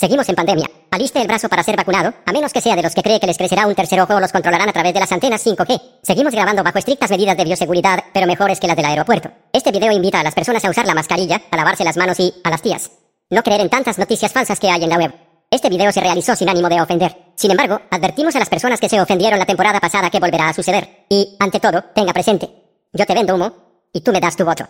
Seguimos 0.00 0.26
en 0.30 0.34
pandemia. 0.34 0.66
Aliste 0.90 1.20
el 1.20 1.26
brazo 1.26 1.50
para 1.50 1.62
ser 1.62 1.76
vacunado, 1.76 2.14
a 2.24 2.32
menos 2.32 2.54
que 2.54 2.62
sea 2.62 2.74
de 2.74 2.80
los 2.80 2.94
que 2.94 3.02
cree 3.02 3.20
que 3.20 3.26
les 3.26 3.36
crecerá 3.36 3.66
un 3.66 3.74
tercer 3.74 4.00
ojo 4.00 4.14
o 4.14 4.18
los 4.18 4.32
controlarán 4.32 4.66
a 4.66 4.72
través 4.72 4.94
de 4.94 5.00
las 5.00 5.12
antenas 5.12 5.46
5G. 5.46 5.78
Seguimos 6.02 6.32
grabando 6.32 6.62
bajo 6.62 6.78
estrictas 6.78 7.10
medidas 7.10 7.36
de 7.36 7.44
bioseguridad, 7.44 8.04
pero 8.14 8.26
mejores 8.26 8.58
que 8.58 8.66
las 8.66 8.76
del 8.76 8.86
aeropuerto. 8.86 9.30
Este 9.52 9.72
video 9.72 9.92
invita 9.92 10.18
a 10.18 10.22
las 10.22 10.34
personas 10.34 10.64
a 10.64 10.70
usar 10.70 10.86
la 10.86 10.94
mascarilla, 10.94 11.42
a 11.50 11.54
lavarse 11.54 11.84
las 11.84 11.98
manos 11.98 12.18
y, 12.18 12.32
a 12.42 12.48
las 12.48 12.62
tías, 12.62 12.92
no 13.28 13.42
creer 13.42 13.60
en 13.60 13.68
tantas 13.68 13.98
noticias 13.98 14.32
falsas 14.32 14.58
que 14.58 14.70
hay 14.70 14.82
en 14.82 14.88
la 14.88 14.96
web. 14.96 15.14
Este 15.50 15.68
video 15.68 15.92
se 15.92 16.00
realizó 16.00 16.34
sin 16.34 16.48
ánimo 16.48 16.70
de 16.70 16.80
ofender. 16.80 17.14
Sin 17.36 17.50
embargo, 17.50 17.82
advertimos 17.90 18.34
a 18.36 18.38
las 18.38 18.48
personas 18.48 18.80
que 18.80 18.88
se 18.88 19.02
ofendieron 19.02 19.38
la 19.38 19.44
temporada 19.44 19.80
pasada 19.80 20.08
que 20.08 20.18
volverá 20.18 20.48
a 20.48 20.54
suceder. 20.54 21.04
Y, 21.10 21.36
ante 21.38 21.60
todo, 21.60 21.84
tenga 21.94 22.14
presente, 22.14 22.48
yo 22.94 23.04
te 23.04 23.12
vendo 23.12 23.34
humo 23.34 23.52
y 23.92 24.00
tú 24.00 24.12
me 24.12 24.20
das 24.20 24.34
tu 24.34 24.46
voto. 24.46 24.66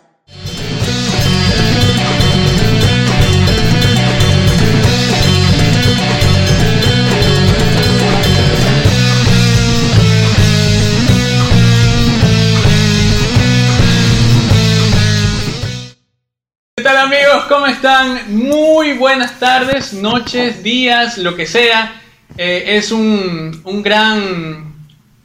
Amigos? 17.12 17.44
¿Cómo 17.48 17.66
están? 17.66 18.20
Muy 18.28 18.92
buenas 18.92 19.40
tardes, 19.40 19.92
noches, 19.94 20.62
días, 20.62 21.18
lo 21.18 21.34
que 21.34 21.44
sea. 21.44 22.00
Eh, 22.36 22.76
es 22.76 22.92
un, 22.92 23.60
un 23.64 23.82
gran... 23.82 24.72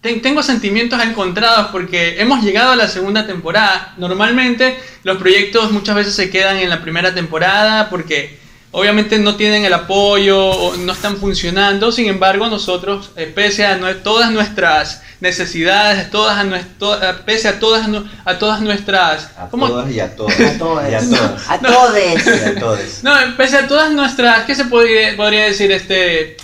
ten- 0.02 0.20
tengo 0.20 0.42
sentimientos 0.42 1.00
encontrados 1.04 1.68
porque 1.72 2.20
hemos 2.20 2.44
llegado 2.44 2.72
a 2.72 2.76
la 2.76 2.88
segunda 2.88 3.28
temporada. 3.28 3.94
Normalmente 3.98 4.80
los 5.04 5.18
proyectos 5.18 5.72
muchas 5.72 5.96
veces 5.96 6.16
se 6.16 6.32
quedan 6.32 6.58
en 6.58 6.72
la 6.72 6.82
primera 6.82 7.14
temporada 7.14 7.88
porque 7.92 8.36
obviamente 8.76 9.18
no 9.20 9.38
tienen 9.38 9.64
el 9.64 9.74
apoyo 9.74 10.38
o 10.38 10.76
no 10.76 10.92
están 10.92 11.16
funcionando. 11.16 11.94
Sin 11.94 12.08
embargo, 12.08 12.48
nosotros, 12.50 13.12
eh, 13.16 13.32
pese 13.34 13.66
a 13.66 13.80
nue- 13.80 14.04
todas 14.04 14.32
nuestras 14.32 15.02
necesidades, 15.22 16.12
todas 16.12 16.38
a 16.38 16.44
eh, 16.46 17.14
pese 17.26 17.48
a 17.48 17.58
todas, 17.58 17.88
a 18.26 18.38
todas 18.38 18.60
nuestras... 18.60 19.30
A 19.38 19.48
¿cómo? 19.50 19.70
todas 19.70 19.90
y 19.90 20.02
a 20.02 20.14
todos. 20.14 20.34
A 20.38 20.58
todos. 20.58 20.84
Y 20.92 20.94
a 20.94 21.00
todas. 21.00 21.44
A 21.50 21.60
todes. 21.60 22.28
Y 22.28 22.30
a 22.50 22.60
todos. 22.60 23.04
No, 23.04 23.14
pese 23.38 23.58
a 23.58 23.68
todas 23.68 23.94
nuestras, 23.94 24.46
¿qué 24.46 24.54
se 24.54 24.66
podría, 24.66 25.16
podría 25.16 25.46
decir? 25.46 25.72
Este, 25.72 26.36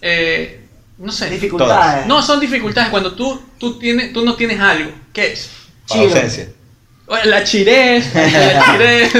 eh, 0.00 0.64
no 0.98 1.10
sé. 1.10 1.28
Dificultades. 1.28 2.06
No, 2.06 2.22
son 2.22 2.38
dificultades 2.38 2.90
cuando 2.90 3.14
tú, 3.14 3.42
tú, 3.58 3.80
tienes, 3.80 4.12
tú 4.12 4.24
no 4.24 4.36
tienes 4.36 4.60
algo. 4.60 4.92
¿Qué 5.12 5.32
es? 5.32 5.50
Para 5.88 6.02
ausencia. 6.02 6.48
La 7.24 7.42
chirez, 7.42 8.14
la 8.14 8.64
chirez, 8.72 9.12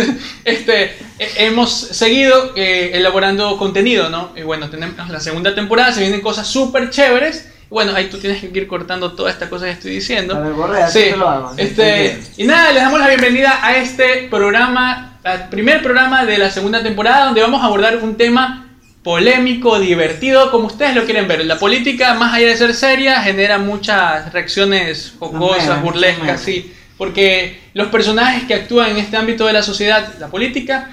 este, 0.44 0.84
eh, 1.18 1.32
hemos 1.38 1.72
seguido 1.72 2.52
eh, 2.54 2.92
elaborando 2.94 3.56
contenido, 3.56 4.08
¿no? 4.08 4.30
Y 4.36 4.42
bueno, 4.42 4.70
tenemos 4.70 5.08
la 5.08 5.18
segunda 5.18 5.54
temporada, 5.56 5.92
se 5.92 6.00
vienen 6.00 6.20
cosas 6.20 6.46
súper 6.46 6.90
chéveres. 6.90 7.48
Bueno, 7.68 7.92
ahí 7.94 8.06
tú 8.06 8.18
tienes 8.18 8.40
que 8.40 8.46
ir 8.46 8.66
cortando 8.68 9.12
toda 9.12 9.30
esta 9.30 9.50
cosa 9.50 9.64
que 9.66 9.72
estoy 9.72 9.90
diciendo. 9.90 10.36
A 10.36 10.40
ver, 10.40 10.52
borrea, 10.52 10.88
Sí, 10.88 11.00
que 11.10 11.16
lo 11.16 11.28
hago. 11.28 11.52
este, 11.56 12.20
y 12.36 12.44
nada, 12.44 12.72
les 12.72 12.82
damos 12.82 13.00
la 13.00 13.08
bienvenida 13.08 13.58
a 13.60 13.76
este 13.76 14.28
programa, 14.30 15.18
al 15.24 15.48
primer 15.48 15.82
programa 15.82 16.24
de 16.24 16.38
la 16.38 16.50
segunda 16.50 16.82
temporada, 16.82 17.26
donde 17.26 17.42
vamos 17.42 17.60
a 17.62 17.66
abordar 17.66 17.96
un 17.96 18.16
tema 18.16 18.68
polémico, 19.02 19.80
divertido, 19.80 20.50
como 20.52 20.66
ustedes 20.68 20.94
lo 20.94 21.04
quieren 21.04 21.26
ver. 21.26 21.44
La 21.44 21.58
política, 21.58 22.14
más 22.14 22.34
allá 22.34 22.48
de 22.48 22.56
ser 22.56 22.74
seria, 22.74 23.20
genera 23.22 23.58
muchas 23.58 24.32
reacciones 24.32 25.14
jocosas, 25.18 25.82
burlescas, 25.82 26.40
sí. 26.40 26.72
Porque 27.00 27.58
los 27.72 27.88
personajes 27.88 28.44
que 28.44 28.52
actúan 28.52 28.90
en 28.90 28.98
este 28.98 29.16
ámbito 29.16 29.46
de 29.46 29.54
la 29.54 29.62
sociedad, 29.62 30.06
la 30.18 30.28
política, 30.28 30.90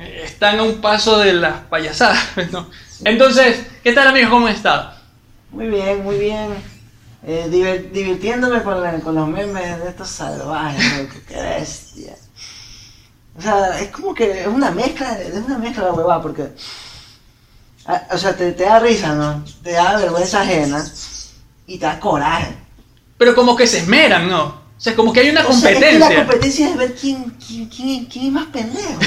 eh, 0.00 0.22
están 0.24 0.58
a 0.58 0.64
un 0.64 0.80
paso 0.80 1.16
de 1.20 1.32
las 1.32 1.60
payasadas. 1.70 2.18
¿no? 2.50 2.68
Entonces, 3.04 3.60
¿qué 3.84 3.92
tal 3.92 4.08
amigos? 4.08 4.30
¿Cómo 4.30 4.48
han 4.48 4.54
estado? 4.56 4.90
Muy 5.52 5.68
bien, 5.68 6.02
muy 6.02 6.18
bien. 6.18 6.48
Eh, 7.24 7.46
divirtiéndome 7.92 8.64
con, 8.64 8.82
la- 8.82 8.98
con 8.98 9.14
los 9.14 9.28
memes 9.28 9.78
de 9.80 9.90
estos 9.90 10.08
salvajes. 10.08 10.82
Qué 11.28 11.36
bestia. 11.40 12.16
O 13.38 13.40
sea, 13.40 13.78
es 13.78 13.90
como 13.90 14.12
que 14.12 14.40
es 14.40 14.46
una 14.48 14.72
mezcla, 14.72 15.20
es 15.20 15.34
una 15.36 15.58
mezcla 15.58 15.84
la 15.84 15.92
huevada, 15.92 16.20
porque. 16.20 16.48
ah, 17.86 18.02
O 18.10 18.18
sea, 18.18 18.34
te, 18.34 18.50
te 18.54 18.64
da 18.64 18.80
risa, 18.80 19.14
¿no? 19.14 19.44
Te 19.62 19.70
da 19.70 19.98
vergüenza 19.98 20.40
ajena 20.42 20.84
y 21.68 21.78
te 21.78 21.86
da 21.86 22.00
coraje. 22.00 22.54
Pero 23.18 23.36
como 23.36 23.54
que 23.54 23.68
se 23.68 23.78
esmeran, 23.78 24.28
¿no? 24.28 24.63
O 24.76 24.80
sea, 24.80 24.94
como 24.94 25.12
que 25.12 25.20
hay 25.20 25.30
una 25.30 25.46
O 25.46 25.52
sea, 25.52 25.70
es 25.70 25.78
que 25.78 25.82
competencia. 25.82 26.08
la 26.10 26.24
competencia 26.24 26.70
es 26.70 26.76
ver 26.76 26.94
quién, 26.94 27.24
quién, 27.46 27.68
quién, 27.68 28.04
quién 28.06 28.26
es 28.26 28.32
más 28.32 28.46
pendejo. 28.46 29.00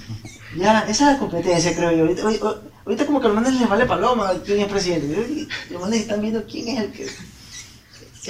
ya, 0.56 0.80
esa 0.88 0.90
es 0.90 1.12
la 1.14 1.18
competencia, 1.18 1.74
creo 1.74 1.92
yo. 1.92 2.04
Ahorita, 2.84 3.04
como 3.06 3.20
que 3.20 3.26
a 3.26 3.30
los 3.30 3.40
manes 3.42 3.58
les 3.60 3.68
vale 3.68 3.86
paloma 3.86 4.32
quién 4.44 4.60
es 4.60 4.66
presidente. 4.68 5.46
Los 5.70 5.80
manes 5.80 6.00
están 6.00 6.20
viendo 6.20 6.44
quién 6.44 6.68
es 6.68 6.80
el 6.84 6.92
que, 6.92 7.08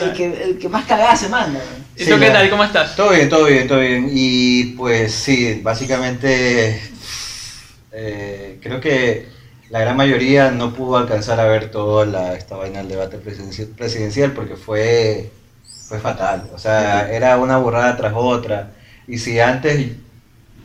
el 0.02 0.12
que, 0.14 0.42
el 0.44 0.58
que 0.58 0.68
más 0.68 0.86
cagada 0.86 1.14
se 1.16 1.28
manda. 1.28 1.60
¿Y 1.96 2.04
Sí, 2.04 2.10
tú 2.10 2.18
qué 2.18 2.30
tal? 2.30 2.48
¿Cómo 2.48 2.64
estás? 2.64 2.96
Todo 2.96 3.10
bien, 3.10 3.28
todo 3.28 3.44
bien, 3.46 3.68
todo 3.68 3.80
bien. 3.80 4.08
Y 4.10 4.64
pues 4.76 5.12
sí, 5.12 5.60
básicamente 5.62 6.80
eh, 7.92 8.58
creo 8.62 8.80
que 8.80 9.26
la 9.70 9.80
gran 9.80 9.96
mayoría 9.96 10.50
no 10.50 10.72
pudo 10.72 10.96
alcanzar 10.96 11.40
a 11.40 11.44
ver 11.46 11.70
toda 11.70 12.06
la, 12.06 12.34
esta 12.34 12.56
vaina 12.56 12.78
del 12.78 12.88
debate 12.88 13.18
presidenci- 13.18 13.74
presidencial 13.74 14.32
porque 14.32 14.56
fue, 14.56 15.30
fue 15.88 15.98
fatal. 16.00 16.50
O 16.54 16.58
sea, 16.58 17.10
era 17.10 17.36
una 17.38 17.58
burrada 17.58 17.96
tras 17.96 18.12
otra. 18.14 18.70
Y 19.06 19.18
si 19.18 19.38
antes 19.40 19.92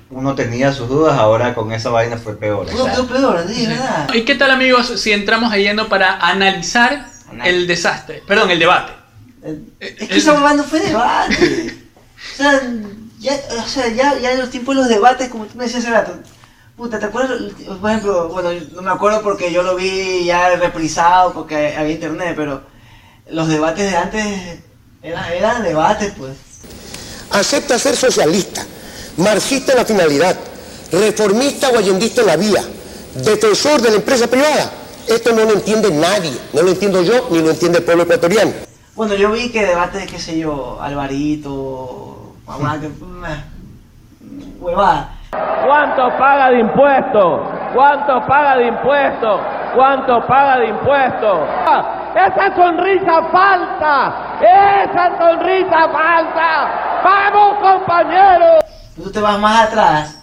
uno 0.10 0.36
tenía 0.36 0.74
sus 0.74 0.90
dudas, 0.90 1.18
ahora 1.18 1.54
con 1.54 1.72
esa 1.72 1.90
vaina 1.90 2.18
fue 2.18 2.36
peor. 2.38 2.68
sea, 2.68 2.94
quedó 2.94 3.08
peor, 3.08 3.46
sí, 3.48 3.66
¿verdad? 3.68 4.10
¿Y 4.14 4.24
qué 4.24 4.36
tal 4.36 4.52
amigos 4.52 5.00
si 5.00 5.12
entramos 5.12 5.52
ahí 5.52 5.64
yendo 5.64 5.88
para 5.90 6.18
analizar 6.18 7.06
Anal- 7.30 7.48
el 7.48 7.68
desastre? 7.68 8.22
Perdón, 8.28 8.52
el 8.52 8.60
debate. 8.60 8.92
Eh, 9.44 9.60
Eh, 9.80 9.96
Es 10.00 10.10
que 10.10 10.18
esa 10.18 10.54
no 10.54 10.64
fue 10.64 10.80
debate. 10.80 11.78
O 12.34 12.38
sea, 12.38 12.62
ya, 13.20 13.34
o 13.64 13.68
sea, 13.68 13.88
ya, 13.88 14.18
ya 14.20 14.34
en 14.34 14.40
los 14.40 14.52
tiempos 14.52 14.76
de 14.76 14.82
los 14.82 14.90
debates, 14.90 15.28
como 15.30 15.46
tú 15.46 15.58
me 15.58 15.64
decías 15.64 15.84
hace 15.84 15.92
rato, 15.92 16.14
puta, 16.78 17.00
¿te 17.00 17.06
acuerdas? 17.08 17.40
Por 17.80 17.90
ejemplo, 17.90 18.30
bueno, 18.30 18.50
no 18.76 18.82
me 18.84 18.92
acuerdo 18.92 19.24
porque 19.24 19.52
yo 19.52 19.64
lo 19.64 19.76
vi 19.76 20.24
ya 20.26 20.56
reprisado, 20.56 21.34
porque 21.34 21.76
había 21.76 21.94
internet, 21.94 22.34
pero 22.36 22.62
los 23.32 23.48
debates 23.48 23.90
de 23.90 23.98
antes 23.98 24.60
eran, 25.04 25.32
eran 25.34 25.64
debates, 25.64 26.14
pues. 26.18 26.34
acepta 27.32 27.80
ser 27.80 27.96
socialista, 27.96 28.66
marxista 29.18 29.74
en 29.74 29.78
la 29.80 29.86
finalidad, 29.86 30.36
reformista 30.92 31.70
o 31.70 31.78
allendista 31.78 32.22
en 32.22 32.28
la 32.28 32.38
vía, 32.38 32.64
defensor 33.16 33.82
de 33.82 33.90
la 33.90 33.96
empresa 33.98 34.28
privada. 34.28 34.72
Esto 35.08 35.32
no 35.32 35.44
lo 35.44 35.54
entiende 35.54 35.92
nadie, 35.92 36.32
no 36.54 36.62
lo 36.62 36.70
entiendo 36.70 37.02
yo 37.02 37.28
ni 37.32 37.40
lo 37.40 37.50
entiende 37.50 37.80
el 37.80 37.84
pueblo 37.84 38.04
ecuatoriano. 38.04 38.52
Bueno, 38.96 39.16
yo 39.16 39.32
vi 39.32 39.52
que 39.52 39.66
debates, 39.66 40.10
qué 40.10 40.20
sé 40.20 40.38
yo, 40.38 40.80
Alvarito, 40.80 42.36
mamá, 42.46 42.80
que, 42.80 42.88
meh, 42.88 43.44
huevada. 44.60 45.18
¿Cuánto 45.32 46.18
paga 46.18 46.50
de 46.52 46.60
impuestos? 46.60 47.42
¿Cuánto 47.74 48.28
paga 48.28 48.58
de 48.58 48.68
impuestos? 48.68 49.42
¿Cuánto 49.74 50.28
paga 50.28 50.60
de 50.60 50.68
impuestos? 50.68 51.40
¡Ah! 51.66 52.01
¡Esa 52.16 52.56
sonrisa 52.56 53.24
falta! 53.32 54.38
¡Esa 54.42 55.18
sonrisa 55.18 55.90
falta! 55.92 57.02
¡Vamos, 57.04 57.58
compañeros! 57.60 58.64
Tú 59.02 59.10
te 59.12 59.20
vas 59.22 59.40
más 59.40 59.68
atrás, 59.68 60.18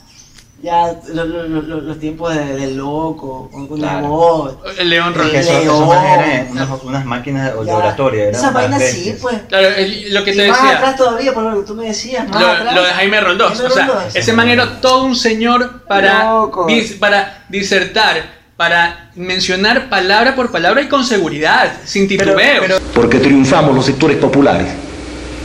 ya 0.62 0.92
lo- 1.14 1.24
lo- 1.24 1.42
lo- 1.44 1.62
lo- 1.62 1.80
los 1.80 1.98
tiempos 1.98 2.34
de, 2.34 2.44
de 2.56 2.72
loco, 2.74 3.48
con, 3.50 3.66
Claro. 3.78 4.00
Nebot. 4.02 4.66
El 4.78 4.90
León 4.90 5.08
El 5.08 5.14
que 5.14 5.18
Rojas. 5.20 5.34
eso, 5.34 5.52
eso 5.58 5.62
León. 5.64 5.88
más 5.88 6.04
eran 6.04 6.48
unas, 6.50 6.68
unas 6.84 7.04
máquinas 7.06 7.54
de 7.64 7.72
oratoria. 7.72 8.28
Esa 8.30 8.50
vaina 8.50 8.78
sí, 8.78 9.16
pues. 9.22 9.40
Claro, 9.48 9.68
el- 9.68 10.12
lo 10.12 10.24
que 10.24 10.32
Y 10.32 10.36
te 10.36 10.48
más 10.50 10.60
decía. 10.62 10.76
atrás 10.78 10.96
todavía, 10.96 11.32
por 11.32 11.42
lo 11.44 11.60
que 11.60 11.66
tú 11.66 11.74
me 11.74 11.86
decías, 11.86 12.28
más 12.28 12.40
Lo, 12.40 12.48
atrás. 12.48 12.74
lo 12.74 12.82
de 12.82 12.90
Jaime 12.90 13.20
Roldós. 13.20 13.52
Jaime 13.54 13.66
O 13.66 13.70
sea, 13.70 13.86
Roldós. 13.86 14.14
ese 14.16 14.32
man 14.34 14.48
era 14.48 14.80
todo 14.80 15.04
un 15.04 15.16
señor 15.16 15.84
para, 15.84 16.28
dis- 16.66 16.98
para 16.98 17.44
disertar, 17.48 18.37
para 18.58 19.10
mencionar 19.14 19.88
palabra 19.88 20.34
por 20.34 20.50
palabra 20.50 20.82
y 20.82 20.88
con 20.88 21.04
seguridad, 21.04 21.74
sin 21.84 22.08
titubeo. 22.08 22.64
porque 22.92 23.20
triunfamos 23.20 23.72
los 23.72 23.86
sectores 23.86 24.16
populares, 24.16 24.66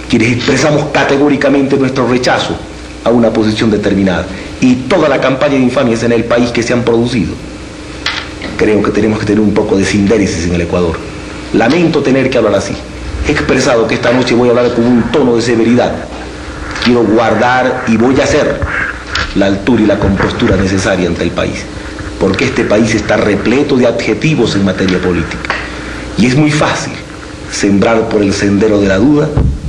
quienes 0.10 0.32
expresamos 0.32 0.86
categóricamente 0.92 1.78
nuestro 1.78 2.08
rechazo 2.08 2.58
a 3.04 3.12
una 3.12 3.30
posición 3.30 3.70
determinada 3.70 4.26
y 4.62 4.74
toda 4.90 5.08
la 5.10 5.22
campaña 5.22 5.54
de 5.54 5.60
infamias 5.60 6.02
en 6.02 6.12
el 6.12 6.24
país 6.24 6.50
que 6.50 6.64
se 6.64 6.74
han 6.74 6.82
producido. 6.82 7.36
Creo 8.58 8.82
que 8.82 8.90
tenemos 8.90 9.20
que 9.20 9.28
tener 9.28 9.42
un 9.42 9.54
poco 9.54 9.78
de 9.78 9.86
sindéresis 9.86 10.48
en 10.48 10.56
el 10.56 10.62
Ecuador. 10.62 10.98
Lamento 11.54 12.02
tener 12.02 12.32
que 12.32 12.40
hablar 12.40 12.56
así. 12.56 12.74
He 13.28 13.32
expresado 13.32 13.88
que 13.88 13.94
esta 13.94 14.12
noche 14.12 14.34
voy 14.34 14.50
a 14.50 14.54
hablar 14.54 14.74
con 14.74 14.86
un 14.86 15.04
tono 15.12 15.36
de 15.36 15.44
severidad. 15.44 15.94
Quiero 16.84 17.04
guardar 17.04 17.84
y 17.88 17.96
voy 17.96 18.20
a 18.20 18.24
hacer 18.24 18.60
la 19.36 19.46
altura 19.46 19.84
y 19.84 19.86
la 19.86 20.00
compostura 20.00 20.56
necesaria 20.56 21.08
ante 21.08 21.22
el 21.22 21.30
país, 21.32 21.64
porque 22.24 22.46
este 22.46 22.64
país 22.64 22.96
está 22.96 23.18
repleto 23.18 23.75
de 23.75 23.86
adjetivos 23.86 24.56
en 24.56 24.64
materia 24.64 24.98
política. 24.98 25.54
Y 26.18 26.25
es 26.25 26.38
muy 26.38 26.52
fácil 26.52 26.94
sembrar 27.52 28.08
por 28.08 28.22
el 28.22 28.31
sendero 28.31 28.80
de 28.80 28.88
la 28.88 28.98
duda 28.98 29.28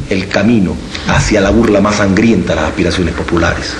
el 0.09 0.29
camino 0.29 0.77
hacia 1.09 1.41
la 1.41 1.51
burla 1.51 1.81
más 1.81 1.97
sangrienta 1.97 2.51
de 2.51 2.61
las 2.61 2.71
aspiraciones 2.71 3.13
populares. 3.15 3.75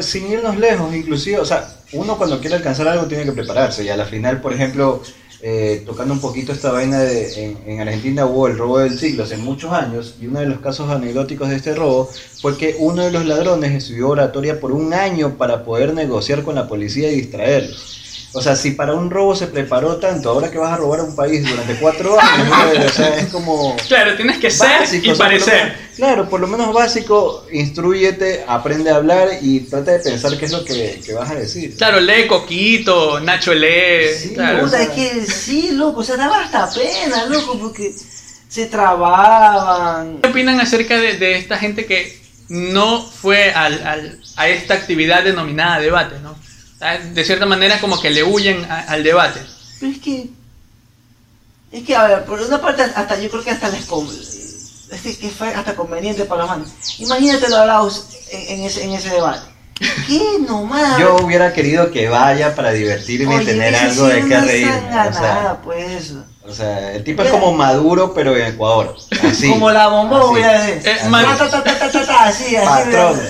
Sin 0.00 0.26
irnos 0.26 0.58
lejos, 0.58 0.92
inclusive, 0.92 1.38
o 1.38 1.44
sea, 1.44 1.68
uno 1.92 2.18
cuando 2.18 2.40
quiere 2.40 2.56
alcanzar 2.56 2.88
algo 2.88 3.04
tiene 3.04 3.24
que 3.24 3.30
prepararse 3.30 3.84
y 3.84 3.90
a 3.90 3.96
la 3.96 4.06
final, 4.06 4.40
por 4.40 4.52
ejemplo, 4.52 5.00
eh, 5.46 5.82
tocando 5.84 6.14
un 6.14 6.22
poquito 6.22 6.52
esta 6.52 6.72
vaina 6.72 7.00
de, 7.00 7.44
en, 7.44 7.58
en 7.66 7.80
Argentina 7.80 8.24
hubo 8.24 8.48
el 8.48 8.56
robo 8.56 8.78
del 8.78 8.98
siglo 8.98 9.24
hace 9.24 9.36
muchos 9.36 9.72
años 9.72 10.16
y 10.18 10.26
uno 10.26 10.40
de 10.40 10.46
los 10.46 10.60
casos 10.60 10.88
anecdóticos 10.90 11.50
de 11.50 11.56
este 11.56 11.74
robo 11.74 12.10
fue 12.40 12.56
que 12.56 12.76
uno 12.78 13.02
de 13.04 13.10
los 13.10 13.26
ladrones 13.26 13.72
estudió 13.72 14.08
oratoria 14.08 14.58
por 14.58 14.72
un 14.72 14.94
año 14.94 15.36
para 15.36 15.62
poder 15.62 15.92
negociar 15.92 16.42
con 16.44 16.54
la 16.54 16.66
policía 16.66 17.10
y 17.12 17.16
distraerlos. 17.16 18.03
O 18.36 18.42
sea, 18.42 18.56
si 18.56 18.72
para 18.72 18.94
un 18.94 19.10
robo 19.10 19.36
se 19.36 19.46
preparó 19.46 19.96
tanto, 19.98 20.28
ahora 20.28 20.50
que 20.50 20.58
vas 20.58 20.72
a 20.72 20.76
robar 20.76 20.98
a 21.00 21.04
un 21.04 21.14
país 21.14 21.48
durante 21.48 21.76
cuatro 21.76 22.18
años, 22.20 22.48
¿no? 22.80 22.84
o 22.86 22.88
sea, 22.90 23.16
es 23.16 23.26
como... 23.26 23.76
Claro, 23.86 24.16
tienes 24.16 24.38
que 24.38 24.50
ser 24.50 24.82
y 24.82 24.82
o 24.82 24.86
sea, 24.86 25.00
por 25.00 25.08
lo 25.12 25.18
parecer. 25.18 25.62
menos- 25.62 25.78
claro, 25.94 26.28
por 26.28 26.40
lo 26.40 26.46
menos 26.48 26.72
básico, 26.74 27.46
instruyete, 27.52 28.44
aprende 28.48 28.90
a 28.90 28.96
hablar 28.96 29.28
y 29.40 29.60
trata 29.60 29.92
de 29.92 29.98
pensar 30.00 30.36
qué 30.36 30.46
es 30.46 30.50
lo 30.52 30.64
que, 30.64 31.00
que 31.06 31.12
vas 31.12 31.30
a 31.30 31.36
decir. 31.36 31.76
Claro, 31.76 32.00
lee 32.00 32.26
Coquito, 32.26 33.20
Nacho 33.20 33.54
lee. 33.54 34.08
Sí, 34.18 34.34
claro. 34.34 34.64
Puta, 34.64 34.82
es 34.82 34.88
que 34.90 35.24
sí, 35.26 35.70
loco, 35.72 36.00
o 36.00 36.04
sea, 36.04 36.16
daba 36.16 36.40
hasta 36.42 36.68
pena, 36.74 37.26
loco, 37.26 37.56
porque 37.60 37.94
se 38.48 38.66
trababan. 38.66 40.18
¿Qué 40.22 40.28
opinan 40.28 40.60
acerca 40.60 40.96
de, 40.98 41.16
de 41.18 41.36
esta 41.38 41.58
gente 41.58 41.86
que 41.86 42.18
no 42.48 43.02
fue 43.02 43.52
al- 43.52 43.86
al- 43.86 44.20
a 44.36 44.48
esta 44.48 44.74
actividad 44.74 45.22
denominada 45.24 45.78
debate, 45.80 46.16
¿no? 46.22 46.36
De 47.12 47.24
cierta 47.24 47.46
manera 47.46 47.80
como 47.80 48.00
que 48.00 48.10
le 48.10 48.22
huyen 48.24 48.64
a- 48.70 48.80
al 48.80 49.02
debate. 49.02 49.40
Pero 49.80 49.92
es 49.92 49.98
que. 50.00 50.28
Es 51.72 51.82
que, 51.84 51.96
a 51.96 52.04
ver, 52.06 52.24
por 52.24 52.40
una 52.40 52.60
parte, 52.60 52.82
hasta 52.82 53.18
yo 53.20 53.28
creo 53.30 53.42
que 53.42 53.50
hasta 53.50 53.68
les 53.68 53.84
con- 53.86 54.06
es 54.08 55.00
que, 55.02 55.16
que 55.18 55.30
fue 55.30 55.48
hasta 55.52 55.74
conveniente 55.74 56.24
para 56.24 56.42
los 56.42 56.50
manos. 56.50 56.68
Imagínate 56.98 57.48
los 57.48 57.58
hablados 57.58 58.06
en, 58.30 58.58
en 58.60 58.64
ese, 58.66 58.84
en 58.84 58.90
ese 58.92 59.10
debate. 59.10 59.40
¿Qué 60.06 60.22
nomás? 60.46 61.00
Yo 61.00 61.16
hubiera 61.16 61.52
querido 61.52 61.90
que 61.90 62.08
vaya 62.08 62.54
para 62.54 62.70
divertirme 62.70 63.34
y 63.34 63.38
Oye, 63.38 63.46
tener 63.46 63.70
hubiese 63.74 63.86
algo 63.86 64.06
de 64.06 64.24
qué 64.28 64.40
reírme. 64.40 65.08
O 65.08 65.12
sea, 65.12 65.60
pues 65.64 65.90
eso. 66.04 66.24
o 66.46 66.52
sea, 66.54 66.92
el 66.92 67.02
tipo 67.02 67.22
es 67.24 67.30
como 67.30 67.52
Maduro, 67.52 68.14
pero 68.14 68.36
en 68.36 68.46
Ecuador. 68.54 68.94
Así. 69.24 69.48
Como 69.50 69.70
la 69.72 69.88
bomba 69.88 70.18
Así. 70.20 70.26
hubiera 70.28 70.62
de 70.62 70.72
Eh, 70.84 71.08
man- 71.08 71.24
Ta, 71.24 71.50
ta, 71.50 71.64
ta, 71.64 71.76
ta, 71.78 71.90
ta, 71.90 72.06
ta, 72.06 72.24
así, 72.26 72.54
así. 72.54 72.64
Patrón. 72.66 73.20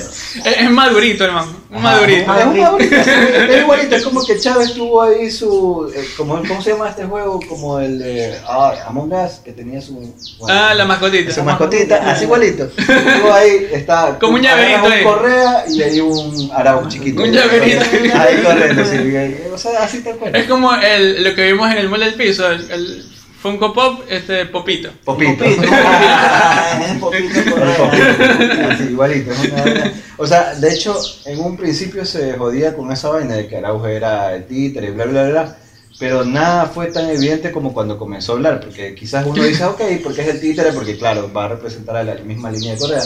Es, 0.44 0.56
es 0.58 0.70
madurito, 0.70 1.24
hermano. 1.24 1.52
Un 1.70 1.78
Ajá, 1.78 1.96
madurito. 1.96 2.20
Es 2.38 2.44
un 2.46 2.58
madurito, 2.60 2.96
sí, 3.04 3.10
es 3.50 3.60
igualito, 3.60 3.96
es 3.96 4.02
como 4.04 4.24
que 4.24 4.38
Chávez 4.38 4.74
tuvo 4.74 5.02
ahí 5.02 5.30
su, 5.30 5.92
eh, 5.94 6.04
como, 6.16 6.36
¿cómo 6.46 6.62
se 6.62 6.70
llama 6.70 6.88
este 6.88 7.04
juego? 7.04 7.40
Como 7.48 7.78
el 7.80 7.98
de 7.98 8.38
ah, 8.46 8.74
Among 8.88 9.12
Us, 9.12 9.40
que 9.44 9.52
tenía 9.52 9.80
su... 9.80 9.94
bueno, 9.94 10.14
Ah, 10.48 10.74
la 10.74 10.84
mascotita. 10.84 11.32
Su 11.32 11.42
mascotita, 11.42 12.10
así 12.10 12.24
igualito. 12.24 12.66
Tuvo 12.68 13.32
ahí, 13.32 13.68
está... 13.72 14.18
Como 14.18 14.34
un 14.34 14.42
llaverito 14.42 14.86
un 14.86 14.92
ahí. 14.92 15.04
correa 15.04 15.64
y 15.68 15.82
hay 15.82 16.00
un 16.00 16.50
arao 16.54 16.88
chiquito. 16.88 17.22
Un 17.22 17.32
llaverito. 17.32 17.84
Ahí 18.14 18.42
corriendo, 18.42 18.84
sí, 18.84 19.36
o 19.52 19.58
sea, 19.58 19.82
así 19.82 20.00
te 20.02 20.12
cuenta. 20.12 20.38
Es 20.38 20.46
como 20.46 20.74
el, 20.74 21.24
lo 21.24 21.34
que 21.34 21.44
vimos 21.52 21.70
en 21.70 21.78
el 21.78 21.88
mole 21.88 22.06
del 22.06 22.14
piso, 22.14 22.48
el, 22.50 22.70
el 22.70 23.13
Funko 23.44 23.74
Pop, 23.74 24.00
este 24.08 24.46
Popito. 24.46 24.90
Popito. 25.04 25.44
Popito. 25.44 25.62
Ah, 25.70 26.82
es 26.88 26.98
Popito 26.98 27.28
popito, 27.28 28.70
así, 28.70 28.84
igualito. 28.84 29.32
es 29.32 29.52
una 29.52 29.62
vaina. 29.62 29.92
O 30.16 30.26
sea, 30.26 30.54
de 30.54 30.72
hecho, 30.72 30.98
en 31.26 31.40
un 31.40 31.54
principio 31.54 32.06
se 32.06 32.38
jodía 32.38 32.74
con 32.74 32.90
esa 32.90 33.10
vaina 33.10 33.34
de 33.34 33.46
que 33.46 33.58
Araujo 33.58 33.86
era 33.86 34.34
el 34.34 34.46
títere 34.46 34.88
y 34.88 34.90
bla, 34.92 35.04
bla, 35.04 35.28
bla. 35.28 35.58
Pero 35.98 36.24
nada 36.24 36.64
fue 36.64 36.86
tan 36.86 37.10
evidente 37.10 37.52
como 37.52 37.74
cuando 37.74 37.98
comenzó 37.98 38.32
a 38.32 38.36
hablar, 38.36 38.60
porque 38.60 38.94
quizás 38.94 39.26
uno 39.26 39.42
dice, 39.44 39.62
ok, 39.64 39.82
porque 40.02 40.22
es 40.22 40.28
el 40.28 40.40
títere, 40.40 40.72
porque 40.72 40.96
claro, 40.96 41.30
va 41.30 41.44
a 41.44 41.48
representar 41.48 41.96
a 41.96 42.02
la 42.04 42.14
misma 42.14 42.50
línea 42.50 42.72
de 42.72 42.78
Correa. 42.78 43.02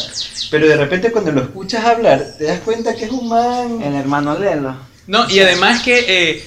Pero 0.52 0.68
de 0.68 0.76
repente 0.76 1.10
cuando 1.10 1.32
lo 1.32 1.42
escuchas 1.42 1.84
hablar, 1.84 2.24
te 2.38 2.44
das 2.44 2.60
cuenta 2.60 2.94
que 2.94 3.06
es 3.06 3.10
un 3.10 3.28
man... 3.28 3.82
El 3.82 3.96
hermano 3.96 4.38
Lelo. 4.38 4.76
No, 5.08 5.28
y 5.28 5.40
además 5.40 5.82
que 5.82 6.04
eh, 6.06 6.44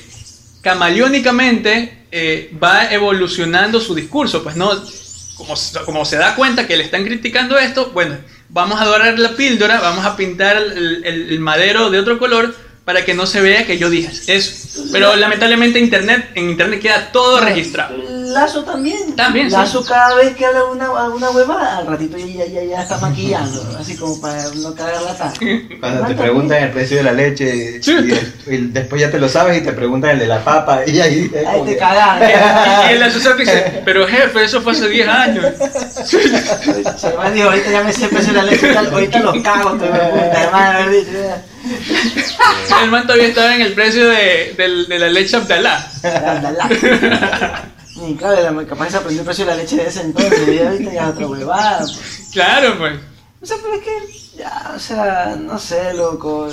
camaleónicamente 0.61 2.00
eh, 2.11 2.51
va 2.61 2.91
evolucionando 2.91 3.79
su 3.79 3.95
discurso, 3.95 4.43
pues 4.43 4.55
no, 4.55 4.69
como, 5.37 5.53
como 5.85 6.05
se 6.05 6.17
da 6.17 6.35
cuenta 6.35 6.67
que 6.67 6.77
le 6.77 6.83
están 6.83 7.03
criticando 7.03 7.57
esto, 7.57 7.91
bueno, 7.93 8.17
vamos 8.49 8.79
a 8.81 8.85
dorar 8.85 9.17
la 9.17 9.35
píldora, 9.35 9.79
vamos 9.79 10.05
a 10.05 10.15
pintar 10.15 10.57
el, 10.57 11.03
el- 11.05 11.29
el 11.31 11.39
madero 11.39 11.89
de 11.89 11.99
otro 11.99 12.19
color 12.19 12.53
para 12.85 13.05
que 13.05 13.13
no 13.13 13.25
se 13.25 13.41
vea 13.41 13.65
que 13.65 13.77
yo 13.77 13.89
dije 13.89 14.11
eso. 14.27 14.51
Pero 14.91 15.15
lamentablemente 15.15 15.79
internet, 15.79 16.31
en 16.35 16.49
internet 16.49 16.81
queda 16.81 17.11
todo 17.11 17.39
registrado. 17.39 17.95
Lazo 18.33 18.63
también. 18.63 19.15
También, 19.15 19.49
sí. 19.49 19.55
Lazo 19.55 19.83
cada 19.85 20.15
vez 20.15 20.35
que 20.35 20.45
habla 20.45 20.63
una, 20.65 20.85
alguna 20.85 21.29
huevada, 21.31 21.77
al 21.79 21.87
ratito 21.87 22.17
ya, 22.17 22.25
ya, 22.25 22.45
ya, 22.45 22.63
ya 22.63 22.81
está 22.81 22.97
maquillando, 22.97 23.75
así 23.79 23.95
como 23.97 24.19
para 24.19 24.43
no 24.55 24.73
cagarla 24.75 25.15
tanto. 25.15 25.39
Cuando 25.79 26.05
te 26.07 26.15
preguntan 26.15 26.63
el 26.63 26.71
precio 26.71 26.97
de 26.97 27.03
la 27.03 27.11
leche 27.13 27.77
y, 27.79 27.83
Sí. 27.83 27.95
y 28.47 28.57
después 28.67 29.01
ya 29.01 29.11
te 29.11 29.19
lo 29.19 29.27
sabes 29.29 29.57
y 29.57 29.61
te 29.61 29.73
preguntan 29.73 30.11
el 30.11 30.19
de 30.19 30.27
la 30.27 30.43
papa 30.43 30.81
y 30.85 30.99
ahí... 30.99 31.31
Ahí 31.47 31.61
te 31.65 31.77
cagaron. 31.77 32.29
Y 32.89 32.93
el 32.93 33.03
asesor 33.03 33.37
dice, 33.37 33.81
pero 33.85 34.07
jefe, 34.07 34.43
eso 34.43 34.61
fue 34.61 34.71
hace 34.73 34.87
10 34.89 35.07
años. 35.07 35.45
Se 36.05 36.17
me 37.17 37.31
dijo, 37.31 37.49
ahorita 37.49 37.71
ya 37.71 37.83
me 37.83 37.93
sé 37.93 38.05
el 38.05 38.09
precio 38.09 38.33
de 38.33 38.41
la 38.41 38.43
leche, 38.43 38.77
ahorita 38.77 39.19
los 39.19 39.43
cago, 39.43 39.71
te 39.71 39.85
puta, 39.87 40.43
hermano, 40.43 40.79
haber 40.79 40.89
dicho. 40.91 41.11
El 42.83 42.89
man 42.89 43.03
todavía 43.03 43.27
estaba 43.27 43.55
en 43.55 43.61
el 43.61 43.73
precio 43.73 44.09
de, 44.09 44.55
del- 44.57 44.87
de 44.87 44.99
la 44.99 45.07
leche 45.09 45.35
Abdalá. 45.37 45.87
Anda, 46.03 46.51
la. 46.51 47.63
Y 48.07 48.15
claro, 48.15 48.51
la- 48.51 48.65
capaz 48.67 48.89
se 48.89 48.97
aprendió 48.97 49.21
el 49.21 49.25
precio 49.25 49.45
de 49.45 49.51
la 49.51 49.57
leche 49.57 49.75
de 49.77 49.87
ese 49.87 50.01
entonces, 50.01 50.47
y 50.47 50.59
ahorita 50.59 50.93
ya 50.93 51.09
otra 51.09 51.27
huevada. 51.27 51.79
pues. 51.79 52.29
Claro, 52.31 52.77
pues. 52.77 52.93
O 53.41 53.45
sea, 53.45 53.57
pero 53.61 53.75
es 53.75 53.81
que, 53.83 54.37
ya, 54.37 54.73
o 54.75 54.79
sea, 54.79 55.35
no 55.39 55.57
sé, 55.59 55.93
loco. 55.93 56.47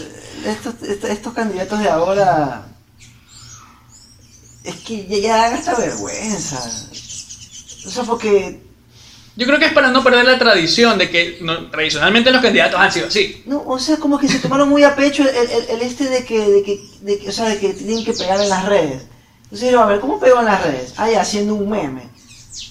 Estos, 0.44 0.74
estos, 0.82 1.10
estos 1.10 1.32
candidatos 1.32 1.78
de 1.80 1.88
ahora. 1.88 2.66
Es 4.64 4.74
que 4.76 5.06
ya, 5.06 5.18
ya 5.18 5.36
dan 5.36 5.54
hasta 5.54 5.74
vergüenza. 5.76 6.58
O 7.86 7.90
sea, 7.90 8.02
porque. 8.04 8.60
Yo 9.36 9.46
creo 9.46 9.58
que 9.60 9.66
es 9.66 9.72
para 9.72 9.90
no 9.92 10.02
perder 10.02 10.24
la 10.24 10.36
tradición 10.38 10.98
de 10.98 11.10
que 11.10 11.38
no- 11.42 11.70
tradicionalmente 11.70 12.32
los 12.32 12.42
candidatos 12.42 12.80
han 12.80 12.90
sido 12.92 13.06
así. 13.06 13.42
No, 13.46 13.62
o 13.66 13.78
sea, 13.78 13.96
como 13.96 14.18
que 14.18 14.26
se 14.28 14.40
tomaron 14.40 14.68
muy 14.68 14.82
a 14.82 14.96
pecho 14.96 15.22
el, 15.22 15.28
el- 15.28 15.70
el 15.70 15.82
este 15.82 16.08
de 16.08 16.24
que, 16.24 16.40
de 16.40 16.62
que, 16.64 16.80
de 17.02 17.18
que, 17.20 17.28
o 17.28 17.32
sea, 17.32 17.48
de 17.48 17.58
que 17.58 17.72
tienen 17.72 18.04
que 18.04 18.12
pegar 18.14 18.40
en 18.40 18.48
las 18.48 18.64
redes. 18.64 19.02
Entonces 19.50 19.62
dijeron, 19.68 19.84
a 19.84 19.86
ver, 19.86 20.00
¿cómo 20.00 20.20
pego 20.20 20.40
en 20.40 20.46
las 20.46 20.62
redes? 20.64 20.94
Ahí 20.98 21.14
haciendo 21.14 21.54
un 21.54 21.68
meme. 21.70 22.12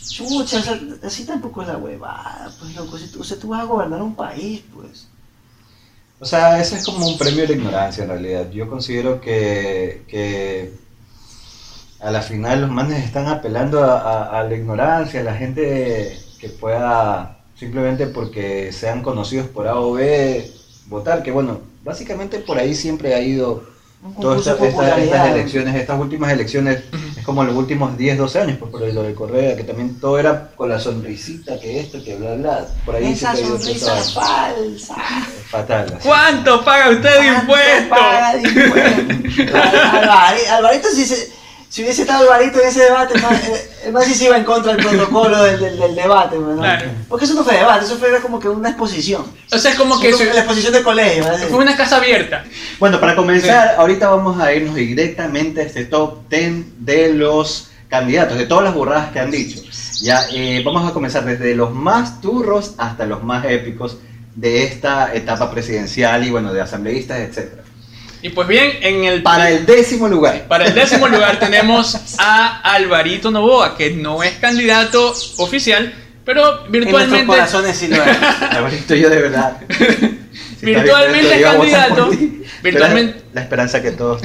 Chucha, 0.10 0.64
así 1.04 1.26
tampoco 1.26 1.62
es 1.64 1.68
la 1.70 1.78
huevada, 1.78 2.56
pues 2.60 2.76
loco. 2.76 2.98
Si 2.98 3.10
tú, 3.10 3.22
o 3.22 3.24
sea, 3.24 3.40
tú 3.40 3.50
vas 3.50 3.62
a 3.62 3.66
gobernar 3.66 4.02
un 4.02 4.16
país, 4.16 4.64
pues. 4.74 5.10
O 6.20 6.26
sea, 6.26 6.60
ese 6.60 6.78
es 6.78 6.84
como 6.84 7.08
un 7.08 7.18
premio 7.18 7.46
la 7.46 7.54
ignorancia 7.54 8.04
en 8.04 8.10
realidad. 8.10 8.50
Yo 8.52 8.68
considero 8.68 9.22
que, 9.22 10.06
que 10.08 10.80
a 12.00 12.12
la 12.12 12.22
final 12.22 12.62
los 12.62 12.72
manes 12.72 13.04
están 13.04 13.28
apelando 13.28 13.84
a, 13.84 14.40
a- 14.40 14.44
la 14.44 14.56
ignorancia, 14.56 15.22
a 15.22 15.24
la 15.24 15.34
gente 15.36 16.34
que 16.38 16.50
pueda 16.50 17.48
simplemente 17.56 18.08
porque 18.08 18.72
sean 18.72 19.02
conocidos 19.02 19.48
por 19.50 19.68
A 19.68 19.78
o 19.80 19.94
B 19.94 20.62
votar, 20.84 21.24
que 21.24 21.32
bueno, 21.32 21.72
básicamente 21.82 22.40
por 22.40 22.60
ahí 22.60 22.76
siempre 22.76 23.16
ha 23.16 23.22
ido 23.22 23.77
todas 24.22 24.46
esta- 24.48 24.66
esta- 24.66 24.98
estas 24.98 25.28
elecciones, 25.30 25.76
estas 25.76 26.00
últimas 26.00 26.32
elecciones, 26.32 26.84
es 27.18 27.24
como 27.26 27.44
los 27.44 27.56
últimos 27.56 27.98
10, 27.98 28.18
12 28.18 28.40
años, 28.40 28.58
pues 28.60 28.72
por 28.72 28.82
lo 28.82 29.04
de 29.04 29.14
Correa, 29.14 29.56
que 29.56 29.64
también 29.64 30.00
todo 30.00 30.18
era 30.20 30.50
con 30.56 30.70
la 30.70 30.80
sonrisita, 30.80 31.60
que 31.60 31.80
esto, 31.80 32.04
que 32.04 32.16
bla, 32.16 32.36
bla, 32.36 32.66
por 32.86 32.96
ahí 32.96 33.12
Esa 33.12 33.38
ido 33.38 33.58
sonrisa 33.58 33.96
falsa. 33.96 34.96
fatal. 35.50 35.86
así. 35.98 36.08
¿Cuánto 36.08 36.64
paga 36.64 36.90
usted 36.92 37.10
de 37.10 37.16
¿Cuánto 37.28 37.42
impuestos? 37.42 37.88
paga 37.90 38.36
de 38.36 38.42
impuestos? 38.48 39.56
Al- 39.56 40.04
Alvari- 40.04 40.48
Alvarito, 40.52 40.88
si, 40.90 41.06
se- 41.06 41.32
si 41.70 41.82
hubiese 41.84 42.04
estado 42.04 42.24
Alvarito 42.24 42.60
en 42.62 42.68
ese 42.68 42.82
debate, 42.84 43.14
más 43.92 44.06
sí 44.06 44.14
se 44.16 44.26
iba 44.26 44.38
en 44.38 44.44
contra 44.44 44.74
del 44.74 44.86
protocolo 44.86 45.44
del, 45.44 45.60
del, 45.60 45.78
del 45.80 45.96
debate, 45.96 46.38
¿no? 46.38 46.58
Claro. 46.58 46.90
Porque 47.10 47.26
eso 47.26 47.34
no 47.34 47.44
fue 47.44 47.56
debate, 47.58 47.86
eso 47.86 47.98
fue 47.98 48.10
como 48.22 48.40
que 48.40 48.48
una 48.50 48.70
exposición. 48.70 49.26
O 49.52 49.58
sea, 49.58 49.72
es 49.72 49.78
como 49.78 50.00
que 50.00 50.12
Como 50.12 50.24
se- 50.24 50.34
la 50.34 50.40
exposición 50.40 50.74
de 50.74 50.84
colegio. 50.84 51.24
¿verdad? 51.26 51.48
fue 51.50 51.60
una 51.60 51.76
casa 51.76 51.98
abierta. 51.98 52.44
Bueno, 52.80 53.00
para 53.00 53.16
comenzar, 53.16 53.76
ahorita 53.78 54.10
vamos 54.10 54.40
a 54.42 54.54
irnos 54.54 54.76
directamente 54.76 55.62
a 55.62 55.64
este 55.66 55.86
top 55.86 56.28
10 56.30 56.66
de 56.80 57.14
los 57.14 57.70
candidatos, 57.90 58.38
de 58.38 58.46
todas 58.46 58.64
las 58.66 58.74
burradas 58.74 59.12
que 59.12 59.20
han 59.20 59.32
dicho. 59.32 59.62
Ya, 60.02 60.28
eh, 60.32 60.62
vamos 60.66 60.90
a 60.90 60.94
comenzar 60.94 61.26
desde 61.26 61.56
los 61.56 61.74
más 61.74 62.22
turros 62.22 62.76
hasta 62.78 63.06
los 63.06 63.24
más 63.24 63.46
épicos 63.46 63.98
de 64.36 64.64
esta 64.64 65.14
etapa 65.16 65.50
presidencial 65.50 66.24
y 66.26 66.30
bueno, 66.30 66.54
de 66.54 66.62
asambleístas, 66.62 67.20
etcétera. 67.20 67.64
Y 68.22 68.30
pues 68.30 68.48
bien, 68.48 68.72
en 68.82 69.04
el 69.06 69.22
Para 69.22 69.50
el 69.52 69.66
décimo 69.66 70.08
lugar. 70.08 70.46
para 70.48 70.66
el 70.66 70.74
décimo 70.74 71.08
lugar 71.08 71.40
tenemos 71.40 71.98
a 72.18 72.62
Alvarito 72.62 73.30
Novoa, 73.32 73.78
que 73.78 73.92
no 73.92 74.24
es 74.24 74.34
candidato 74.36 75.14
oficial, 75.38 75.94
pero 76.26 76.66
En 76.66 76.72
virtualmente 76.72 77.26
corazones 77.28 77.78
sí 77.78 77.88
lo 77.88 78.04
es. 78.04 78.18
Alvarito, 78.52 78.96
yo 78.96 79.10
de 79.10 79.22
verdad. 79.22 79.58
Si 80.60 80.66
Virtualmente 80.66 81.38
votar 81.38 81.58
candidato. 81.58 82.10
Virtualmente- 82.64 83.18
es 83.20 83.24
La 83.34 83.42
esperanza 83.42 83.82
que 83.82 83.92
todos 83.92 84.22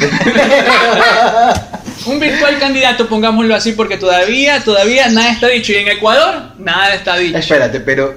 un 2.07 2.19
virtual 2.19 2.59
candidato, 2.59 3.07
pongámoslo 3.09 3.55
así, 3.55 3.73
porque 3.73 3.97
todavía, 3.97 4.65
todavía 4.65 5.09
nada 5.09 5.31
está 5.31 5.49
dicho. 5.49 5.73
Y 5.73 5.77
en 5.77 5.89
Ecuador, 5.89 6.53
nada 6.59 6.95
está 6.95 7.17
dicho. 7.17 7.37
Espérate, 7.39 7.81
pero 7.81 8.15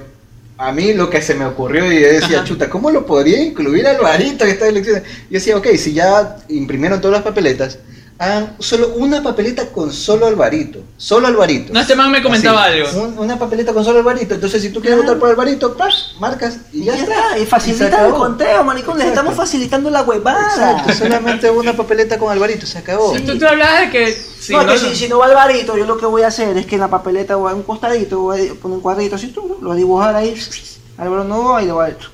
a 0.58 0.72
mí 0.72 0.94
lo 0.94 1.10
que 1.10 1.20
se 1.20 1.34
me 1.34 1.44
ocurrió 1.44 1.92
y 1.92 2.00
yo 2.00 2.08
decía, 2.08 2.44
chuta, 2.44 2.70
¿cómo 2.70 2.90
lo 2.90 3.04
podría 3.04 3.42
incluir 3.42 3.86
Alvarito 3.86 4.44
en 4.44 4.50
estas 4.50 4.68
elecciones? 4.68 5.02
Yo 5.02 5.10
decía, 5.30 5.56
ok, 5.56 5.66
si 5.76 5.92
ya 5.92 6.38
imprimieron 6.48 7.00
todas 7.00 7.18
las 7.18 7.24
papeletas, 7.24 7.78
hagan 8.18 8.56
solo 8.58 8.94
una 8.96 9.22
papeleta 9.22 9.66
con 9.68 9.92
solo 9.92 10.26
Alvarito. 10.26 10.80
Solo 10.96 11.26
Alvarito. 11.26 11.72
No, 11.72 11.80
este 11.80 11.94
man 11.94 12.10
me 12.10 12.22
comentaba 12.22 12.64
Así, 12.64 12.80
algo. 12.80 13.02
un- 13.02 13.18
una 13.18 13.38
papeleta 13.38 13.72
con 13.74 13.84
solo 13.84 13.98
Alvarito. 13.98 14.34
Entonces, 14.34 14.62
si 14.62 14.70
tú 14.70 14.80
quieres 14.80 14.98
votar 15.00 15.18
por 15.18 15.28
Alvarito, 15.28 15.76
¡pash! 15.76 16.14
marcas 16.18 16.56
y 16.72 16.84
ya, 16.84 16.94
ya 16.96 17.02
está, 17.02 17.38
y 17.38 17.44
facilita 17.46 18.06
el 18.06 18.12
conteo, 18.14 18.64
maricón. 18.64 18.96
Les 18.98 19.08
estamos 19.08 19.34
facilitando 19.34 19.90
la 19.90 20.02
huevada. 20.02 20.40
Exacto, 20.48 20.92
solamente 20.94 21.50
una 21.50 21.74
papeleta 21.76 22.18
con 22.18 22.32
Alvarito, 22.32 22.64
se 22.66 22.78
acabó. 22.78 23.14
Sí, 23.14 23.22
Tú, 23.22 23.38
tú 23.38 23.46
hablabas 23.46 23.80
de 23.82 23.90
que 23.90 24.12
si 24.40 24.52
no, 24.52 24.62
no, 24.62 24.72
que 24.72 24.78
si, 24.78 24.96
si 24.96 25.08
no 25.08 25.18
va 25.18 25.26
Alvarito, 25.26 25.76
yo 25.76 25.84
lo 25.84 25.98
que 25.98 26.06
voy 26.06 26.22
a 26.22 26.28
hacer 26.28 26.56
es 26.56 26.64
que 26.66 26.76
en 26.76 26.80
la 26.80 26.88
papeleta 26.88 27.36
voy 27.36 27.52
a 27.52 27.54
un 27.54 27.64
costadito, 27.64 28.20
voy 28.20 28.48
a 28.48 28.54
poner 28.54 28.76
un 28.76 28.82
cuadrito 28.82 29.16
así, 29.16 29.28
tú, 29.28 29.58
lo 29.60 29.68
voy 29.68 29.72
a 29.72 29.76
dibujar 29.76 30.16
ahí. 30.16 30.34
Álvaro 30.98 31.24
Novoa 31.24 31.62
y 31.62 31.66
lo 31.66 31.74
voy 31.74 31.86
a 31.86 31.88
hecho. 31.90 32.10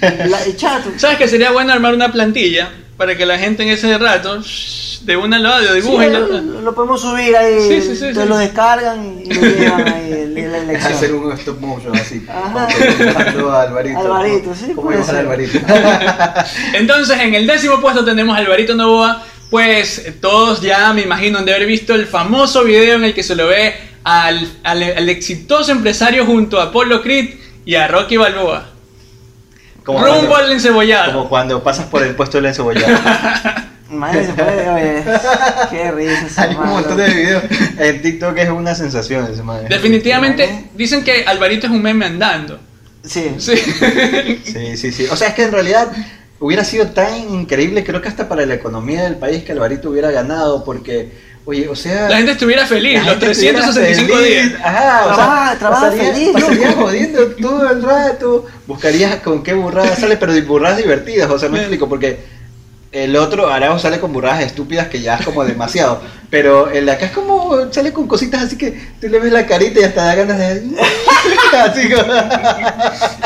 La- 0.00 0.44
el 0.44 0.56
chato. 0.56 0.90
¿Sabes 0.96 1.18
que 1.18 1.28
sería 1.28 1.50
bueno 1.52 1.72
armar 1.72 1.94
una 1.94 2.10
plantilla 2.12 2.70
para 2.96 3.16
que 3.16 3.26
la 3.26 3.38
gente 3.38 3.62
en 3.62 3.68
ese 3.70 3.96
rato 3.98 4.40
shh, 4.40 5.00
de 5.02 5.16
una 5.16 5.38
lo 5.66 5.74
Sí, 5.74 6.06
y 6.06 6.10
lo, 6.12 6.62
lo- 6.62 6.74
podemos 6.74 7.00
subir 7.00 7.36
ahí, 7.36 7.60
Sí, 7.60 7.80
sí, 7.82 7.96
sí, 7.96 8.04
entonces 8.06 8.22
sí. 8.22 8.28
lo 8.28 8.38
descargan 8.38 9.20
y 9.22 9.32
lo 9.34 9.40
llevan 9.42 9.88
ahí 9.88 10.12
en, 10.12 10.52
la 10.52 10.58
elección. 10.62 10.92
Hacer 10.94 11.14
un 11.14 11.32
stop 11.32 11.60
motion 11.60 11.94
así. 11.96 12.24
Ajá. 12.28 12.68
a 13.52 13.62
Alvarito. 13.62 13.98
Alvarito, 13.98 14.54
sí, 14.54 14.72
Como 14.74 14.90
a. 14.90 15.18
Alvarito. 15.18 15.58
Entonces, 16.74 17.18
en 17.20 17.34
el 17.34 17.46
décimo 17.46 17.80
puesto 17.80 18.04
tenemos 18.04 18.34
a 18.34 18.38
Alvarito 18.40 18.74
Novoa. 18.74 19.22
Pues 19.50 20.02
todos 20.20 20.60
ya 20.60 20.92
me 20.92 21.02
imagino 21.02 21.38
han 21.38 21.44
de 21.44 21.54
haber 21.54 21.68
visto 21.68 21.94
el 21.94 22.06
famoso 22.06 22.64
video 22.64 22.96
en 22.96 23.04
el 23.04 23.14
que 23.14 23.22
se 23.22 23.36
lo 23.36 23.46
ve 23.46 23.74
al, 24.08 24.48
al- 24.62 24.82
al 24.84 25.08
exitoso 25.08 25.72
empresario 25.72 26.24
junto 26.24 26.60
a 26.60 26.70
Polo 26.70 27.02
Creed 27.02 27.30
y 27.64 27.74
a 27.74 27.88
Rocky 27.88 28.16
Balboa. 28.16 28.70
Como 29.84 29.98
Rumbo 29.98 30.28
cuando- 30.28 30.36
al 30.36 30.52
encebollado. 30.52 31.12
Como 31.12 31.28
cuando 31.28 31.62
pasas 31.62 31.86
por 31.86 32.02
el 32.04 32.14
puesto 32.14 32.38
del 32.38 32.46
encebollado. 32.46 32.96
Imagínense, 33.90 34.32
pues, 34.32 34.68
oye, 34.68 35.04
qué 35.70 35.90
risa. 35.92 36.42
Hay 36.42 36.50
un 36.50 36.56
madre. 36.60 36.70
montón 36.72 36.96
de 36.98 37.06
videos. 37.08 37.42
En 37.78 38.02
TikTok 38.02 38.36
es 38.38 38.50
una 38.50 38.74
sensación 38.74 39.28
ese 39.32 39.42
man. 39.42 39.66
Definitivamente 39.68 40.68
dicen 40.74 41.02
que 41.04 41.24
Alvarito 41.24 41.66
es 41.66 41.72
un 41.72 41.82
meme 41.82 42.06
andando. 42.06 42.58
Sí. 43.04 43.34
Sí. 43.38 43.54
Sí, 44.44 44.76
sí, 44.76 44.92
sí. 44.92 45.06
O 45.10 45.16
sea, 45.16 45.28
es 45.28 45.34
que 45.34 45.42
en 45.44 45.52
realidad 45.52 45.88
hubiera 46.40 46.64
sido 46.64 46.86
tan 46.88 47.16
increíble, 47.30 47.84
creo 47.84 48.00
que 48.02 48.08
hasta 48.08 48.28
para 48.28 48.44
la 48.46 48.54
economía 48.54 49.02
del 49.04 49.16
país, 49.16 49.42
que 49.44 49.52
Alvarito 49.52 49.90
hubiera 49.90 50.10
ganado, 50.10 50.64
porque, 50.64 51.12
oye, 51.46 51.68
o 51.68 51.74
sea... 51.76 52.08
La 52.10 52.16
gente 52.18 52.32
estuviera 52.32 52.66
feliz 52.66 52.98
los 52.98 53.08
gente 53.14 53.30
estuviera 53.30 53.60
365 53.60 54.18
feliz. 54.18 54.48
días. 54.50 54.60
Ajá, 54.62 55.02
o 55.06 55.14
Trabaja- 55.14 55.48
sea, 55.50 55.58
trabaja 55.58 55.86
pasaría- 55.90 56.12
feliz, 56.12 56.28
pasaría 56.32 56.72
jodiendo 56.72 57.26
todo 57.40 57.70
el 57.70 57.82
rato, 57.82 58.46
buscarías 58.66 59.16
con 59.16 59.42
qué 59.42 59.54
burradas 59.54 59.98
sale, 60.00 60.16
pero 60.16 60.32
burradas 60.44 60.78
divertidas, 60.78 61.30
o 61.30 61.38
sea, 61.38 61.48
me 61.48 61.60
explico, 61.60 61.88
porque 61.88 62.36
el 62.92 63.14
otro, 63.16 63.48
Arao 63.52 63.78
sale 63.78 64.00
con 64.00 64.12
burradas 64.12 64.42
estúpidas 64.42 64.88
que 64.88 65.00
ya 65.00 65.16
es 65.16 65.24
como 65.24 65.44
demasiado, 65.44 66.02
pero 66.30 66.68
el 66.70 66.86
de 66.86 66.92
acá 66.92 67.06
es 67.06 67.12
como, 67.12 67.72
sale 67.72 67.92
con 67.92 68.06
cositas 68.08 68.42
así 68.42 68.58
que 68.58 68.70
tú 69.00 69.08
le 69.08 69.18
ves 69.20 69.32
la 69.32 69.46
carita 69.46 69.80
y 69.80 69.84
hasta 69.84 70.04
da 70.04 70.14
ganas 70.14 70.38
de... 70.38 70.62
así 71.60 71.88
como... 71.90 72.12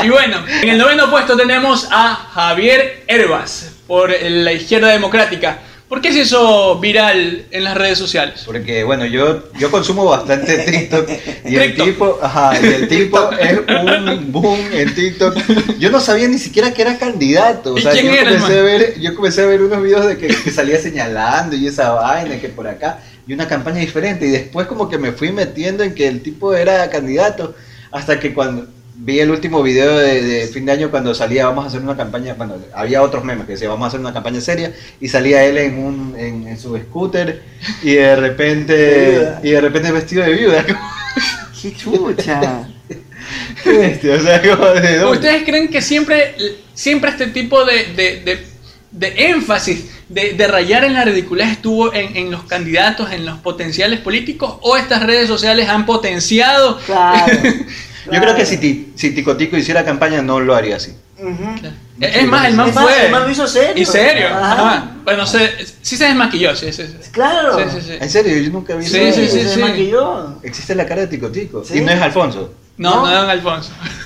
Y 0.03 0.09
bueno, 0.09 0.37
en 0.61 0.69
el 0.69 0.77
noveno 0.77 1.09
puesto 1.09 1.35
tenemos 1.35 1.87
a 1.91 2.15
Javier 2.33 3.03
Herbas 3.07 3.67
por 3.87 4.09
la 4.21 4.51
izquierda 4.53 4.87
democrática. 4.89 5.57
¿Por 5.91 5.99
qué 5.99 6.13
se 6.13 6.21
hizo 6.21 6.79
viral 6.79 7.47
en 7.51 7.65
las 7.65 7.75
redes 7.75 7.97
sociales? 7.97 8.43
Porque 8.45 8.85
bueno, 8.85 9.05
yo, 9.05 9.51
yo 9.59 9.69
consumo 9.69 10.05
bastante 10.05 10.57
TikTok 10.65 11.09
y 11.43 11.55
el 11.57 11.75
TikTok. 11.75 11.85
tipo, 11.85 12.19
ajá, 12.21 12.53
y 12.61 12.65
el 12.65 12.87
tipo 12.87 13.29
es 13.33 13.59
un 13.67 14.31
boom 14.31 14.57
en 14.71 14.95
TikTok. 14.95 15.35
Yo 15.79 15.91
no 15.91 15.99
sabía 15.99 16.29
ni 16.29 16.37
siquiera 16.37 16.73
que 16.73 16.83
era 16.83 16.97
candidato. 16.97 17.73
O 17.73 17.77
¿Y 17.77 17.81
sea, 17.81 17.91
quién 17.91 18.05
yo 18.05 18.13
era 18.13 18.23
comencé 18.23 18.57
a 18.57 18.63
ver, 18.63 18.99
yo 19.01 19.15
comencé 19.17 19.41
a 19.41 19.47
ver 19.47 19.61
unos 19.61 19.83
videos 19.83 20.05
de 20.07 20.17
que, 20.17 20.27
que 20.27 20.49
salía 20.49 20.79
señalando 20.79 21.57
y 21.57 21.67
esa 21.67 21.89
vaina, 21.91 22.39
que 22.39 22.47
por 22.47 22.69
acá, 22.69 22.99
y 23.27 23.33
una 23.33 23.49
campaña 23.49 23.79
diferente. 23.79 24.25
Y 24.27 24.29
después 24.29 24.67
como 24.67 24.87
que 24.87 24.97
me 24.97 25.11
fui 25.11 25.33
metiendo 25.33 25.83
en 25.83 25.93
que 25.93 26.07
el 26.07 26.21
tipo 26.21 26.53
era 26.53 26.89
candidato. 26.89 27.53
Hasta 27.91 28.17
que 28.17 28.33
cuando 28.33 28.65
vi 29.03 29.19
el 29.19 29.31
último 29.31 29.63
video 29.63 29.97
de, 29.97 30.21
de 30.21 30.47
fin 30.47 30.65
de 30.65 30.73
año 30.73 30.91
cuando 30.91 31.15
salía 31.15 31.47
vamos 31.47 31.65
a 31.65 31.67
hacer 31.69 31.81
una 31.81 31.97
campaña, 31.97 32.35
bueno, 32.35 32.55
había 32.73 33.01
otros 33.01 33.23
memes 33.23 33.45
que 33.47 33.53
decía 33.53 33.67
vamos 33.69 33.85
a 33.85 33.87
hacer 33.87 33.99
una 33.99 34.13
campaña 34.13 34.39
seria 34.41 34.73
y 34.99 35.07
salía 35.07 35.43
él 35.43 35.57
en 35.57 35.77
un 35.83 36.15
en, 36.17 36.47
en 36.47 36.59
su 36.59 36.77
scooter 36.77 37.41
y 37.81 37.93
de 37.93 38.15
repente 38.15 39.27
y 39.43 39.49
de 39.51 39.61
repente 39.61 39.91
vestido 39.91 40.23
de 40.23 40.33
viuda. 40.33 40.65
Qué 41.61 41.73
chucha. 41.75 42.67
Qué 43.63 43.71
bestia, 43.71 44.15
o 44.15 44.19
sea, 44.19 44.41
como 44.41 44.67
de 44.67 44.97
dónde? 44.97 45.17
¿Ustedes 45.17 45.43
creen 45.45 45.67
que 45.69 45.81
siempre, 45.81 46.35
siempre 46.73 47.11
este 47.11 47.27
tipo 47.27 47.63
de, 47.65 47.85
de- 47.95 48.21
de- 48.25 48.51
de 48.91 49.29
énfasis, 49.29 49.85
de, 50.09 50.33
de 50.33 50.47
rayar 50.47 50.83
en 50.83 50.93
la 50.95 51.05
ridiculez 51.05 51.49
estuvo 51.51 51.93
en, 51.93 52.17
en 52.17 52.29
los 52.31 52.43
candidatos, 52.43 53.11
en 53.11 53.25
los 53.25 53.37
potenciales 53.39 53.99
políticos? 54.01 54.55
¿O 54.61 54.75
estas 54.75 55.03
redes 55.03 55.27
sociales 55.27 55.69
han 55.69 55.85
potenciado? 55.85 56.77
Claro. 56.85 57.31
Yo 58.11 58.19
creo 58.21 58.35
que 58.35 58.45
si, 58.45 58.57
ti- 58.57 58.93
si 58.95 59.11
Ticotico 59.11 59.57
hiciera 59.57 59.83
campaña 59.83 60.21
no 60.21 60.39
lo 60.39 60.55
haría 60.55 60.77
así. 60.77 60.95
Es 61.99 62.25
más, 62.27 62.47
el 62.47 62.55
man 62.55 62.69
Es 62.69 62.75
más, 62.75 62.83
fue. 62.83 63.05
el 63.05 63.11
man 63.11 63.23
lo 63.25 63.29
hizo 63.29 63.47
serio. 63.47 63.81
Y 63.81 63.85
serio. 63.85 64.27
Ajá. 64.29 64.53
Ajá. 64.53 64.91
Bueno, 65.03 65.25
se, 65.27 65.51
sí 65.81 65.95
se 65.97 66.05
desmaquilló, 66.05 66.55
sí, 66.55 66.71
sí, 66.73 66.83
sí. 66.87 66.95
Claro. 67.11 67.57
Sí, 67.59 67.65
sí, 67.75 67.81
sí. 67.91 67.97
En 67.99 68.09
serio, 68.09 68.37
yo 68.41 68.49
nunca 68.51 68.75
vi 68.75 68.85
Sí, 68.85 69.11
sí, 69.13 69.27
sí, 69.27 69.41
se 69.43 69.53
sí. 69.55 69.59
maquilló. 69.59 70.37
Existe 70.41 70.73
la 70.73 70.85
cara 70.87 71.01
de 71.01 71.07
Ticotico. 71.07 71.63
Sí. 71.63 71.77
Y 71.77 71.81
no 71.81 71.91
es 71.91 72.01
Alfonso. 72.01 72.53
No, 72.77 72.95
¿No? 72.95 73.05
no, 73.05 73.11
don 73.21 73.29
Alfonso. 73.29 73.69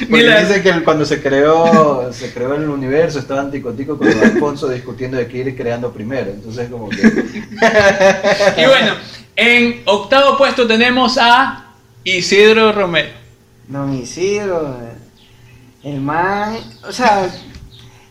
Ni 0.00 0.06
Porque 0.08 0.22
la- 0.24 0.40
dice 0.44 0.62
que 0.62 0.82
cuando 0.82 1.04
se 1.04 1.22
creó, 1.22 2.10
se 2.12 2.32
creó 2.32 2.54
el 2.54 2.68
universo, 2.68 3.18
estaban 3.20 3.50
Ticotico 3.50 3.96
con 3.98 4.08
Alfonso 4.08 4.68
discutiendo 4.68 5.16
de 5.16 5.26
qué 5.28 5.38
ir 5.38 5.56
creando 5.56 5.92
primero. 5.92 6.30
Entonces 6.30 6.68
como 6.70 6.88
que. 6.88 6.96
Y 8.56 8.64
bueno, 8.66 8.94
en 9.36 9.82
octavo 9.84 10.36
puesto 10.36 10.66
tenemos 10.66 11.16
a 11.20 11.61
Isidro 12.04 12.72
Romero. 12.72 13.10
Don 13.68 13.94
Isidro, 13.94 14.76
el 15.82 16.00
man, 16.00 16.56
o 16.86 16.92
sea, 16.92 17.30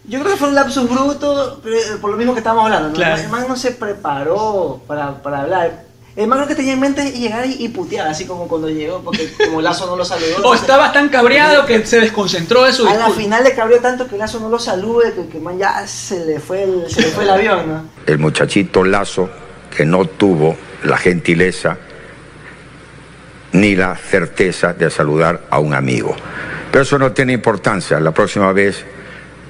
yo 0.06 0.20
creo 0.20 0.32
que 0.32 0.38
fue 0.38 0.50
un 0.50 0.56
lapsus 0.56 0.90
bruto, 0.90 1.60
pero, 1.64 1.76
eh, 1.76 1.98
por 2.02 2.12
lo 2.12 2.18
mismo 2.18 2.34
que 2.34 2.40
estamos 2.40 2.64
hablando, 2.66 2.90
¿no? 2.90 2.96
Claro. 2.96 3.22
El 3.22 3.30
man 3.30 3.46
no 3.48 3.56
se 3.56 3.72
preparó 3.72 4.82
para, 4.88 5.22
para 5.22 5.42
hablar. 5.42 5.84
El 6.16 6.28
man 6.28 6.40
creo 6.40 6.48
que 6.50 6.56
tenía 6.56 6.74
en 6.74 6.80
mente 6.80 7.12
llegar 7.12 7.46
y, 7.46 7.56
y 7.60 7.70
putear, 7.70 8.08
así 8.08 8.26
como 8.26 8.48
cuando 8.48 8.70
llegó, 8.70 9.02
porque 9.02 9.32
como 9.46 9.62
Lazo 9.62 9.86
no 9.86 9.96
lo 9.96 10.04
saludó. 10.04 10.28
O 10.34 10.38
entonces, 10.38 10.62
estaba 10.62 10.92
tan 10.92 11.08
cabreado 11.08 11.66
que 11.66 11.86
se 11.86 12.02
desconcentró 12.02 12.64
de 12.66 12.74
su 12.74 12.88
A 12.88 12.96
la 12.96 13.10
final 13.12 13.44
le 13.44 13.54
cabrió 13.56 13.80
tanto 13.80 14.08
que 14.08 14.18
Lazo 14.18 14.40
no 14.40 14.50
lo 14.50 14.60
salude, 14.60 15.14
que, 15.14 15.28
que 15.28 15.40
man 15.40 15.58
ya 15.58 15.86
se 15.88 16.26
le 16.26 16.40
fue 16.40 16.64
el, 16.64 16.90
se 16.90 17.02
le 17.02 17.08
fue 17.08 17.24
el 17.24 17.30
avión, 17.30 17.68
¿no? 17.68 17.84
el 18.06 18.20
muchachito 18.20 18.84
Lazo 18.84 19.30
que 19.70 19.86
no 19.86 20.06
tuvo 20.06 20.58
la 20.84 20.98
gentileza 20.98 21.78
ni 23.54 23.76
la 23.76 23.96
certeza 23.96 24.74
de 24.74 24.90
saludar 24.90 25.42
a 25.50 25.60
un 25.60 25.74
amigo. 25.74 26.16
Pero 26.72 26.84
eso 26.84 26.98
no 26.98 27.12
tiene 27.12 27.34
importancia. 27.34 28.00
La 28.00 28.12
próxima 28.12 28.52
vez 28.54 28.84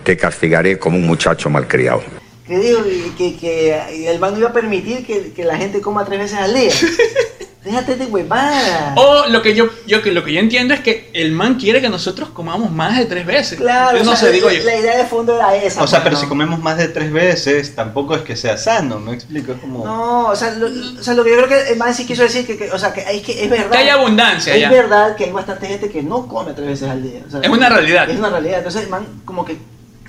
te 0.04 0.18
castigaré 0.18 0.78
como 0.80 0.98
un 0.98 1.06
muchacho 1.06 1.50
malcriado. 1.50 2.02
Que 2.48 2.58
digo, 2.58 2.84
que, 3.18 3.38
que 3.38 4.10
el 4.10 4.20
man 4.20 4.36
iba 4.38 4.50
a 4.50 4.54
permitir 4.54 5.06
que, 5.06 5.32
que 5.32 5.46
la 5.46 5.58
gente 5.58 5.80
coma 5.80 6.04
tres 6.06 6.20
veces 6.20 6.40
al 6.40 6.54
día. 6.54 6.72
Déjate 7.64 7.96
de 7.96 8.06
huevada. 8.08 8.96
O 8.98 9.28
lo 9.28 9.44
que 9.44 9.54
yo, 9.54 9.70
yo 9.86 10.02
que 10.02 10.12
lo 10.12 10.24
que 10.24 10.34
yo 10.34 10.40
entiendo 10.40 10.74
es 10.74 10.80
que 10.80 11.12
el 11.14 11.32
man 11.32 11.60
quiere 11.60 11.80
que 11.80 11.90
nosotros 11.90 12.30
comamos 12.30 12.72
más 12.72 12.98
de 12.98 13.06
tres 13.06 13.24
veces. 13.24 13.60
Claro, 13.60 14.00
Yo 14.00 14.04
no 14.04 14.14
o 14.14 14.16
sea, 14.16 14.30
sé, 14.30 14.34
digo 14.34 14.48
la, 14.50 14.54
yo. 14.56 14.64
la 14.64 14.76
idea 14.78 14.98
de 14.98 15.06
fondo 15.06 15.36
era 15.36 15.56
esa. 15.56 15.84
O 15.84 15.86
sea, 15.86 16.00
pues, 16.00 16.06
pero 16.06 16.16
¿no? 16.16 16.22
si 16.22 16.28
comemos 16.28 16.60
más 16.60 16.78
de 16.80 16.88
tres 16.88 17.14
veces, 17.14 17.76
tampoco 17.76 18.16
es 18.16 18.24
que 18.24 18.36
sea 18.36 18.58
sano, 18.58 19.00
¿me 19.00 19.14
explico? 19.14 19.52
Es 19.52 19.60
como... 19.60 19.86
No, 19.86 20.30
o 20.30 20.36
sea, 20.36 20.56
lo, 20.56 20.66
o 20.66 21.04
sea, 21.04 21.14
lo 21.14 21.24
que 21.24 21.30
yo 21.30 21.36
creo 21.38 21.48
que 21.50 21.72
el 21.74 21.78
man 21.78 21.94
sí 21.94 22.08
quiso 22.08 22.24
decir 22.24 22.48
que, 22.48 22.58
que- 22.58 22.72
o 22.72 22.80
sea, 22.80 22.94
que, 22.94 23.02
hay 23.02 23.22
que 23.22 23.44
es 23.44 23.48
verdad. 23.50 23.70
Que 23.70 23.78
hay 23.78 23.90
abundancia 23.90 24.56
Es 24.56 24.62
ya. 24.62 24.70
verdad 24.72 25.16
que 25.16 25.26
hay 25.26 25.32
bastante 25.32 25.68
gente 25.68 25.90
que 25.92 26.02
no 26.02 26.28
come 26.28 26.54
tres 26.54 26.68
veces 26.68 26.90
al 26.90 27.04
día. 27.04 27.22
o 27.28 27.30
sea, 27.30 27.42
Es 27.42 27.50
una 27.50 27.70
realidad. 27.70 28.10
Es 28.10 28.18
una 28.18 28.30
realidad. 28.32 28.58
Entonces 28.58 28.82
el 28.84 28.90
man 28.90 29.06
como 29.24 29.46
que 29.46 29.58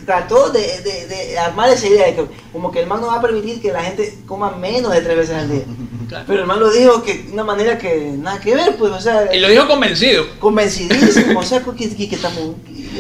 trató 0.07 0.49
de, 0.51 0.61
de, 0.81 1.07
de 1.07 1.39
armar 1.39 1.69
esa 1.69 1.87
idea 1.87 2.07
de 2.07 2.15
que 2.15 2.25
como 2.51 2.73
que 2.73 2.81
el 2.81 2.87
man 2.87 3.01
no 3.01 3.09
va 3.09 3.17
a 3.17 3.21
permitir 3.21 3.61
que 3.61 3.71
la 3.73 3.85
gente 3.85 4.19
coma 4.27 4.51
menos 4.57 4.91
de 4.91 5.01
tres 5.03 5.17
veces 5.19 5.37
al 5.37 5.51
día. 5.51 5.63
Claro. 6.12 6.25
Pero 6.28 6.40
el 6.42 6.47
man 6.47 6.61
lo 6.61 6.71
dijo 6.71 7.02
que 7.02 7.23
de 7.25 7.33
una 7.33 7.45
manera 7.45 7.78
que 7.78 8.12
nada 8.19 8.38
que 8.38 8.54
ver, 8.54 8.76
pues, 8.76 8.92
o 8.92 9.00
sea, 9.00 9.35
Y 9.35 9.40
lo 9.40 9.49
dijo 9.49 9.66
convencido. 9.66 10.25
convencidísimo, 10.38 11.40
o 11.40 11.42
sea, 11.42 11.61
que, 11.78 11.97
que, 11.97 12.09
que 12.09 12.14
estamos... 12.16 12.38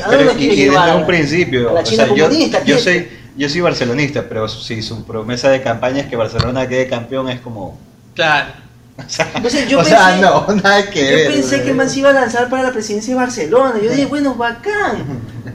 ¿A 0.02 0.08
dónde 0.08 0.16
Pero, 0.18 0.32
y, 0.32 0.34
quiere 0.36 0.54
y 0.54 0.56
llevar? 0.56 0.86
desde 0.86 0.98
un 1.00 1.06
principio, 1.06 1.70
A 1.70 1.72
la 1.74 1.80
o 1.80 1.84
China 1.84 2.06
sea, 2.06 2.14
yo, 2.14 2.24
comunista, 2.28 2.64
yo 2.64 2.76
¿qué? 2.76 2.82
soy, 2.82 3.08
yo 3.36 3.48
soy 3.48 3.60
barcelonista, 3.60 4.24
pero 4.28 4.48
si 4.48 4.82
su 4.82 5.04
promesa 5.04 5.50
de 5.50 5.62
campaña 5.62 6.00
es 6.00 6.06
que 6.06 6.16
Barcelona 6.16 6.66
quede 6.68 6.88
campeón, 6.88 7.28
es 7.28 7.40
como... 7.40 7.78
Claro. 8.14 8.52
O 8.98 9.08
sea, 9.08 9.30
Entonces, 9.34 9.68
yo 9.68 9.78
o 9.80 9.84
sea, 9.84 10.16
pensé- 10.16 10.20
no, 10.20 10.46
nada 10.62 10.90
que 10.90 11.00
Yo 11.00 11.16
ver. 11.16 11.32
pensé 11.32 11.62
que 11.62 11.70
el 11.70 11.76
man 11.76 11.88
se 11.88 12.00
iba 12.00 12.10
a 12.10 12.12
lanzar 12.12 12.48
para 12.50 12.62
la 12.64 12.72
presidencia 12.72 13.14
de 13.14 13.20
Barcelona. 13.20 13.74
Yo 13.82 13.90
dije, 13.90 14.04
bueno, 14.04 14.34
bacán, 14.34 15.04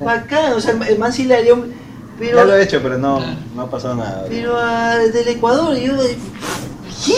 bacán. 0.04 0.54
O 0.54 0.60
sea, 0.60 0.74
el- 0.88 0.98
man 0.98 1.14
sí 1.14 1.24
le 1.26 1.36
haría 1.36 1.54
un... 1.54 1.72
Ya 2.20 2.32
lo 2.34 2.42
he 2.42 2.46
Pero, 2.46 2.56
hecho, 2.58 2.80
pero 2.82 2.98
no, 2.98 3.20
no 3.56 3.62
ha 3.62 3.70
pasado 3.70 3.94
nada. 3.96 4.26
pero 4.28 4.58
ah, 4.60 4.98
del 4.98 5.28
Ecuador, 5.28 5.78
yo... 5.78 5.94
¿Qué? 7.06 7.14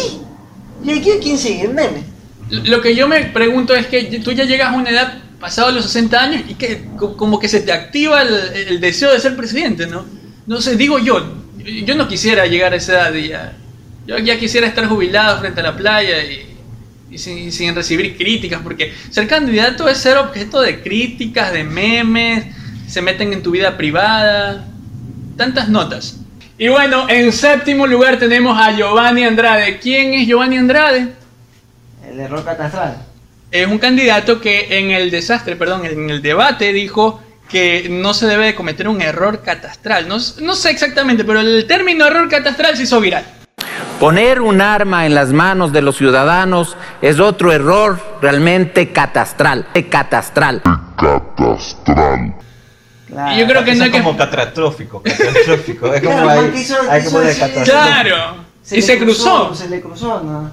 ¿Y 0.82 0.92
aquí 0.92 1.12
a 1.12 1.20
quién 1.20 1.38
sigue? 1.38 1.64
El 1.64 1.74
meme. 1.74 2.04
Lo 2.50 2.82
que 2.82 2.96
yo 2.96 3.08
me 3.08 3.26
pregunto 3.26 3.76
es 3.76 3.88
que 3.88 4.04
tú 4.24 4.32
ya 4.32 4.46
llegas 4.46 4.70
a 4.74 4.78
una 4.78 4.90
edad 4.90 5.24
pasado 5.40 5.72
los 5.72 5.86
60 5.86 6.22
años 6.22 6.44
y 6.48 6.56
que 6.56 6.86
co- 6.98 7.16
como 7.16 7.40
que 7.40 7.48
se 7.48 7.62
te 7.62 7.72
activa 7.72 8.22
el, 8.24 8.34
el 8.68 8.80
deseo 8.82 9.12
de 9.14 9.20
ser 9.20 9.36
presidente, 9.36 9.86
¿no? 9.88 10.06
No 10.48 10.60
sé, 10.62 10.76
digo 10.76 10.98
yo, 11.00 11.44
yo 11.86 11.96
no 11.96 12.08
quisiera 12.08 12.46
llegar 12.48 12.74
a 12.74 12.78
esa 12.78 12.94
edad 12.94 13.14
y 13.14 13.28
ya. 13.30 13.54
Yo 14.08 14.18
ya 14.18 14.40
quisiera 14.40 14.66
estar 14.68 14.88
jubilado 14.88 15.40
frente 15.40 15.60
a 15.60 15.64
la 15.64 15.78
playa 15.78 16.24
y, 16.26 16.58
y 17.12 17.18
sin, 17.20 17.52
sin 17.52 17.76
recibir 17.76 18.18
críticas, 18.18 18.62
porque 18.64 18.94
ser 19.12 19.28
candidato 19.28 19.88
es 19.88 19.98
ser 20.00 20.18
objeto 20.18 20.60
de 20.62 20.82
críticas, 20.82 21.54
de 21.54 21.64
memes, 21.64 22.46
se 22.88 23.02
meten 23.04 23.32
en 23.34 23.44
tu 23.44 23.52
vida 23.52 23.78
privada, 23.78 24.66
tantas 25.38 25.70
notas. 25.70 26.18
Y 26.62 26.68
bueno, 26.68 27.08
en 27.08 27.32
séptimo 27.32 27.88
lugar 27.88 28.20
tenemos 28.20 28.60
a 28.60 28.74
Giovanni 28.74 29.24
Andrade. 29.24 29.80
¿Quién 29.80 30.14
es 30.14 30.28
Giovanni 30.28 30.58
Andrade? 30.58 31.08
El 32.06 32.20
error 32.20 32.44
catastral. 32.44 32.98
Es 33.50 33.66
un 33.66 33.78
candidato 33.78 34.42
que 34.42 34.78
en 34.78 34.92
el 34.92 35.10
desastre, 35.10 35.56
perdón, 35.56 35.86
en 35.86 36.10
el 36.10 36.22
debate 36.22 36.74
dijo 36.74 37.22
que 37.48 37.88
no 37.90 38.14
se 38.14 38.28
debe 38.28 38.48
de 38.48 38.56
cometer 38.56 38.90
un 38.90 39.02
error 39.02 39.42
catastral. 39.42 40.10
No, 40.10 40.18
no 40.42 40.54
sé 40.54 40.72
exactamente, 40.72 41.24
pero 41.24 41.40
el 41.40 41.66
término 41.66 42.06
error 42.06 42.28
catastral 42.28 42.76
se 42.76 42.84
hizo 42.84 43.00
viral. 43.00 43.24
Poner 43.98 44.42
un 44.42 44.60
arma 44.60 45.06
en 45.06 45.16
las 45.16 45.32
manos 45.32 45.72
de 45.72 45.82
los 45.82 45.96
ciudadanos 45.96 46.76
es 47.02 47.22
otro 47.22 47.54
error 47.54 48.18
realmente 48.22 48.92
catastral. 48.92 49.68
Catastral. 49.90 50.62
Claro. 53.10 53.36
Y 53.36 53.40
yo 53.40 53.48
creo 53.48 53.64
que 53.64 53.76
no 53.76 53.86
es 53.86 53.92
que... 53.92 53.98
como 54.00 54.16
catastrófico, 54.18 55.02
catastrófico. 55.02 55.94
Es 55.94 56.02
como 56.04 56.22
Claro, 56.22 56.30
hay, 56.42 56.60
hizo- 56.62 56.76
hay 56.90 57.04
como 57.06 57.20
de. 57.20 57.36
Claro. 57.64 58.36
y 58.72 58.76
le 58.76 58.82
se 58.82 59.00
cruzó. 59.00 59.56
Se 59.56 59.68
le 59.70 59.82
cruzó, 59.82 60.22
¿no? 60.22 60.52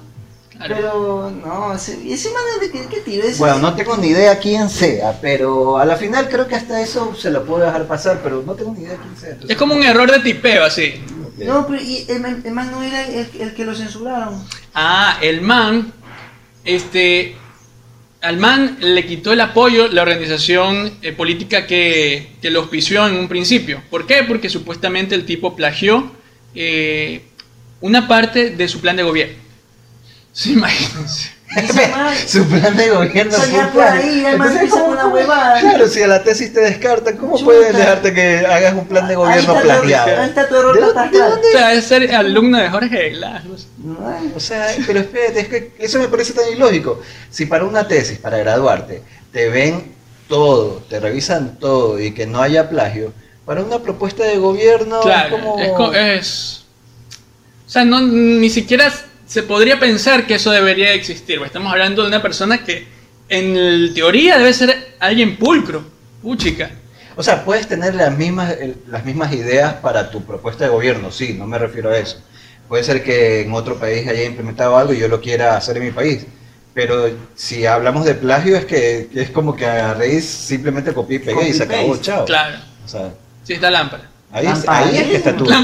Claro. 0.49 0.75
Pero, 0.75 1.31
no, 1.45 1.73
ese, 1.75 1.99
y 2.03 2.13
ese 2.13 2.29
man 2.31 2.41
de 2.59 2.71
qué, 2.71 2.87
qué 2.87 3.01
tiro 3.01 3.27
ese. 3.27 3.37
Bueno, 3.37 3.59
no 3.59 3.75
tengo 3.75 3.95
ni 3.97 4.07
idea 4.07 4.39
quién 4.39 4.69
sea, 4.71 5.15
pero 5.21 5.77
a 5.77 5.85
la 5.85 5.95
final 5.97 6.27
creo 6.29 6.47
que 6.47 6.55
hasta 6.55 6.81
eso 6.81 7.13
se 7.15 7.29
lo 7.29 7.45
puedo 7.45 7.63
dejar 7.63 7.85
pasar, 7.85 8.21
pero 8.23 8.41
no 8.43 8.53
tengo 8.55 8.73
ni 8.73 8.81
idea 8.85 8.97
quién 8.97 9.15
sea. 9.15 9.29
entonces- 9.29 9.51
Es 9.51 9.57
como 9.57 9.75
un 9.75 9.83
error 9.83 10.09
de 10.11 10.19
tipeo, 10.19 10.63
así. 10.63 10.95
No, 11.37 11.67
pero 11.67 11.79
y 11.79 12.05
el, 12.09 12.19
man- 12.21 12.41
el 12.43 12.51
man 12.53 12.71
no 12.71 12.81
era 12.81 13.03
el, 13.07 13.29
el 13.39 13.53
que 13.53 13.65
lo 13.65 13.75
censuraron. 13.75 14.43
Ah, 14.73 15.19
el 15.21 15.41
man, 15.41 15.93
este, 16.65 17.37
al 18.21 18.37
man 18.37 18.77
le 18.81 19.05
quitó 19.05 19.33
el 19.33 19.41
apoyo 19.41 19.87
la 19.87 20.01
organización 20.01 20.91
eh, 21.01 21.11
política 21.11 21.67
que, 21.67 22.31
que 22.41 22.49
lo 22.49 22.61
auspició 22.61 23.07
en 23.07 23.15
un 23.15 23.27
principio. 23.27 23.81
¿Por 23.89 24.07
qué? 24.07 24.23
Porque 24.23 24.49
supuestamente 24.49 25.15
el 25.15 25.25
tipo 25.25 25.55
plagió 25.55 26.11
eh, 26.55 27.21
una 27.81 28.07
parte 28.07 28.49
de 28.49 28.67
su 28.67 28.81
plan 28.81 28.95
de 28.95 29.03
gobierno. 29.03 29.35
Sí, 30.33 30.53
imagínense. 30.53 31.31
Su 32.27 32.45
plan 32.45 32.75
de 32.77 32.89
gobierno 32.89 33.33
full 33.33 33.59
por 33.73 33.83
ahí, 33.83 34.25
el 34.25 34.37
man 34.37 34.47
Entonces, 34.47 34.55
empieza 34.55 34.75
¿cómo- 34.75 34.85
con 34.85 34.93
una 34.93 35.07
huevada. 35.07 35.59
Claro, 35.61 35.87
si 35.87 36.01
a 36.01 36.07
la 36.07 36.23
tesis 36.23 36.53
te 36.53 36.59
descartan, 36.61 37.17
¿cómo 37.17 37.33
Chuta. 37.37 37.45
pueden 37.45 37.75
dejarte 37.75 38.13
que 38.13 38.39
hagas 38.45 38.73
un 38.73 38.85
plan 38.87 39.07
de 39.07 39.13
Ahí 39.13 39.15
gobierno 39.15 39.53
tu-? 39.53 39.69
Ahí 39.71 40.29
está 40.29 40.47
tu 40.47 40.55
error 40.55 40.75
¿De 40.75 40.81
dónde? 41.19 41.47
O 41.47 41.51
sea, 41.51 41.73
es 41.73 41.85
ser 41.85 42.13
alumno 42.15 42.57
de 42.57 42.69
Jorge 42.69 43.09
Glass. 43.11 43.43
O 44.35 44.39
sea, 44.39 44.67
pero 44.85 44.99
espérate, 44.99 45.39
es 45.39 45.47
que 45.47 45.71
eso 45.79 45.99
me 45.99 46.07
parece 46.07 46.33
tan 46.33 46.45
ilógico. 46.51 47.01
Si 47.29 47.45
para 47.45 47.65
una 47.65 47.87
tesis, 47.87 48.17
para 48.19 48.37
graduarte, 48.37 49.01
te 49.31 49.49
ven 49.49 49.93
todo, 50.27 50.83
te 50.89 50.99
revisan 50.99 51.57
todo 51.59 51.99
y 51.99 52.11
que 52.13 52.25
no 52.25 52.41
haya 52.41 52.69
plagio, 52.69 53.13
para 53.45 53.61
una 53.63 53.79
propuesta 53.79 54.23
de 54.25 54.37
gobierno 54.37 54.99
Claro, 55.01 55.35
es 55.37 55.41
como... 55.41 55.59
es, 55.59 55.71
co- 55.71 55.93
es- 55.93 56.63
O 57.65 57.69
sea, 57.69 57.85
no, 57.85 58.01
ni 58.01 58.49
siquiera 58.49 58.91
se 59.27 59.43
podría 59.43 59.79
pensar 59.79 60.25
que 60.25 60.35
eso 60.35 60.51
debería 60.51 60.93
existir. 60.93 61.39
Estamos 61.45 61.71
hablando 61.71 62.01
de 62.01 62.07
una 62.07 62.21
persona 62.21 62.63
que 62.63 62.87
en 63.29 63.93
teoría 63.93 64.37
debe 64.37 64.53
ser 64.53 64.95
alguien 64.99 65.35
pulcro, 65.35 65.83
puchica. 66.21 66.71
O 67.17 67.23
sea, 67.23 67.43
puedes 67.43 67.67
tener 67.67 67.93
las 67.95 68.15
mismas, 68.17 68.55
las 68.87 69.03
mismas 69.03 69.33
ideas 69.33 69.73
para 69.75 70.09
tu 70.11 70.23
propuesta 70.23 70.63
de 70.63 70.69
gobierno, 70.69 71.11
sí, 71.11 71.33
no 71.33 71.45
me 71.45 71.57
refiero 71.57 71.89
a 71.89 71.97
eso. 71.97 72.21
Puede 72.69 72.83
ser 72.83 73.03
que 73.03 73.41
en 73.41 73.53
otro 73.53 73.79
país 73.79 74.07
haya 74.07 74.23
implementado 74.23 74.77
algo 74.77 74.93
y 74.93 74.99
yo 74.99 75.07
lo 75.07 75.19
quiera 75.19 75.57
hacer 75.57 75.77
en 75.77 75.85
mi 75.85 75.91
país. 75.91 76.25
Pero 76.73 77.09
si 77.35 77.65
hablamos 77.65 78.05
de 78.05 78.13
plagio 78.13 78.55
es 78.55 78.65
que, 78.65 79.09
es 79.13 79.31
como 79.31 79.55
que 79.55 79.65
agarré 79.65 80.13
y 80.13 80.21
simplemente 80.21 80.93
copié 80.93 81.17
y 81.17 81.19
pegué 81.19 81.49
y 81.49 81.53
se 81.53 81.63
acabó, 81.63 81.97
chao. 81.97 82.25
Claro, 82.25 82.59
O 82.85 82.87
sea, 82.87 83.13
sí 83.43 83.53
está 83.53 83.71
lámpara. 83.71 84.09
Ahí, 84.31 84.47
es, 84.47 84.67
ahí 84.67 84.97
es 84.97 85.03
que 85.07 85.15
está 85.15 85.35
turro. 85.35 85.55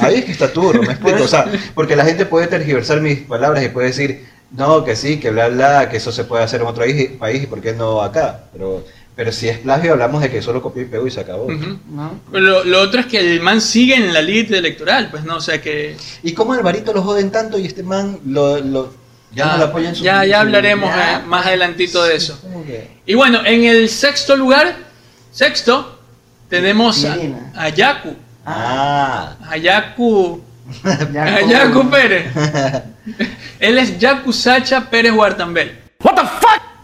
Ahí 0.00 0.14
es 0.16 0.24
que 0.24 0.32
está 0.32 0.52
turro, 0.52 0.82
me 0.82 0.92
explico. 0.92 1.22
O 1.24 1.28
sea, 1.28 1.46
porque 1.74 1.96
la 1.96 2.04
gente 2.04 2.26
puede 2.26 2.46
tergiversar 2.46 3.00
mis 3.00 3.20
palabras 3.20 3.64
y 3.64 3.68
puede 3.68 3.88
decir, 3.88 4.24
no, 4.52 4.84
que 4.84 4.96
sí, 4.96 5.18
que 5.18 5.30
bla, 5.30 5.48
bla, 5.48 5.88
que 5.88 5.96
eso 5.98 6.12
se 6.12 6.24
puede 6.24 6.44
hacer 6.44 6.60
en 6.60 6.66
otro 6.66 6.84
país, 7.18 7.42
y 7.42 7.46
por 7.46 7.60
qué 7.60 7.72
no 7.72 8.00
acá. 8.02 8.44
Pero, 8.52 8.84
pero 9.14 9.32
si 9.32 9.48
es 9.48 9.58
plagio 9.58 9.92
hablamos 9.92 10.22
de 10.22 10.30
que 10.30 10.40
solo 10.42 10.62
copié 10.62 10.82
y 10.82 10.86
pegó 10.86 11.06
y 11.06 11.10
se 11.10 11.20
acabó. 11.20 11.46
Ujú. 11.46 11.78
no. 11.90 12.20
Pero 12.30 12.44
Lo, 12.44 12.64
lo 12.64 12.80
otro 12.80 13.00
es 13.00 13.06
que 13.06 13.18
el 13.18 13.40
man 13.40 13.60
sigue 13.60 13.94
en 13.96 14.12
la 14.14 14.22
lid 14.22 14.52
electoral, 14.52 15.08
pues 15.10 15.24
no, 15.24 15.36
o 15.36 15.40
sea 15.40 15.60
que... 15.60 15.96
¿Y 16.22 16.32
cómo 16.32 16.52
Alvarito 16.52 16.92
lo 16.92 17.02
joden 17.02 17.30
tanto 17.30 17.58
y 17.58 17.66
este 17.66 17.82
man 17.82 18.18
lo, 18.26 18.58
lo- 18.60 19.06
ya 19.34 19.46
no 19.46 19.52
Ah, 19.52 19.58
lo 19.58 19.64
apoya 19.64 19.88
en 19.90 19.94
su 19.96 20.04
ya, 20.04 20.24
ya 20.24 20.36
su- 20.36 20.40
hablaremos 20.46 20.88
Ya. 20.94 21.18
eh, 21.18 21.22
más 21.26 21.44
adelantito 21.46 22.02
de 22.04 22.16
eso. 22.16 22.38
¿Cómo 22.40 22.64
que? 22.64 22.88
Y 23.04 23.14
bueno, 23.14 23.40
en 23.44 23.64
el 23.64 23.88
sexto 23.90 24.36
lugar, 24.36 24.76
sexto, 25.32 25.95
tenemos 26.48 27.04
a, 27.04 27.16
a 27.54 27.68
Yaku. 27.68 28.14
Ah, 28.44 29.34
A 29.50 29.56
Yaku. 29.56 30.40
Ya 31.12 31.24
A 31.24 31.40
Yaku 31.42 31.90
Pérez. 31.90 32.26
Él 33.60 33.78
es 33.78 33.98
Yaku 33.98 34.32
Sacha 34.32 34.88
Pérez 34.90 35.12
Huartambel. 35.12 35.78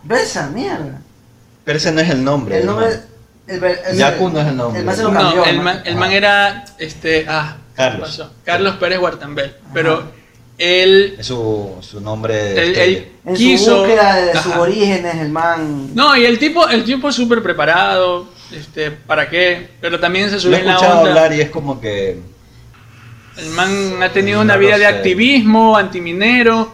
Ve 0.05 0.23
esa 0.23 0.49
mierda. 0.49 1.01
pero 1.65 1.79
ese 1.79 1.93
no 1.93 2.01
es 2.01 2.11
el 2.11 2.23
nombre. 2.25 2.59
El 2.61 2.67
nombre. 2.67 2.89
El, 3.47 3.63
el, 3.63 3.79
el- 3.89 3.97
Yaku 3.97 4.29
no 4.31 4.41
es 4.41 4.47
el 4.49 4.57
nombre. 4.57 4.81
El 4.81 4.87
man 4.87 4.97
se 4.97 5.03
lo 5.03 5.11
No, 5.13 5.21
cambió. 5.21 5.45
el 5.45 5.57
¿no? 5.59 5.63
man, 5.63 5.83
el 5.85 5.95
Ah. 5.95 5.99
man 5.99 6.13
era 6.13 6.65
este 6.79 7.27
ah, 7.29 7.57
¿qué 7.71 7.77
Carlos. 7.77 8.09
pasó? 8.09 8.33
Carlos 8.45 8.77
Pérez 8.77 8.99
Huartambel. 9.01 9.55
Pero 9.75 10.05
él, 10.59 11.17
Es 11.19 11.27
su, 11.27 11.77
su 11.81 12.01
nombre. 12.01 12.53
él, 12.53 12.77
él 12.77 13.09
En 13.25 13.35
quiso. 13.35 13.65
su 13.65 13.77
búsqueda 13.83 14.17
de 14.17 14.39
sus 14.41 14.55
orígenes, 14.57 15.15
el 15.17 15.29
man. 15.31 15.91
No, 15.95 16.17
y 16.17 16.25
el 16.25 16.39
tipo, 16.39 16.69
el 16.69 16.85
tipo 16.85 17.09
es 17.09 17.15
súper 17.15 17.43
preparado. 17.43 18.29
Este, 18.53 18.91
¿para 18.91 19.29
qué? 19.29 19.69
Pero 19.81 19.99
también 20.01 20.29
se 20.29 20.37
Lo 20.37 20.41
sube 20.41 20.57
he 20.57 20.61
en 20.61 20.67
la 20.67 20.73
escuchado 20.73 20.99
onda. 21.01 21.11
hablar 21.11 21.33
y 21.35 21.41
es 21.41 21.51
como 21.51 21.81
que. 21.81 22.19
El 23.37 23.49
man 23.51 24.03
ha 24.03 24.11
tenido 24.13 24.39
No 24.39 24.45
una 24.45 24.55
lo 24.55 24.61
vida 24.61 24.79
de 24.79 24.87
activismo, 24.87 25.77
antiminero. 25.77 26.73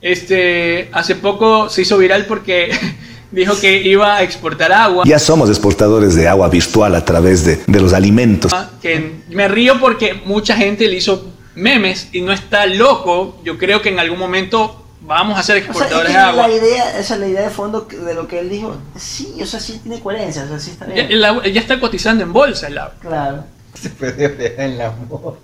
Este, 0.00 0.88
hace 0.92 1.16
poco 1.16 1.68
se 1.68 1.82
hizo 1.82 1.98
viral 1.98 2.26
porque 2.26 2.70
dijo 3.32 3.58
que 3.60 3.82
iba 3.82 4.16
a 4.16 4.22
exportar 4.22 4.72
agua. 4.72 5.04
Ya 5.06 5.18
somos 5.18 5.48
exportadores 5.48 6.14
de 6.14 6.28
agua 6.28 6.48
virtual 6.48 6.94
a 6.94 7.04
través 7.04 7.44
de, 7.44 7.60
de 7.66 7.80
los 7.80 7.92
alimentos. 7.92 8.52
Que 8.80 9.12
me 9.30 9.48
río 9.48 9.80
porque 9.80 10.14
mucha 10.24 10.56
gente 10.56 10.86
le 10.86 10.96
hizo 10.96 11.32
memes 11.56 12.08
y 12.12 12.20
no 12.20 12.32
está 12.32 12.66
loco. 12.66 13.40
Yo 13.44 13.58
creo 13.58 13.82
que 13.82 13.88
en 13.88 13.98
algún 13.98 14.18
momento 14.18 14.85
vamos 15.00 15.38
a 15.38 15.42
ser 15.42 15.56
O 15.56 15.58
sea, 15.58 15.64
es 15.64 15.68
exportadores 15.70 16.10
que 16.12 16.16
de 16.18 16.22
agua. 16.24 16.48
la 16.48 16.54
idea, 16.54 16.98
esa 16.98 17.14
es 17.14 17.20
la 17.20 17.26
idea 17.28 17.42
de 17.42 17.50
fondo 17.50 17.82
de 17.90 18.14
lo 18.14 18.26
que 18.28 18.40
él 18.40 18.48
dijo. 18.50 18.76
Sí, 18.98 19.38
o 19.42 19.46
sea, 19.46 19.60
sí 19.60 19.78
tiene 19.82 20.00
coherencia, 20.00 20.44
o 20.44 20.48
sea, 20.48 20.58
sí 20.58 20.70
está 20.72 20.86
Ya, 20.86 20.92
bien. 20.94 21.06
el 21.12 21.24
agua- 21.24 21.46
ya 21.46 21.60
está 21.60 21.78
cotizando 21.80 22.22
en 22.24 22.32
bolsa 22.32 22.66
el 22.68 22.78
agua. 22.78 22.94
Claro. 23.00 23.44
Se 23.80 23.90
puede 23.90 24.28
ver 24.28 24.54
en 24.58 24.78
la 24.78 24.90
moto. 24.90 25.38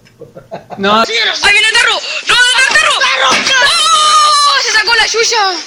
No, 0.78 1.00
¡Ahí 1.00 1.06
viene 1.08 1.68
el 1.68 1.74
perro! 1.74 1.94
¡No, 2.28 2.34
no, 2.34 2.74
perro! 2.74 2.92
¡Perro! 2.98 3.28
¡Oh! 3.30 4.62
¡Se 4.64 4.72
sacó 4.72 4.94
la 4.94 5.06
yuya! 5.06 5.60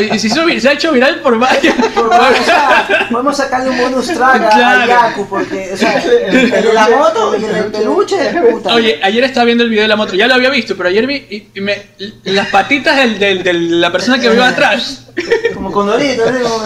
Y 0.00 0.18
se, 0.18 0.26
hizo 0.28 0.42
se 0.60 0.68
ha 0.68 0.72
hecho 0.72 0.92
viral 0.92 1.20
por 1.20 1.38
varios. 1.38 1.74
Por- 1.94 2.06
o 2.06 2.44
sea, 2.44 2.86
podemos 3.10 3.36
sacarle 3.36 3.70
un 3.70 3.78
bonus 3.78 4.06
track 4.06 4.42
a, 4.42 4.48
Claro. 4.50 4.92
a 4.92 5.08
Yaku, 5.10 5.28
porque, 5.28 5.70
o 5.72 5.76
sea, 5.76 5.98
el, 6.02 6.50
de 6.50 6.72
la 6.72 6.88
moto 6.88 7.36
y 7.38 7.44
el 7.44 7.52
del 7.52 7.64
peluche, 7.66 8.16
puta. 8.50 8.74
Oye, 8.74 8.98
ayer 9.02 9.24
estaba 9.24 9.44
viendo 9.46 9.64
el 9.64 9.70
video 9.70 9.82
de 9.82 9.88
la 9.88 9.96
moto, 9.96 10.14
ya 10.14 10.26
lo 10.26 10.34
había 10.34 10.50
visto, 10.50 10.76
pero 10.76 10.88
ayer 10.88 11.06
vi 11.06 11.14
y, 11.30 11.48
y 11.54 11.60
me, 11.60 11.82
las 12.24 12.48
patitas 12.48 12.96
del, 12.96 13.18
del- 13.18 13.42
de 13.42 13.52
la 13.52 13.92
persona 13.92 14.18
que 14.18 14.28
vive 14.28 14.42
atrás. 14.44 15.06
como 15.54 15.70
condorito, 15.72 16.22
¿sí? 16.26 16.34
Como- 16.42 16.62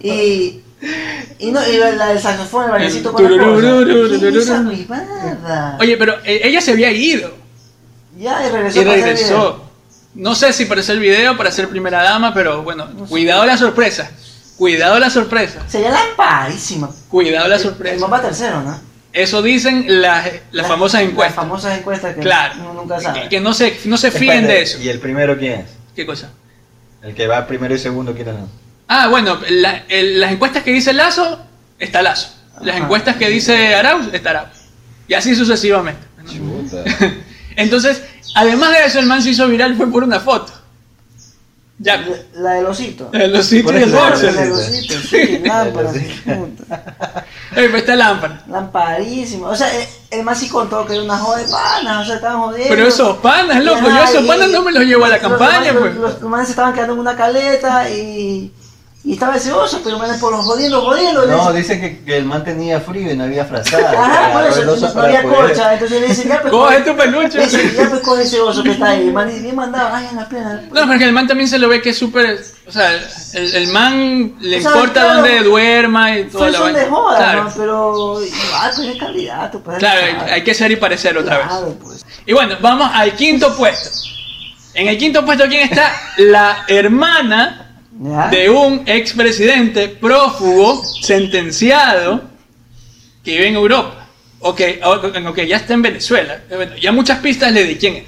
y, 0.00 0.60
y, 1.38 1.50
no, 1.50 1.60
y 1.68 1.76
la 1.76 2.08
del 2.08 2.20
saxofón, 2.20 2.66
el 2.66 2.70
bailecito 2.72 3.12
con 3.12 3.24
la. 3.24 5.76
Oye, 5.80 5.96
pero 5.96 6.14
eh, 6.24 6.40
ella 6.44 6.60
se 6.60 6.72
había 6.72 6.90
ido 6.90 7.32
Ya, 8.18 8.46
y 8.46 8.50
regresó. 8.50 8.80
y 8.80 8.84
regresó. 8.84 9.64
No 10.14 10.34
sé 10.34 10.52
si 10.52 10.66
para 10.66 10.80
hacer 10.80 10.98
video, 10.98 11.36
para 11.36 11.50
ser 11.50 11.68
primera 11.68 12.02
dama, 12.02 12.34
pero 12.34 12.62
bueno, 12.62 12.86
cuidado 13.08 13.46
la 13.46 13.56
sorpresa. 13.56 14.10
Cuidado 14.56 14.98
la 14.98 15.08
sorpresa. 15.10 15.62
Sería 15.68 15.90
lamparísima. 15.90 16.90
Cuidado 17.08 17.48
la 17.48 17.56
El 17.56 17.62
sorpresa. 17.62 18.00
mamá 18.00 18.20
tercero, 18.20 18.60
¿no? 18.62 18.78
Eso 19.12 19.42
dicen 19.42 19.84
las, 20.00 20.28
las 20.52 20.66
famosas 20.68 21.02
Las 21.02 21.10
encuestas. 21.10 21.34
famosas 21.36 21.78
encuestas 21.78 22.14
que 22.14 22.20
Claro. 22.20 22.54
uno 22.60 22.74
nunca 22.74 23.00
sabe. 23.00 23.22
Que, 23.22 23.28
que 23.28 23.40
no 23.40 23.52
se, 23.54 23.78
no 23.86 23.96
se 23.96 24.10
fíen 24.10 24.46
de 24.46 24.62
eso. 24.62 24.78
¿Y 24.80 24.88
el 24.88 25.00
primero 25.00 25.36
quién 25.38 25.60
es? 25.60 25.66
¿Qué 25.96 26.06
cosa? 26.06 26.30
El 27.02 27.14
que 27.14 27.26
va 27.26 27.46
primero 27.46 27.74
y 27.74 27.78
segundo, 27.78 28.14
¿quién 28.14 28.28
es? 28.28 28.34
Ah, 28.88 29.08
bueno, 29.08 29.38
la- 29.50 29.84
el- 29.88 30.20
las 30.20 30.32
encuestas 30.32 30.62
que 30.62 30.72
dice 30.72 30.92
Lazo, 30.92 31.40
está 31.78 32.00
Lazo. 32.02 32.28
Las 32.60 32.76
Ajá. 32.76 32.84
encuestas 32.84 33.16
que 33.16 33.28
dice 33.28 33.74
Arauz, 33.74 34.06
está 34.12 34.30
Arauz. 34.30 34.48
Y 35.08 35.14
así 35.14 35.34
sucesivamente. 35.34 36.00
Chuta. 36.30 36.84
Entonces, 37.56 38.02
además 38.34 38.72
de 38.72 38.84
eso, 38.86 38.98
el 38.98 39.06
man 39.06 39.22
se 39.22 39.30
hizo 39.30 39.46
viral 39.48 39.76
fue 39.76 39.90
por 39.90 40.04
una 40.04 40.20
foto. 40.20 40.52
Ya. 41.78 42.04
La 42.34 42.52
del 42.52 42.66
osito. 42.66 43.10
El 43.12 43.34
osito 43.34 43.64
Por 43.64 43.74
y 43.74 43.82
el 43.82 43.90
boxer. 43.90 44.32
La 44.34 44.42
del 44.42 44.52
osito, 44.52 44.94
sí, 45.00 45.38
lámpara. 45.44 45.90
Ey, 47.56 47.68
pues 47.68 47.82
está 47.82 47.96
lámpara. 47.96 48.42
Lamparísimo. 48.46 49.46
O 49.46 49.56
sea, 49.56 49.68
el, 49.74 49.86
el 50.10 50.22
más 50.22 50.38
sí 50.38 50.48
contó 50.48 50.86
que 50.86 50.94
era 50.94 51.02
una 51.02 51.18
joda 51.18 51.38
de 51.38 51.48
panas, 51.48 52.02
o 52.02 52.06
sea, 52.06 52.14
estaban 52.16 52.40
jodiendo. 52.40 52.68
Pero 52.68 52.86
esos 52.86 53.16
panas, 53.18 53.64
loco, 53.64 53.80
yo 53.80 54.04
esos 54.04 54.24
panas 54.26 54.50
no 54.50 54.62
me 54.62 54.72
los 54.72 54.84
llevo 54.84 55.04
a 55.06 55.08
la 55.08 55.18
campaña, 55.18 55.72
los, 55.72 55.82
pues. 55.82 55.94
Los, 55.96 56.20
los 56.20 56.30
manes 56.30 56.46
se 56.46 56.52
estaban 56.52 56.72
quedando 56.72 56.94
en 56.94 57.00
una 57.00 57.16
caleta 57.16 57.90
y. 57.90 58.52
Y 59.04 59.14
estaba 59.14 59.34
ese 59.36 59.50
oso, 59.52 59.80
pero 59.82 59.98
manes 59.98 60.18
por 60.20 60.30
los 60.30 60.44
jodiendo, 60.46 60.80
jodiendo. 60.80 61.26
le 61.26 61.32
No, 61.32 61.52
dice- 61.52 61.74
dicen 61.74 61.80
que, 61.80 62.04
que 62.04 62.16
el 62.18 62.24
man 62.24 62.44
tenía 62.44 62.78
frío 62.80 63.10
y 63.10 63.16
no 63.16 63.24
había 63.24 63.44
frazada. 63.44 63.90
Ajá, 64.00 64.32
por 64.32 64.44
eso, 64.48 64.60
el 64.60 64.66
no, 64.94 65.00
había 65.02 65.22
poder- 65.22 65.36
colcha, 65.48 65.72
entonces 65.74 66.00
le 66.00 66.06
dice, 66.06 66.28
ya 66.28 66.40
pues. 66.40 66.52
Coge 66.52 66.80
tu 66.82 66.96
peluche. 66.96 67.38
Le 67.38 67.44
dice, 67.46 67.74
ya 67.76 67.88
pues 67.88 68.00
coge 68.02 68.22
ese 68.22 68.40
oso 68.40 68.62
que 68.62 68.70
está 68.70 68.90
ahí, 68.90 69.10
man, 69.10 69.28
y 69.36 69.40
bien 69.40 69.56
mandado, 69.56 69.90
ay, 69.92 70.06
en 70.08 70.16
la 70.16 70.28
plena. 70.28 70.62
No, 70.72 70.86
porque 70.86 71.02
el 71.04 71.12
man 71.12 71.26
también 71.26 71.48
se 71.48 71.58
lo 71.58 71.68
ve 71.68 71.82
que 71.82 71.90
es 71.90 71.98
súper. 71.98 72.44
O 72.64 72.70
sea, 72.70 72.92
el, 73.32 73.54
el 73.56 73.66
man 73.72 74.36
le 74.38 74.58
O 74.58 74.60
sea, 74.60 74.70
importa 74.70 74.92
claro, 75.02 75.14
dónde 75.16 75.42
duerma 75.42 76.16
y 76.16 76.24
la 76.30 76.52
son 76.52 76.72
de 76.72 76.84
joda, 76.86 77.16
Claro, 77.16 77.44
¿no? 77.44 77.52
Pero 77.56 78.22
igual, 78.24 78.70
pues 78.76 78.88
es 78.88 78.98
candidato, 79.00 79.60
pues. 79.64 79.78
claro, 79.78 80.00
claro. 80.00 80.22
hay, 80.26 80.30
hay 80.34 80.44
que 80.44 80.54
ser 80.54 80.70
y 80.70 80.76
parecer 80.76 81.18
otra 81.18 81.38
vez. 81.38 81.46
Claro, 81.48 81.76
pues. 81.82 82.06
Y 82.24 82.32
bueno, 82.34 82.54
vamos 82.60 82.88
al 82.94 83.14
quinto 83.16 83.52
puesto. 83.56 83.90
En 84.74 84.86
el 84.86 84.96
quinto 84.96 85.24
puesto, 85.24 85.44
¿quién 85.48 85.62
está? 85.68 85.92
La 86.18 86.64
hermana 86.68 87.61
¿Ya? 88.04 88.28
de 88.28 88.50
un 88.50 88.82
expresidente 88.86 89.88
prófugo 89.88 90.82
sentenciado 91.02 92.22
que 93.22 93.32
vive 93.32 93.48
en 93.48 93.54
Europa. 93.54 94.06
O 94.40 94.54
que, 94.56 94.80
o- 94.84 95.28
o 95.28 95.32
que 95.32 95.46
ya 95.46 95.56
está 95.58 95.74
en 95.74 95.82
Venezuela. 95.82 96.40
Eh, 96.50 96.56
bueno, 96.56 96.74
Ya 96.76 96.90
muchas 96.90 97.18
pistas 97.20 97.52
le 97.52 97.62
di 97.64 97.76
quién 97.76 97.94
es. 97.96 98.04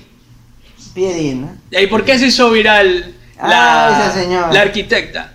Piedina. 0.95 1.57
¿Y 1.71 1.77
ahí 1.77 1.87
por 1.87 2.05
qué 2.05 2.19
se 2.19 2.27
hizo 2.27 2.51
viral 2.51 3.15
la, 3.37 4.09
Ah, 4.09 4.51
la 4.53 4.61
arquitecta? 4.63 5.33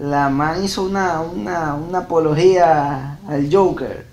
La 0.00 0.28
man 0.30 0.64
hizo 0.64 0.82
una, 0.84 1.20
una, 1.20 1.74
una 1.74 1.98
apología 1.98 3.18
al 3.28 3.48
Joker. 3.52 4.06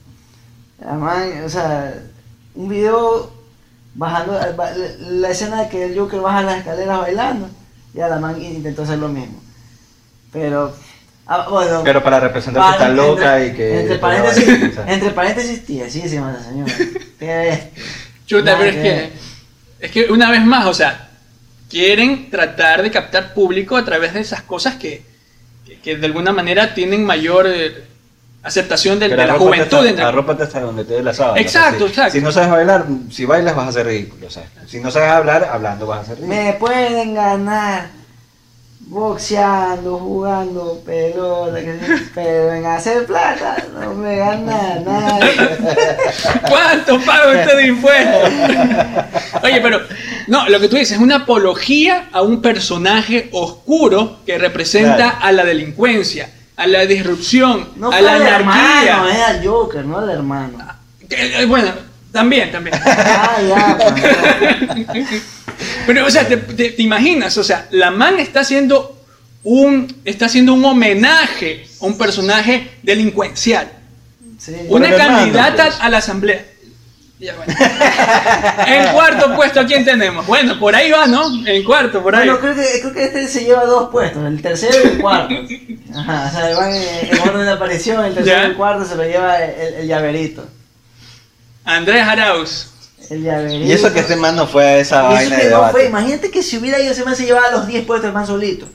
La 0.83 0.93
man, 0.93 1.43
o 1.45 1.49
sea, 1.49 1.93
un 2.53 2.67
video 2.69 3.31
bajando, 3.93 4.33
ba- 4.57 4.71
la 4.99 5.29
escena 5.29 5.63
de 5.63 5.69
que 5.69 5.85
el 5.85 5.97
Joker 5.97 6.19
baja 6.19 6.41
las 6.41 6.57
escaleras 6.59 6.99
bailando. 6.99 7.49
Ya 7.95 8.09
la 8.09 8.19
man 8.19 8.41
intentó 8.41 8.83
hacer 8.83 8.97
lo 8.99 9.07
mismo. 9.07 9.41
Pero, 10.33 10.75
ah, 11.27 11.47
bueno. 11.49 11.81
Pero 11.83 12.03
para 12.03 12.19
representar 12.19 12.63
que 12.63 12.71
está 12.71 12.89
entre- 12.89 13.07
loca 13.07 13.45
y 13.45 13.53
que. 13.53 13.81
Entre 13.81 13.97
paréntesis, 13.97 14.47
entre 14.85 15.09
paréntesis, 15.11 15.65
tiesísima 15.65 16.33
esa 16.33 16.49
señora. 16.49 16.73
Qué 17.19 17.25
bestia. 17.25 17.83
Chuta, 18.27 18.57
pero 18.57 18.69
es 18.69 18.75
que 18.75 19.11
es 19.79 19.91
que 19.91 20.11
una 20.11 20.29
vez 20.29 20.43
más, 20.45 20.65
o 20.65 20.73
sea, 20.73 21.09
quieren 21.69 22.29
tratar 22.29 22.83
de 22.83 22.91
captar 22.91 23.33
público 23.33 23.77
a 23.77 23.85
través 23.85 24.13
de 24.13 24.19
esas 24.21 24.41
cosas 24.41 24.75
que, 24.75 25.03
que, 25.65 25.79
que 25.79 25.95
de 25.95 26.05
alguna 26.05 26.33
manera 26.33 26.73
tienen 26.73 27.05
mayor 27.05 27.47
eh, 27.47 27.85
aceptación 28.45 28.99
de, 28.99 29.09
de 29.09 29.17
la 29.17 29.33
juventud. 29.35 29.85
hasta- 29.85 30.07
arrópate 30.07 30.43
hasta 30.43 30.59
donde 30.61 30.85
te 30.85 30.93
dé 30.95 31.03
la 31.03 31.13
sábana. 31.13 31.39
Exacto, 31.41 31.85
o 31.85 31.87
sea, 31.87 31.87
si, 31.87 31.89
exacto. 31.89 32.11
Si 32.13 32.21
no 32.21 32.31
sabes 32.31 32.49
bailar, 32.51 32.85
si 33.11 33.25
bailas 33.25 33.55
vas 33.55 33.69
a 33.69 33.71
ser 33.71 33.85
ridículo. 33.87 34.27
O 34.27 34.29
sea, 34.29 34.43
si 34.67 34.79
no 34.79 34.91
sabes 34.91 35.09
hablar, 35.09 35.49
hablando 35.51 35.85
vas 35.87 36.01
a 36.01 36.05
ser 36.05 36.17
ridículo. 36.19 36.41
Me 36.43 36.53
pueden 36.53 37.13
ganar 37.15 37.87
boxeando, 38.87 39.97
jugando 39.97 40.79
pelota, 40.85 41.57
pero 42.15 42.53
en 42.53 42.65
hacer 42.67 43.05
plata 43.05 43.57
no 43.79 43.93
me 43.95 44.15
gana 44.17 44.75
nadie. 44.85 45.31
¿Cuánto 46.47 46.99
paga 47.01 47.41
usted 47.41 47.57
de 47.57 47.67
impuestos? 47.67 48.29
Oye, 49.43 49.59
pero 49.61 49.79
no, 50.27 50.47
lo 50.49 50.59
que 50.59 50.67
tú 50.67 50.75
dices 50.75 50.97
es 50.97 51.01
una 51.03 51.17
apología 51.17 52.09
a 52.11 52.21
un 52.21 52.41
personaje 52.41 53.29
oscuro 53.31 54.19
que 54.25 54.37
representa 54.37 54.95
Claro. 54.95 55.17
a 55.21 55.31
la 55.31 55.45
delincuencia, 55.45 56.29
a 56.57 56.67
la 56.67 56.85
disrupción, 56.85 57.69
No 57.75 57.91
a 57.91 57.99
la 58.01 58.13
al 58.15 58.21
hermano, 58.21 58.61
anarquía. 58.61 59.05
es 59.13 59.23
al 59.39 59.47
Joker, 59.47 59.85
no 59.85 59.97
al 59.99 60.09
hermano. 60.09 60.57
Que, 61.09 61.41
eh, 61.41 61.45
Bueno, 61.45 61.71
también, 62.11 62.51
también. 62.51 62.75
Ah, 62.85 63.37
ya, 63.47 63.77
pues, 63.77 65.05
Pero, 65.87 66.05
o 66.05 66.09
sea, 66.09 66.27
te, 66.27 66.37
te- 66.37 66.71
te 66.71 66.81
imaginas, 66.81 67.37
o 67.37 67.43
sea, 67.43 67.67
la 67.71 67.91
man 67.91 68.19
está 68.19 68.41
haciendo 68.41 68.97
un, 69.43 69.95
está 70.05 70.25
haciendo 70.25 70.53
un 70.53 70.65
homenaje 70.65 71.65
a 71.81 71.85
un 71.85 71.97
personaje 71.97 72.71
delincuencial. 72.83 73.71
sí. 74.39 74.53
Una 74.69 74.89
hermano, 74.89 75.17
candidata 75.19 75.65
pues. 75.65 75.77
a 75.79 75.89
la 75.89 75.97
asamblea. 75.97 76.45
Ya, 77.17 77.33
bueno. 77.35 77.53
en 78.67 78.93
cuarto 78.93 79.35
puesto, 79.35 79.61
¿a 79.61 79.65
quién 79.65 79.85
tenemos? 79.85 80.25
Bueno, 80.27 80.59
por 80.59 80.75
ahí 80.75 80.91
va, 80.91 81.07
¿no? 81.07 81.47
En 81.47 81.63
cuarto, 81.63 82.03
por 82.03 82.13
ahí. 82.15 82.27
Bueno, 82.27 82.41
creo 82.41 82.55
que, 82.55 82.81
creo 82.81 82.93
que 82.93 83.03
este 83.05 83.27
se 83.27 83.45
lleva 83.45 83.63
dos 83.65 83.89
puestos, 83.89 84.25
el 84.25 84.41
tercero 84.41 84.75
y 84.83 84.87
el 84.87 85.01
cuarto. 85.01 85.33
Ajá, 85.95 86.27
o 86.27 86.31
sea, 86.37 86.55
van 86.57 86.73
en, 86.75 86.83
en 87.15 87.19
orden 87.21 87.45
de 87.45 87.51
aparición, 87.51 88.03
el 88.03 88.13
tercero 88.13 88.35
Ya. 88.37 88.43
y 88.43 88.51
el 88.51 88.57
cuarto 88.57 88.83
se 88.85 88.95
lo 88.95 89.03
lleva 89.03 89.37
el, 89.43 89.73
el 89.75 89.87
llaverito. 89.87 90.45
Andrés 91.63 92.03
Arauz. 92.05 92.67
El 93.09 93.23
llaverito. 93.23 93.65
Y 93.65 93.71
eso 93.71 93.93
que 93.93 94.01
este 94.01 94.17
man 94.17 94.35
no 94.35 94.45
fue 94.45 94.63
a 94.65 94.77
esa 94.79 95.03
vaina 95.03 95.37
de 95.37 95.43
no 95.45 95.49
debate. 95.51 95.71
fue, 95.71 95.85
imagínate 95.85 96.29
que 96.29 96.43
si 96.43 96.57
hubiera 96.57 96.79
ido 96.81 96.91
ese 96.91 97.05
man 97.05 97.15
se 97.15 97.25
llevaba 97.25 97.49
los 97.51 97.65
10 97.65 97.85
puestos 97.85 98.07
el 98.09 98.13
man 98.13 98.27
solito. 98.27 98.67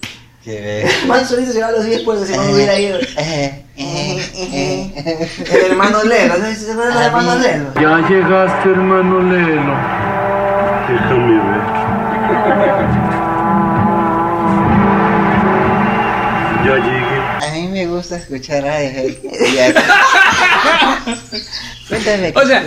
Que- 0.44 0.88
man 1.06 1.26
solito 1.26 1.48
se 1.48 1.54
llevaba 1.58 1.72
los 1.76 1.84
10 1.84 2.02
puestos 2.02 2.28
si 2.28 2.34
no 2.36 2.42
hubiera 2.52 2.78
ido. 2.78 2.98
Eh, 3.18 3.64
El 3.76 5.70
hermano 5.70 6.02
Lelo, 6.04 6.38
¿no? 6.38 6.54
¿se 6.54 6.70
acuerdan 6.72 6.88
de 6.88 6.94
los 6.94 7.02
hermanos 7.06 7.40
Lelo? 7.42 7.74
Ya 7.74 8.08
llegaste, 8.08 8.68
hermano 8.70 9.20
Lelo. 9.20 9.74
Déjame 10.88 11.34
ver. 11.34 11.60
Ya 16.64 16.76
llegué. 16.76 17.46
A 17.46 17.50
mí 17.54 17.68
me 17.68 17.86
gusta 17.86 18.16
escuchar 18.16 18.64
a 18.66 18.80
él. 18.82 19.18
Cuéntame. 21.88 22.32
O 22.36 22.46
sea, 22.46 22.64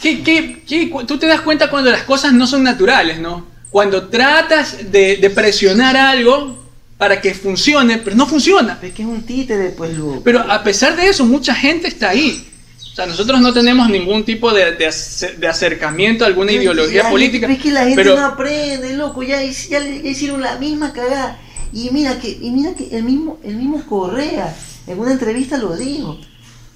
¿qué- 0.00 0.22
qué- 0.22 0.62
qué- 0.66 0.90
tú 1.06 1.18
te 1.18 1.26
das 1.26 1.40
cuenta 1.42 1.68
cuando 1.70 1.90
las 1.90 2.02
cosas 2.02 2.32
no 2.32 2.46
son 2.46 2.62
naturales, 2.62 3.18
¿no? 3.18 3.46
Cuando 3.70 4.08
tratas 4.08 4.90
de, 4.90 5.16
de 5.16 5.30
presionar 5.30 5.96
algo 5.96 6.61
para 7.02 7.20
que 7.20 7.34
funcione, 7.34 7.98
pero 7.98 8.14
no 8.14 8.28
funciona. 8.28 8.78
Es 8.80 8.92
que 8.92 9.02
es 9.02 9.08
un 9.08 9.22
títere, 9.22 9.70
pues, 9.70 9.98
loco. 9.98 10.20
Pero 10.22 10.38
a 10.38 10.62
pesar 10.62 10.94
de 10.94 11.08
eso, 11.08 11.26
mucha 11.26 11.52
gente 11.52 11.88
está 11.88 12.10
ahí. 12.10 12.48
O 12.92 12.94
sea, 12.94 13.06
nosotros 13.06 13.40
no 13.40 13.52
tenemos 13.52 13.90
ningún 13.90 14.22
tipo 14.24 14.52
de, 14.54 14.76
de 14.76 14.86
ace- 14.86 15.34
de 15.36 15.48
acercamiento 15.48 16.22
a 16.22 16.28
alguna 16.28 16.52
ideología 16.52 17.02
La 17.02 17.10
política. 17.10 17.48
Es 17.50 17.58
que 17.60 17.72
la 17.72 17.80
gente 17.80 17.96
pero 17.96 18.14
no 18.14 18.24
aprende, 18.24 18.96
loco. 18.96 19.24
Ya, 19.24 19.42
hicieron 19.42 20.42
la 20.42 20.58
misma 20.60 20.92
cagada. 20.92 21.40
Y 21.72 21.90
mira 21.90 22.20
que, 22.20 22.28
y 22.40 22.50
mira 22.52 22.74
que 22.74 22.96
el 22.96 23.02
mismo, 23.02 23.40
el 23.42 23.56
mismo 23.56 23.82
Correa 23.84 24.54
en 24.86 24.96
una 25.00 25.10
entrevista 25.10 25.58
lo 25.58 25.76
dijo. 25.76 26.20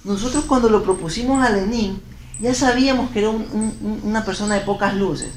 Nosotros 0.03 0.43
cuando 0.43 0.67
lo 0.69 0.83
propusimos 0.83 1.41
a 1.41 1.51
Lenin, 1.51 2.01
ya 2.41 2.53
sabíamos 2.53 3.11
que 3.11 3.19
era 3.19 3.29
un- 3.29 3.47
un- 3.53 3.77
un- 3.81 4.01
una 4.03 4.25
persona 4.25 4.55
de 4.55 4.61
pocas 4.61 4.93
luces. 4.93 5.29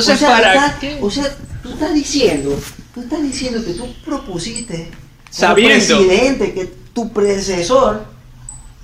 Entonces, 0.00 0.14
o 0.16 0.18
sea, 0.18 0.28
¿para 0.30 0.54
estás- 0.54 0.78
qué? 0.80 0.98
O 1.00 1.10
sea, 1.10 1.36
tú 1.62 1.68
estás 1.70 1.94
diciendo, 1.94 2.58
tú 2.94 3.00
estás 3.00 3.22
diciendo 3.22 3.64
que 3.64 3.72
tú 3.74 3.86
propusiste 4.04 4.90
Sabiendo. 5.30 5.74
presidente 5.98 6.52
que 6.52 6.64
tu 6.92 7.12
predecesor 7.12 8.04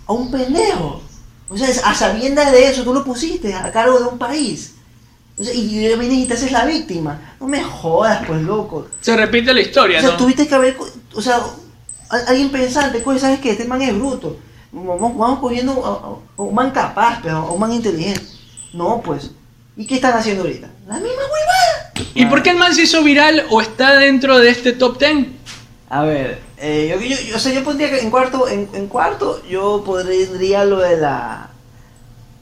a 0.07 0.13
un 0.13 0.31
pendejo. 0.31 1.03
O 1.49 1.57
sea, 1.59 1.69
a 1.85 1.95
sabiendas 1.95 2.53
de 2.53 2.69
eso, 2.71 2.85
tú 2.85 2.95
lo 2.95 3.05
pusiste 3.05 3.53
a 3.55 3.71
cargo 3.73 3.99
de 3.99 4.07
un 4.07 4.19
país. 4.19 4.75
O 5.39 5.43
sea, 5.45 5.53
y 5.55 5.67
vienes 5.79 6.13
y 6.13 6.27
te 6.27 6.35
haces 6.35 6.53
la 6.53 6.65
víctima. 6.65 7.21
No 7.41 7.49
me 7.49 7.63
jodas, 7.63 8.25
pues, 8.27 8.43
loco. 8.43 8.87
Se 9.01 9.17
repite 9.17 9.53
la 9.55 9.61
historia, 9.61 9.99
O 9.99 10.03
sea, 10.03 10.11
¿no? 10.11 10.17
tuviste 10.17 10.47
que 10.47 10.55
haber, 10.55 10.77
o 11.15 11.21
sea, 11.23 11.41
al- 12.09 12.29
alguien 12.29 12.51
pensante, 12.51 13.01
pues, 13.01 13.21
¿sabes 13.21 13.41
qué? 13.41 13.51
Este 13.53 13.65
man 13.65 13.83
es 13.83 13.95
bruto. 13.97 14.37
Vamos, 14.71 15.01
vamos 15.17 15.39
cogiendo 15.41 15.73
a, 15.85 15.89
a- 15.91 16.41
a 16.41 16.43
un 16.47 16.55
man 16.55 16.71
capaz, 16.71 17.19
pero 17.23 17.39
a 17.39 17.51
un 17.51 17.59
man 17.59 17.73
inteligente. 17.73 18.23
No, 18.73 19.01
pues. 19.05 19.31
¿Y 19.81 19.87
qué 19.87 19.95
están 19.95 20.13
haciendo 20.13 20.43
ahorita? 20.43 20.69
La 20.87 20.97
misma 20.97 21.09
huevada. 21.23 21.93
¿Y 22.15 22.27
por 22.27 22.43
qué 22.43 22.51
el 22.51 22.59
man 22.59 22.75
se 22.75 22.83
hizo 22.83 23.03
viral 23.03 23.47
o 23.49 23.63
está 23.63 23.97
dentro 23.97 24.39
de 24.39 24.51
este 24.51 24.75
top 24.75 24.99
10? 24.99 25.27
A 25.89 26.03
ver, 26.03 26.39
eh, 26.59 26.89
yo, 26.95 27.01
yo, 27.01 27.17
yo- 27.19 27.37
o 27.37 27.39
sea, 27.39 27.51
yo 27.55 27.65
pondría 27.65 27.89
que 27.89 28.01
en 28.01 28.11
cuarto, 28.11 28.47
en, 28.47 28.69
en 28.75 28.89
cuarto, 28.89 29.43
yo 29.49 29.83
pondría 29.83 30.67
lo 30.67 30.81
de 30.81 30.99
la, 30.99 31.49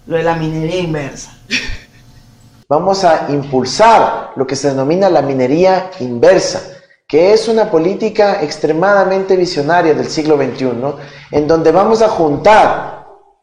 lo 0.08 0.16
de 0.16 0.24
la 0.24 0.34
minería 0.34 0.80
inversa. 0.80 1.38
Vamos 2.68 3.04
a 3.04 3.26
impulsar 3.30 4.32
lo 4.34 4.44
que 4.44 4.56
se 4.56 4.70
denomina 4.70 5.08
la 5.08 5.22
minería 5.22 5.92
inversa, 6.00 6.60
que 7.06 7.32
es 7.34 7.46
una 7.46 7.70
política 7.70 8.42
extremadamente 8.42 9.36
visionaria 9.36 9.94
del 9.94 10.08
siglo 10.08 10.36
XXI, 10.36 10.64
¿no? 10.74 10.96
en 11.30 11.46
donde 11.46 11.70
vamos 11.70 12.02
a 12.02 12.08
juntar 12.08 12.97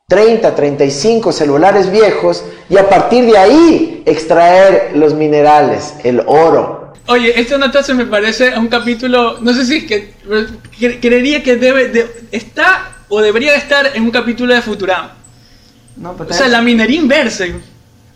30, 0.09 0.53
35 0.53 1.31
celulares 1.31 1.89
viejos 1.91 2.43
y 2.69 2.77
a 2.77 2.87
partir 2.87 3.25
de 3.25 3.39
ahí 3.39 4.03
extraer 4.05 4.91
los 4.95 5.15
minerales, 5.15 5.95
el 6.03 6.21
oro. 6.27 6.93
Oye, 7.07 7.39
esta 7.39 7.57
nota 7.57 7.81
se 7.81 7.95
me 7.95 8.05
parece 8.05 8.53
a 8.53 8.59
un 8.59 8.67
capítulo, 8.67 9.39
no 9.41 9.51
sé 9.51 9.65
si 9.65 9.77
es 9.77 9.83
que 9.85 10.13
cre- 10.79 10.99
creería 11.01 11.41
que 11.41 11.55
debe 11.55 11.87
de, 11.87 12.27
está 12.31 12.91
o 13.09 13.19
debería 13.19 13.53
de 13.53 13.57
estar 13.57 13.91
en 13.95 14.03
un 14.03 14.11
capítulo 14.11 14.53
de 14.53 14.61
Futurama. 14.61 15.15
No, 15.97 16.13
pero 16.15 16.29
O 16.29 16.33
sea, 16.33 16.49
la 16.49 16.61
minería 16.61 16.99
inversa. 16.99 17.45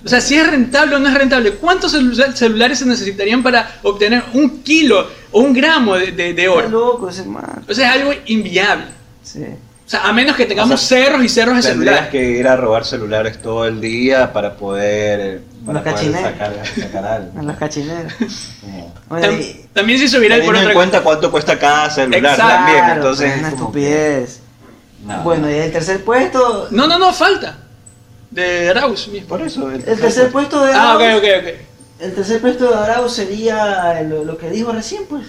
O 0.05 0.07
sea, 0.07 0.21
si 0.21 0.35
es 0.35 0.45
rentable 0.47 0.95
o 0.95 0.99
no 0.99 1.07
es 1.09 1.13
rentable. 1.15 1.53
¿Cuántos 1.53 1.95
celu- 1.95 2.33
celulares 2.35 2.77
se 2.79 2.85
necesitarían 2.85 3.41
para 3.41 3.79
obtener 3.81 4.23
un 4.33 4.61
kilo 4.61 5.07
o 5.31 5.39
un 5.41 5.53
gramo 5.53 5.95
de, 5.95 6.11
de- 6.11 6.33
de 6.35 6.43
Está 6.45 6.51
oro? 6.53 6.69
loco 6.69 7.09
ese 7.09 7.23
man. 7.25 7.63
O 7.67 7.73
sea, 7.73 7.95
es 7.95 8.01
algo 8.01 8.13
inviable. 8.27 8.85
Sí. 9.23 9.43
O 9.89 9.91
sea, 9.91 10.07
a 10.07 10.13
menos 10.13 10.35
que 10.35 10.45
tengamos 10.45 10.75
O 10.75 10.77
sea, 10.77 10.99
cerros 11.03 11.23
y 11.23 11.29
cerros 11.29 11.55
de 11.55 11.61
Tendrías 11.63 11.95
celulares. 11.95 12.11
que 12.11 12.23
ir 12.39 12.47
a 12.47 12.55
robar 12.55 12.85
celulares 12.85 13.41
todo 13.41 13.65
el 13.65 13.81
día 13.81 14.31
para 14.31 14.53
poder, 14.55 15.19
eh, 15.19 15.41
para 15.65 15.79
Los 15.79 15.81
poder 15.81 15.95
cachineros. 15.95 16.31
sacar, 16.31 16.53
sacar 16.79 17.05
algo. 17.05 17.39
En 17.39 17.47
los 17.47 17.57
cachineros. 17.57 18.13
Sí. 18.19 18.83
Bueno, 19.09 19.25
Tam- 19.27 19.41
y- 19.41 19.65
también 19.73 19.97
se 19.97 20.05
hizo 20.05 20.19
viral 20.19 20.43
por 20.43 20.55
otra 20.55 20.67
en 20.69 20.73
cuenta 20.75 21.01
cuánto 21.01 21.31
cuesta 21.31 21.57
cada 21.57 21.89
celular 21.89 22.33
Exacto. 22.33 22.47
también, 22.53 22.85
entonces 22.97 23.31
pues, 23.31 23.39
una 23.39 23.49
como 23.49 23.71
que- 23.71 23.79
estupidez. 23.89 24.39
No. 25.07 25.23
Bueno, 25.23 25.49
y 25.49 25.53
el 25.55 25.71
tercer 25.71 26.03
puesto. 26.03 26.67
No, 26.69 26.85
no, 26.85 26.99
no, 26.99 27.11
falta. 27.11 27.57
De 28.29 28.69
Arauz 28.69 29.07
mismo. 29.07 29.27
por 29.27 29.41
eso 29.41 29.71
el, 29.71 29.83
El 29.87 29.99
tercer 29.99 30.29
puesto 30.31 30.63
de 30.65 30.71
Ah, 30.71 30.93
ok, 30.97 31.01
Arauz- 31.01 31.17
ok, 31.17 31.23
ok. 31.41 31.53
El 32.01 32.13
tercer 32.13 32.41
puesto 32.41 32.69
de 32.69 32.75
Arauz 32.77 33.13
sería 33.13 34.03
lo, 34.03 34.23
lo 34.23 34.37
que 34.37 34.51
dijo 34.51 34.71
recién, 34.71 35.05
pues. 35.09 35.25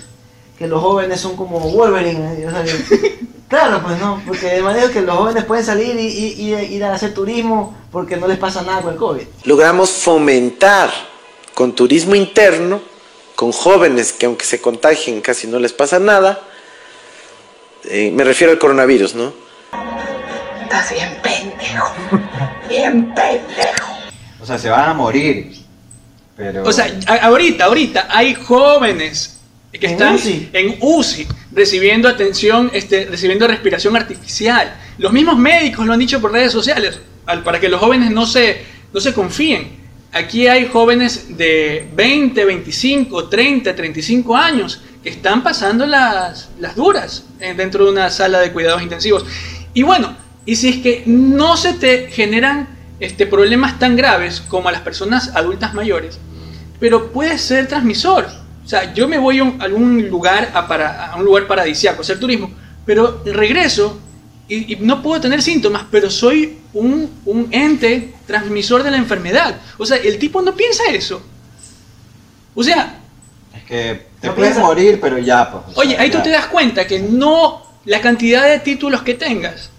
Que 0.59 0.67
los 0.67 0.83
jóvenes 0.83 1.19
son 1.19 1.35
como 1.35 1.61
Wolverine. 1.61 2.35
¿eh? 2.35 3.17
Claro, 3.51 3.83
pues 3.83 3.99
no. 3.99 4.23
Porque 4.27 4.47
de 4.47 4.63
manera 4.63 4.89
que 4.91 5.01
los 5.03 5.17
jóvenes 5.17 5.45
pueden 5.45 5.65
salir 5.65 5.99
y, 5.99 6.07
y- 6.07 6.55
y 6.55 6.55
ir 6.77 6.85
a 6.85 6.95
hacer 6.95 7.13
turismo 7.13 7.77
porque 7.93 8.17
no 8.17 8.27
les 8.29 8.39
pasa 8.39 8.63
nada 8.63 8.81
con 8.81 8.93
el 8.95 8.99
COVID. 8.99 9.23
logramos 9.45 9.91
fomentar 9.91 10.89
con 11.55 11.75
turismo 11.75 12.15
interno, 12.15 12.81
con 13.35 13.51
jóvenes 13.53 14.13
que 14.13 14.27
aunque 14.27 14.47
se 14.47 14.61
contagien 14.61 15.21
casi 15.21 15.47
no 15.49 15.59
les 15.59 15.73
pasa 15.73 15.99
nada, 15.99 16.41
eh, 17.85 18.11
me 18.15 18.23
refiero 18.25 18.53
al 18.53 18.59
coronavirus, 18.59 19.15
¿no? 19.17 19.33
Estás 20.63 20.93
bien 20.93 21.19
pendejo. 21.23 21.93
Bien 22.69 23.13
pendejo. 23.15 23.91
O 24.41 24.47
sea, 24.47 24.59
se 24.59 24.71
van 24.71 24.91
a 24.91 24.95
morir. 24.95 25.53
Pero 26.37 26.63
O 26.65 26.73
sea, 26.73 26.87
ahorita, 27.23 27.65
ahorita 27.65 28.07
hay 28.09 28.35
jóvenes 28.35 29.40
que 29.79 29.87
están 29.87 30.15
UCI. 30.17 30.51
en 30.53 30.77
UCI 30.81 31.29
recibiendo 31.53 32.09
atención, 32.09 32.71
este, 32.75 33.07
recibiendo 33.07 33.47
respiración 33.47 33.97
artificial. 33.97 34.75
Los 34.99 35.13
mismos 35.13 35.39
médicos 35.39 35.87
lo 35.87 35.93
han 35.93 35.99
dicho 36.01 36.21
por 36.21 36.33
redes 36.33 36.53
sociales 36.53 36.99
al- 37.27 37.43
para 37.43 37.61
que 37.61 37.69
los 37.69 37.81
jóvenes 37.81 38.11
no 38.11 38.27
se, 38.27 38.63
no 38.93 39.01
se 39.01 39.13
confíen. 39.13 39.79
Aquí 40.13 40.49
hay 40.49 40.67
jóvenes 40.67 41.37
de 41.37 41.89
20, 41.95 42.45
25, 42.45 43.29
30, 43.29 43.77
35 43.77 44.37
años 44.37 44.83
que 45.05 45.09
están 45.11 45.43
pasando 45.45 45.87
las, 45.87 46.49
las 46.59 46.75
duras 46.75 47.25
eh, 47.39 47.55
dentro 47.57 47.85
de 47.85 47.93
una 47.93 48.11
sala 48.11 48.41
de 48.41 48.51
cuidados 48.51 48.83
intensivos. 48.83 49.25
Y 49.73 49.83
bueno, 49.85 50.17
y 50.45 50.57
si 50.57 50.69
es 50.69 50.77
que 50.79 51.05
no 51.07 51.57
se 51.57 51.75
te 51.75 52.09
generan 52.11 52.69
este, 52.99 53.25
problemas 53.27 53.79
tan 53.79 53.95
graves 53.95 54.41
como 54.41 54.69
a 54.69 54.73
las 54.73 54.81
personas 54.81 55.31
adultas 55.37 55.75
mayores, 55.75 56.19
pero 56.81 57.13
puede 57.13 57.39
ser 57.39 57.69
transmisor. 57.69 58.27
O 58.71 58.75
sea, 58.77 58.95
yo 58.95 59.09
me 59.09 59.19
voy 59.19 59.41
a, 59.41 59.43
un- 59.43 59.61
a 59.61 59.65
algún 59.65 60.09
lugar, 60.09 60.53
a, 60.55 60.69
para, 60.69 61.07
a 61.07 61.17
un 61.17 61.25
lugar 61.25 61.49
paradisíaco, 61.49 62.03
hacer 62.03 62.21
turismo, 62.21 62.53
pero 62.87 63.21
regreso 63.25 63.99
y, 64.47 64.75
y 64.75 64.77
no 64.77 65.03
puedo 65.03 65.21
tener 65.21 65.43
síntomas, 65.43 65.87
pero 65.91 66.09
soy 66.09 66.61
un, 66.73 67.11
un 67.25 67.49
ente 67.51 68.15
transmisor 68.29 68.85
de 68.85 68.93
la 68.93 68.97
enfermedad. 68.97 69.57
O 69.77 69.85
sea, 69.85 69.97
el 69.97 70.21
tipo 70.21 70.41
no 70.41 70.55
piensa 70.55 70.85
eso. 70.89 71.21
O 72.55 72.63
sea, 72.63 73.01
es 73.57 73.65
que 73.65 74.07
te 74.21 74.29
No 74.29 74.37
puedes 74.37 74.53
piensa- 74.53 74.61
morir, 74.69 74.99
pero 75.01 75.19
ya, 75.19 75.51
pues. 75.51 75.77
o 75.77 75.81
oye, 75.81 75.97
ahí 75.99 76.09
tú 76.09 76.19
te 76.23 76.31
das 76.31 76.47
cuenta 76.47 76.87
que 76.87 77.01
no, 77.01 77.63
la 77.87 78.01
cantidad 78.01 78.45
de 78.45 78.61
títulos 78.61 79.03
que 79.03 79.15
tengas, 79.15 79.71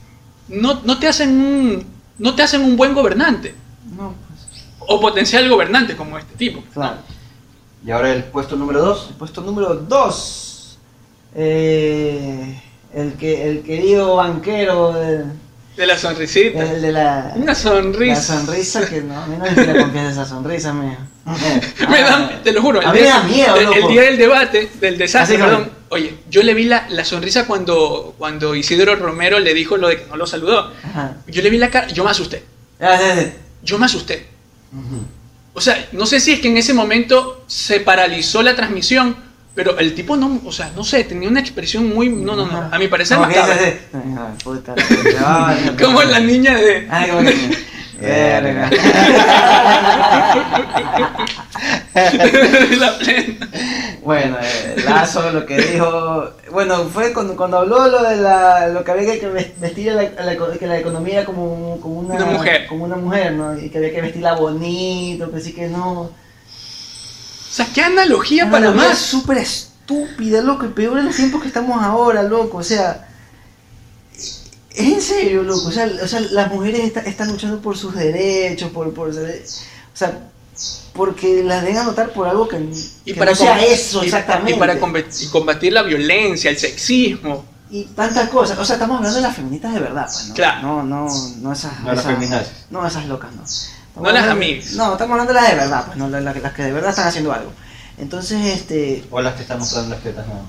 no, 0.50 0.82
no 0.84 1.00
te 1.00 1.08
hacen 1.08 1.30
un, 1.40 1.86
no 2.18 2.36
te 2.36 2.44
hacen 2.44 2.62
un 2.62 2.76
buen 2.76 2.94
gobernante. 2.94 3.56
No, 3.96 4.16
pues. 4.28 4.66
O 4.80 5.00
potencial 5.00 5.48
gobernante 5.48 5.96
como 5.96 6.18
este 6.18 6.36
tipo. 6.36 6.62
Claro. 6.74 6.98
Y 7.86 7.92
ahora 7.92 8.12
el 8.14 8.24
puesto 8.26 8.56
número 8.56 8.82
2. 8.84 9.08
El 9.10 9.16
puesto 9.16 9.42
número 9.42 9.74
2. 9.76 10.78
el, 11.36 13.14
que, 13.20 13.50
el 13.50 13.62
querido 13.64 14.16
banquero. 14.18 14.94
del- 14.94 15.26
De 15.78 15.86
la 15.88 15.98
sonrisita. 15.98 16.60
el 16.72 16.82
de 16.82 16.92
la. 16.92 17.34
Una 17.36 17.56
sonrisa. 17.56 18.36
La 18.36 18.42
sonrisa 18.46 18.88
que 18.90 19.02
no, 19.02 19.20
a 19.20 19.26
mí 19.28 19.36
no 19.38 19.44
me 19.46 19.82
confianza 19.82 20.12
esa 20.12 20.26
sonrisa, 20.26 20.74
mío. 20.74 20.98
Me 21.90 22.02
da- 22.02 22.42
te 22.44 22.52
lo 22.52 22.62
juro. 22.62 22.82
A 22.86 22.92
mí 22.92 23.00
día- 23.00 23.16
da 23.16 23.24
miedo, 23.24 23.56
el, 23.56 23.88
día 23.88 24.02
del 24.04 24.18
debate, 24.18 24.70
del 24.80 24.98
desastre, 24.98 25.36
Así 25.38 25.44
perdón. 25.44 25.72
Oye, 25.90 26.20
yo 26.30 26.42
le 26.44 26.54
vi 26.54 26.64
la, 26.66 26.88
la 26.90 27.04
sonrisa 27.04 27.46
cuando, 27.48 28.16
cuando 28.18 28.56
Isidro 28.56 28.96
Romero 28.96 29.40
le 29.40 29.54
dijo 29.54 29.76
lo 29.78 29.88
de 29.90 29.98
que 29.98 30.06
no 30.08 30.16
lo 30.16 30.26
saludó. 30.26 30.72
Ajá. 30.84 31.18
Yo 31.28 31.42
le 31.42 31.50
vi 31.50 31.58
la 31.58 31.70
cara, 31.70 31.88
yo 31.88 32.04
me 32.04 32.12
asusté. 32.12 32.44
Ah, 32.80 32.98
sí, 32.98 33.22
sí. 33.22 33.32
Yo 33.64 33.78
me 33.78 33.86
asusté. 33.86 34.28
O 35.54 35.62
sea, 35.62 35.88
no 35.92 36.06
sé 36.06 36.20
si 36.20 36.32
es 36.34 36.40
que 36.40 36.48
en 36.48 36.58
ese 36.58 36.74
momento 36.74 37.44
se 37.48 37.80
paralizó 37.82 38.42
la 38.42 38.56
transmisión, 38.56 39.16
pero 39.54 39.78
el 39.80 39.94
tipo 39.94 40.16
no, 40.16 40.40
o 40.46 40.52
sea, 40.52 40.72
no 40.76 40.84
sé, 40.84 41.04
tenía 41.04 41.28
una 41.28 41.42
expresión 41.42 41.94
muy, 41.94 42.08
no, 42.10 42.36
no, 42.36 42.46
no, 42.46 42.70
a 42.72 42.80
mi 42.80 42.88
parecer 42.88 43.18
Como 43.18 43.30
que 43.30 43.36
macabra. 43.36 43.56
dice 43.62 43.82
así, 43.92 43.98
"Ay, 44.08 44.16
ay, 44.18 44.38
puta, 44.44 44.76
ay, 45.26 45.76
Como 45.82 46.02
la 46.04 46.20
niña 46.20 46.56
de... 46.56 46.88
Ay. 46.90 47.58
la 52.80 52.98
plena. 52.98 53.50
Bueno, 54.04 54.38
eh, 54.42 54.76
Lazo 54.86 55.32
lo 55.32 55.46
que 55.46 55.58
dijo, 55.62 56.30
bueno, 56.52 56.86
fue 56.86 57.14
cuando, 57.14 57.36
cuando 57.36 57.58
habló 57.60 57.88
lo 57.88 58.02
de 58.04 58.16
la, 58.18 58.68
lo 58.70 58.84
que 58.84 58.92
había 58.92 59.20
que 59.20 59.28
vestir 59.60 59.92
a 59.92 59.94
la, 59.96 60.02
a 60.18 60.24
la 60.24 60.34
eco- 60.34 60.58
que 60.58 60.68
la 60.68 60.80
economía 60.80 61.26
como, 61.26 61.80
como 61.82 62.00
una, 62.00 62.16
Una 62.16 62.26
mujer. 62.26 62.68
como 62.68 62.86
una 62.86 62.96
mujer, 62.96 63.34
¿no? 63.34 63.58
Y 63.60 63.70
que 63.70 63.78
había 63.78 63.92
que 63.94 64.02
vestirla 64.02 64.34
bonito, 64.36 65.32
que 65.32 65.42
sí 65.42 65.54
que 65.54 65.68
no. 65.68 66.02
O 66.04 66.12
sea, 67.54 67.68
qué 67.74 67.82
analogía 67.82 68.44
Una 68.46 68.52
para 68.54 68.68
analogía 68.70 68.90
más. 68.92 68.98
súper 69.00 69.38
estúpida, 69.40 70.42
loco, 70.42 70.66
y 70.66 70.70
peor 70.70 70.98
en 71.00 71.06
los 71.08 71.16
tiempos 71.16 71.42
que 71.42 71.48
estamos 71.50 71.82
ahora, 71.84 72.24
loco, 72.24 72.58
o 72.60 72.64
sea, 72.64 73.08
es 74.14 74.94
en 74.94 75.02
serio, 75.02 75.44
loco, 75.44 75.68
o 75.68 75.72
sea, 75.72 75.90
o 76.02 76.08
sea 76.08 76.22
las 76.22 76.50
mujeres 76.52 76.80
está- 76.86 77.02
están 77.02 77.28
luchando 77.30 77.62
por 77.62 77.78
sus 77.78 77.94
derechos, 77.94 78.72
por, 78.72 78.94
por, 78.94 79.10
o 79.10 79.14
sea, 79.94 80.30
porque 80.94 81.44
las 81.44 81.64
den 81.64 81.78
a 81.78 81.84
notar 81.84 82.10
por 82.12 82.28
algo 82.28 82.48
que, 82.48 82.58
Y 83.06 83.14
que 83.14 83.20
para 83.20 83.32
no 83.32 83.38
sea 83.38 83.64
eso 83.64 84.04
y- 84.04 84.08
exactamente. 84.08 84.52
Y 84.52 84.56
para 84.60 84.80
combat- 84.80 85.22
y 85.22 85.28
combatir 85.28 85.74
la 85.74 85.84
violencia, 85.84 86.50
el 86.52 86.58
sexismo. 86.58 87.46
y 87.70 87.86
tantas 87.86 88.30
cosas. 88.30 88.58
O 88.60 88.66
sea, 88.66 88.76
estamos 88.76 88.98
hablando 88.98 89.16
de 89.18 89.22
las 89.24 89.36
feministas 89.36 89.74
de 89.74 89.80
verdad, 89.80 90.04
pues, 90.06 90.28
¿no? 90.28 90.34
Claro. 90.36 90.62
No, 90.62 90.84
no, 90.84 91.08
no 91.42 91.54
esas. 91.54 91.80
No 91.80 91.94
las 91.94 92.00
esas- 92.00 92.14
feminazis. 92.14 92.54
No, 92.70 92.86
esas 92.86 93.06
locas, 93.06 93.32
no. 93.34 93.44
Estamos 93.44 94.08
No 94.08 94.12
las 94.12 94.28
amigas. 94.28 94.72
No, 94.74 94.92
estamos 94.94 95.12
hablando 95.12 95.34
de 95.34 95.40
las 95.42 95.50
de 95.52 95.56
verdad, 95.56 95.86
pues, 95.86 95.98
no, 95.98 96.10
las, 96.10 96.22
las- 96.24 96.42
las 96.42 96.54
que 96.54 96.64
de 96.64 96.72
verdad 96.74 96.90
están 96.90 97.08
haciendo 97.08 97.32
algo. 97.32 97.52
Entonces, 97.98 98.46
este. 98.46 99.06
O 99.12 99.22
las 99.22 99.36
que 99.36 99.44
están 99.44 99.60
mostrando 99.60 99.90
las 99.96 100.04
tetas, 100.04 100.26
no. 100.28 100.42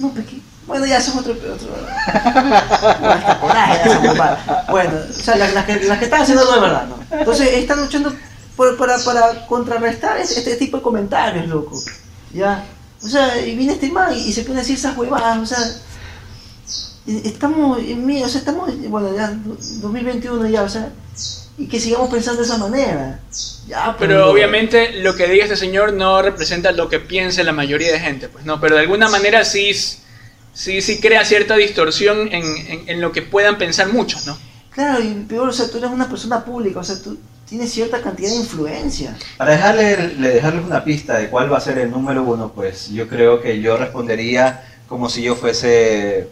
No, 0.00 0.14
pequé. 0.14 0.40
Bueno, 0.66 0.86
ya 0.86 0.98
eso 0.98 1.10
es 1.12 1.16
otro. 1.18 1.32
otro... 1.32 1.68
No, 3.00 3.10
hasta 3.10 3.40
coraje, 3.40 3.88
esa 3.88 3.98
huevada. 4.00 4.64
Bueno, 4.70 4.92
o 5.08 5.12
sea, 5.22 5.36
las, 5.36 5.52
las 5.54 5.64
que, 5.64 5.80
las 5.84 5.98
que 5.98 6.04
están 6.04 6.22
haciendo 6.22 6.42
algo 6.42 6.54
de 6.54 6.60
verdad, 6.60 6.86
¿no? 6.86 7.18
Entonces, 7.18 7.48
están 7.54 7.80
luchando 7.80 8.12
por- 8.60 8.76
para, 8.76 8.98
para 8.98 9.46
contrarrestar 9.46 10.18
este, 10.18 10.38
este 10.40 10.56
tipo 10.56 10.76
de 10.76 10.82
comentarios, 10.82 11.46
loco. 11.48 11.82
Ya. 12.34 12.62
O 13.02 13.08
sea, 13.08 13.40
y 13.40 13.56
viene 13.56 13.72
este 13.72 13.90
man 13.90 14.12
y, 14.14 14.18
y 14.28 14.32
se 14.34 14.42
pone 14.42 14.56
a 14.58 14.62
decir 14.62 14.76
esas 14.76 14.96
huevadas, 14.98 15.38
o 15.38 15.46
sea. 15.46 15.58
Estamos 17.06 17.78
en 17.80 18.04
mí, 18.06 18.22
o 18.22 18.28
sea, 18.28 18.38
estamos, 18.40 18.70
bueno, 18.88 19.14
ya 19.16 19.32
2021 19.80 20.46
ya, 20.48 20.62
o 20.62 20.68
sea, 20.68 20.90
y 21.56 21.66
que 21.66 21.80
sigamos 21.80 22.10
pensando 22.10 22.40
de 22.42 22.46
esa 22.46 22.58
manera. 22.58 23.20
Ya, 23.66 23.96
pues, 23.96 24.06
Pero 24.06 24.30
obviamente 24.30 24.92
lo 25.02 25.16
que 25.16 25.26
diga 25.26 25.44
este 25.44 25.56
señor 25.56 25.94
no 25.94 26.20
representa 26.22 26.70
lo 26.72 26.88
que 26.88 27.00
piense 27.00 27.42
la 27.42 27.52
mayoría 27.52 27.90
de 27.90 27.98
gente, 28.00 28.28
pues 28.28 28.44
no, 28.44 28.60
pero 28.60 28.74
de 28.76 28.82
alguna 28.82 29.08
manera 29.08 29.44
sí, 29.44 29.72
sí, 30.52 30.82
sí 30.82 31.00
crea 31.00 31.24
cierta 31.24 31.56
distorsión 31.56 32.28
en, 32.32 32.44
en- 32.44 32.88
en 32.88 33.00
lo 33.00 33.12
que 33.12 33.22
puedan 33.22 33.56
pensar 33.58 33.88
muchos, 33.92 34.26
¿no? 34.26 34.36
Claro, 34.70 35.02
y 35.02 35.08
peor, 35.28 35.48
o 35.48 35.52
sea, 35.52 35.68
tú 35.70 35.78
eres 35.78 35.90
una 35.90 36.08
persona 36.08 36.44
pública, 36.44 36.80
o 36.80 36.84
sea, 36.84 37.00
tú 37.02 37.18
tienes 37.50 37.70
cierta 37.72 38.00
cantidad 38.00 38.30
de 38.30 38.36
influencia. 38.36 39.14
Para 39.36 39.50
dejarle, 39.52 40.14
le- 40.14 40.28
dejarles 40.30 40.64
una 40.64 40.82
pista 40.84 41.18
de 41.18 41.28
cuál 41.28 41.52
va 41.52 41.58
a 41.58 41.60
ser 41.60 41.76
el 41.78 41.90
número 41.90 42.22
uno, 42.22 42.50
pues 42.54 42.88
yo 42.88 43.06
creo 43.08 43.42
que 43.42 43.60
yo 43.60 43.76
respondería 43.76 44.62
como 44.88 45.08
si 45.10 45.22
yo 45.22 45.36
fuese 45.36 46.28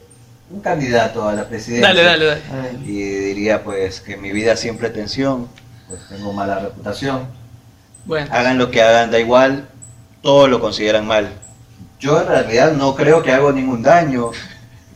un 0.50 0.60
candidato 0.60 1.28
a 1.28 1.34
la 1.34 1.46
presidencia. 1.48 1.88
Dale, 1.88 2.02
dale, 2.02 2.24
dale. 2.26 2.40
Y 2.86 3.02
diría 3.02 3.62
pues 3.62 4.00
que 4.00 4.16
mi 4.16 4.32
vida 4.32 4.56
siempre 4.56 4.88
tensión, 4.90 5.48
pues 5.88 6.00
tengo 6.08 6.32
mala 6.32 6.58
reputación. 6.60 7.26
Bueno, 8.06 8.28
Hagan 8.32 8.56
lo 8.56 8.70
que 8.70 8.80
hagan, 8.80 9.10
da 9.10 9.18
igual, 9.18 9.68
todo 10.22 10.46
lo 10.48 10.60
consideran 10.60 11.06
mal. 11.06 11.28
Yo 12.00 12.20
en 12.22 12.28
realidad 12.28 12.72
no 12.72 12.94
creo 12.94 13.22
que 13.22 13.32
hago 13.32 13.52
ningún 13.52 13.82
daño 13.82 14.30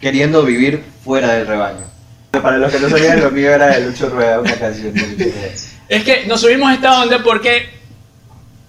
queriendo 0.01 0.45
vivir 0.45 0.85
fuera 1.05 1.33
del 1.35 1.47
rebaño. 1.49 1.85
Para 2.31 2.57
los 2.59 2.73
que 2.73 2.79
no 2.79 2.89
sabían, 2.89 3.21
lo 3.21 3.31
mío 3.31 3.51
era 3.53 3.67
de 3.77 3.85
Lucho 3.87 4.09
Rueda, 4.09 4.41
una 4.41 4.55
canción 4.57 4.95
de 4.95 5.01
Lucho 5.01 5.25
Rueda. 5.25 5.53
Es 5.93 6.05
que 6.05 6.27
nos 6.27 6.41
subimos 6.41 6.71
a 6.71 6.75
esta 6.75 7.03
onda 7.03 7.23
porque 7.23 7.69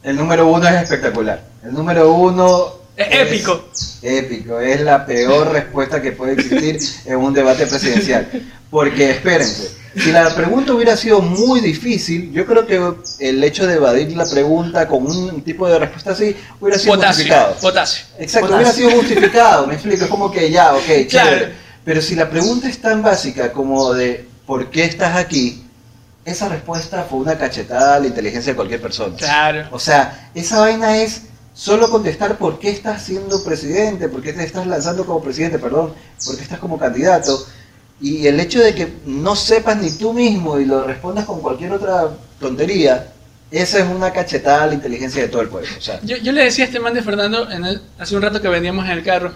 El 0.04 0.18
número 0.18 0.46
uno 0.48 0.68
es 0.68 0.84
espectacular. 0.84 1.42
El 1.64 1.74
número 1.74 2.12
uno 2.12 2.74
es 2.98 3.08
épico. 3.22 3.70
Épico, 4.02 4.60
es 4.60 4.82
la 4.82 5.06
peor 5.06 5.54
respuesta 5.54 6.02
que 6.02 6.12
puede 6.12 6.34
existir 6.34 6.78
en 7.06 7.16
un 7.16 7.34
debate 7.34 7.66
presidencial. 7.66 8.28
Porque 8.70 9.12
espérense, 9.12 9.72
si 9.96 10.12
la 10.12 10.36
pregunta 10.36 10.74
hubiera 10.74 10.98
sido 10.98 11.22
muy 11.22 11.62
difícil, 11.62 12.34
yo 12.34 12.46
creo 12.46 12.68
que 12.68 12.94
el 13.20 13.42
hecho 13.42 13.66
de 13.68 13.76
evadir 13.76 14.18
la 14.18 14.26
pregunta 14.26 14.86
con 14.86 15.06
un 15.08 15.42
tipo 15.44 15.70
de 15.70 15.80
respuesta 15.80 16.12
así 16.12 16.36
hubiera 16.60 16.78
sido 16.78 16.96
Potasio, 16.96 17.24
justificado. 17.24 17.56
potasio. 17.62 18.06
Exacto, 18.20 18.48
Potasio. 18.50 18.56
hubiera 18.58 18.74
sido 18.74 19.02
justificado, 19.02 19.68
me 19.68 19.76
explico, 19.76 20.04
es 20.04 20.10
como 20.10 20.30
que 20.30 20.52
ya, 20.52 20.74
ok, 20.74 20.86
chévere. 20.86 21.08
Claro. 21.08 21.46
Pero 21.86 22.02
si 22.02 22.16
la 22.16 22.30
pregunta 22.30 22.68
es 22.68 22.82
tan 22.82 23.02
básica 23.02 23.54
como 23.54 23.94
de 23.94 24.26
¿por 24.46 24.70
qué 24.70 24.84
estás 24.84 25.16
aquí? 25.16 25.62
Esa 26.26 26.48
respuesta 26.50 27.06
fue 27.10 27.20
una 27.20 27.38
cachetada 27.38 27.96
a 27.96 28.00
la 28.00 28.08
inteligencia 28.08 28.54
de 28.54 28.56
cualquier 28.56 28.82
persona. 28.82 29.16
Claro. 29.18 29.68
O 29.72 29.80
sea, 29.80 30.30
esa 30.34 30.60
vaina 30.62 30.98
es 30.98 31.24
solo 31.54 31.90
contestar 31.90 32.38
por 32.38 32.60
qué 32.60 32.70
estás 32.70 33.04
siendo 33.04 33.44
presidente, 33.44 34.08
por 34.08 34.22
qué 34.22 34.32
te 34.34 34.44
estás 34.44 34.66
lanzando 34.66 35.06
como 35.06 35.22
presidente, 35.22 35.60
perdón, 35.60 35.94
por 36.26 36.36
qué 36.38 36.44
estás 36.44 36.60
como 36.60 36.80
candidato. 36.80 37.46
Y 38.02 38.26
el 38.28 38.40
hecho 38.40 38.60
de 38.62 38.74
que 38.74 38.94
no 39.06 39.36
sepas 39.36 39.78
ni 39.78 39.92
tú 39.92 40.14
mismo 40.14 40.60
y 40.60 40.66
lo 40.66 40.84
respondas 40.86 41.26
con 41.26 41.42
cualquier 41.42 41.74
otra 41.74 42.10
tontería, 42.40 43.08
esa 43.52 43.80
es 43.80 43.86
una 43.86 44.12
cachetada 44.12 44.64
a 44.64 44.68
la 44.68 44.74
inteligencia 44.74 45.22
de 45.22 45.28
todo 45.28 45.42
el 45.42 45.50
pueblo. 45.50 45.70
O 45.78 45.82
sea, 45.82 46.00
Yo, 46.04 46.18
yo 46.18 46.32
le 46.32 46.44
decía 46.46 46.64
a 46.66 46.68
este 46.68 46.80
man 46.80 46.94
de 46.94 47.04
Fernando 47.04 47.50
en 47.52 47.66
el- 47.66 47.82
hace 48.00 48.16
un 48.16 48.22
rato 48.22 48.42
que 48.42 48.48
veníamos 48.48 48.86
en 48.86 48.92
el 48.92 49.04
carro 49.04 49.32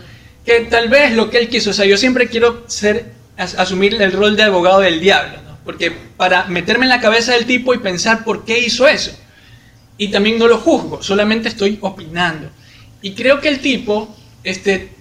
que 0.45 0.61
tal 0.61 0.87
vez 0.89 1.11
lo 1.13 1.29
que 1.29 1.37
él 1.37 1.49
quiso, 1.49 1.69
o 1.69 1.73
sea, 1.73 1.85
yo 1.85 1.97
siempre 1.97 2.27
quiero 2.29 2.63
ser 2.67 3.11
as- 3.37 3.55
asumir 3.59 4.01
el 4.01 4.11
rol 4.13 4.35
de 4.37 4.43
abogado 4.43 4.79
del 4.79 4.99
diablo. 5.01 5.46
Porque 5.67 5.91
para 6.15 6.45
meterme 6.45 6.85
en 6.85 6.89
la 6.89 7.01
cabeza 7.01 7.33
del 7.33 7.45
tipo 7.45 7.73
y 7.73 7.79
pensar 7.79 8.23
por 8.23 8.45
qué 8.45 8.57
hizo 8.57 8.87
eso. 8.87 9.11
Y 9.97 10.07
también 10.07 10.39
no 10.39 10.47
lo 10.47 10.59
juzgo, 10.59 11.03
solamente 11.03 11.49
estoy 11.49 11.77
opinando. 11.81 12.49
Y 13.01 13.11
creo 13.15 13.41
que 13.41 13.49
el 13.49 13.59
tipo 13.59 14.15
este, 14.45 14.91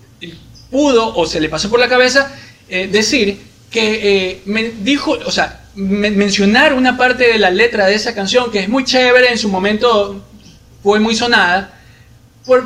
pudo 0.69 1.15
o 1.15 1.25
se 1.25 1.39
le 1.39 1.49
pasó 1.49 1.71
por 1.71 1.79
la 1.79 1.89
cabeza 1.89 2.35
eh, 2.69 2.89
decir 2.89 3.39
que 3.71 4.31
eh, 4.31 4.43
me 4.47 4.65
dijo, 4.65 5.13
o 5.25 5.31
sea, 5.31 5.61
me- 5.77 6.11
mencionar 6.11 6.75
una 6.75 6.97
parte 6.97 7.29
de 7.29 7.39
la 7.39 7.51
letra 7.51 7.87
de 7.87 7.95
esa 7.95 8.13
canción 8.13 8.51
que 8.51 8.59
es 8.59 8.69
muy 8.69 8.83
chévere, 8.83 9.31
en 9.31 9.39
su 9.39 9.49
momento 9.49 10.21
fue 10.83 10.99
muy 10.99 11.15
sonada, 11.15 11.79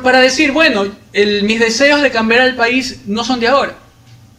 para 0.03 0.21
decir, 0.21 0.51
bueno, 0.51 0.85
mis 1.43 1.59
deseos 1.59 2.01
de 2.01 2.09
cambiar 2.09 2.41
al 2.41 2.55
país 2.55 3.01
no 3.05 3.23
son 3.23 3.39
de 3.39 3.47
ahora, 3.47 3.75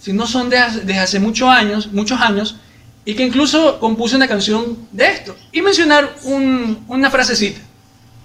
sino 0.00 0.26
son 0.26 0.50
de, 0.50 0.58
desde 0.84 0.98
hace 0.98 1.20
muchos 1.20 1.48
años, 1.48 1.92
muchos 1.92 2.20
años, 2.20 2.56
y 3.04 3.14
que 3.14 3.22
incluso 3.24 3.78
compuse 3.80 4.14
una 4.16 4.28
canción 4.28 4.78
de 4.92 5.06
esto, 5.08 5.34
y 5.50 5.60
mencionar 5.62 6.14
un- 6.24 6.84
una 6.88 7.10
frasecita. 7.10 7.60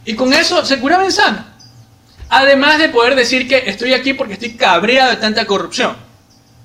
Y 0.05 0.13
con 0.15 0.31
eso 0.33 0.63
se 0.65 0.79
curaba 0.79 1.03
en 1.05 1.11
sano. 1.11 1.43
Además 2.29 2.77
de 2.79 2.89
poder 2.89 3.15
decir 3.15 3.47
que 3.47 3.63
estoy 3.69 3.93
aquí 3.93 4.13
porque 4.13 4.33
estoy 4.33 4.51
cabreado 4.55 5.11
de 5.11 5.17
tanta 5.17 5.45
corrupción. 5.45 5.95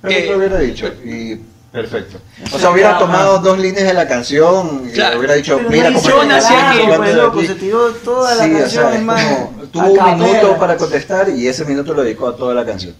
pero 0.03 0.14
Que- 0.16 0.27
lo 0.33 0.38
hubiera 0.38 0.59
dicho. 0.59 0.88
Y 1.05 1.40
perfecto. 1.70 2.18
O 2.53 2.59
sea, 2.59 2.70
hubiera 2.70 2.98
tomado 2.98 3.38
dos 3.38 3.57
líneas 3.57 3.87
de 3.87 3.94
la 3.94 4.09
canción 4.09 4.83
y 4.88 4.92
Claro. 4.92 5.18
hubiera 5.18 5.35
dicho, 5.35 5.57
Pero 5.59 5.70
mira 5.70 5.92
cómo 5.92 6.09
yo 6.09 6.25
nací 6.25 6.53
nada, 6.53 6.70
aquí, 6.72 6.81
pues, 6.96 7.09
de 7.09 7.14
loco, 7.14 7.38
aquí. 7.38 7.46
se 7.46 7.55
tiró 7.55 7.87
toda 7.92 8.35
la 8.35 8.44
Sí, 8.44 8.51
o 8.51 8.55
sea, 8.55 8.61
canción, 8.83 8.94
hermano. 8.94 9.53
tuvo 9.72 9.92
un 9.92 10.18
minuto 10.20 10.57
para 10.59 10.77
contestar 10.77 11.29
y 11.29 11.46
ese 11.46 11.64
minuto 11.64 11.94
lo 11.94 12.03
dedicó 12.03 12.27
a 12.29 12.37
toda 12.37 12.53
la 12.53 12.66
canción. 12.66 12.96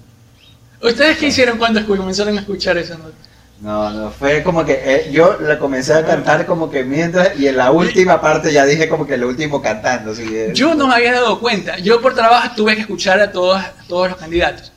¿Ustedes 0.81 1.19
qué 1.19 1.27
hicieron 1.27 1.59
cuando 1.59 1.85
comenzaron 1.85 2.37
a 2.39 2.41
escuchar 2.41 2.79
esa 2.79 2.97
nota? 2.99 3.15
No, 3.63 3.91
no, 3.91 4.11
fue 4.11 4.43
como 4.43 4.65
que 4.65 4.73
eh, 4.85 5.11
yo 5.13 5.39
la 5.41 5.57
comencé 5.57 5.95
a 5.95 6.05
cantar 6.05 6.45
como 6.47 6.69
que 6.69 6.83
mientras 6.83 7.39
y 7.39 7.47
en 7.47 7.57
la 7.57 7.71
última 7.71 8.21
parte 8.21 8.53
ya 8.53 8.65
dije 8.67 8.89
como 8.89 9.07
que 9.07 9.17
lo 9.17 9.29
último 9.29 9.63
cantando. 9.63 10.11
Así, 10.11 10.25
eh. 10.37 10.51
Yo 10.53 10.75
no 10.75 10.89
me 10.89 10.95
había 10.97 11.13
dado 11.13 11.39
cuenta. 11.39 11.79
Yo 11.79 12.01
por 12.03 12.13
trabajo 12.15 12.55
tuve 12.57 12.75
que 12.75 12.81
escuchar 12.81 13.21
a 13.21 13.31
todos, 13.31 13.57
a 13.59 13.73
todos 13.87 14.11
los 14.11 14.19
candidatos. 14.19 14.73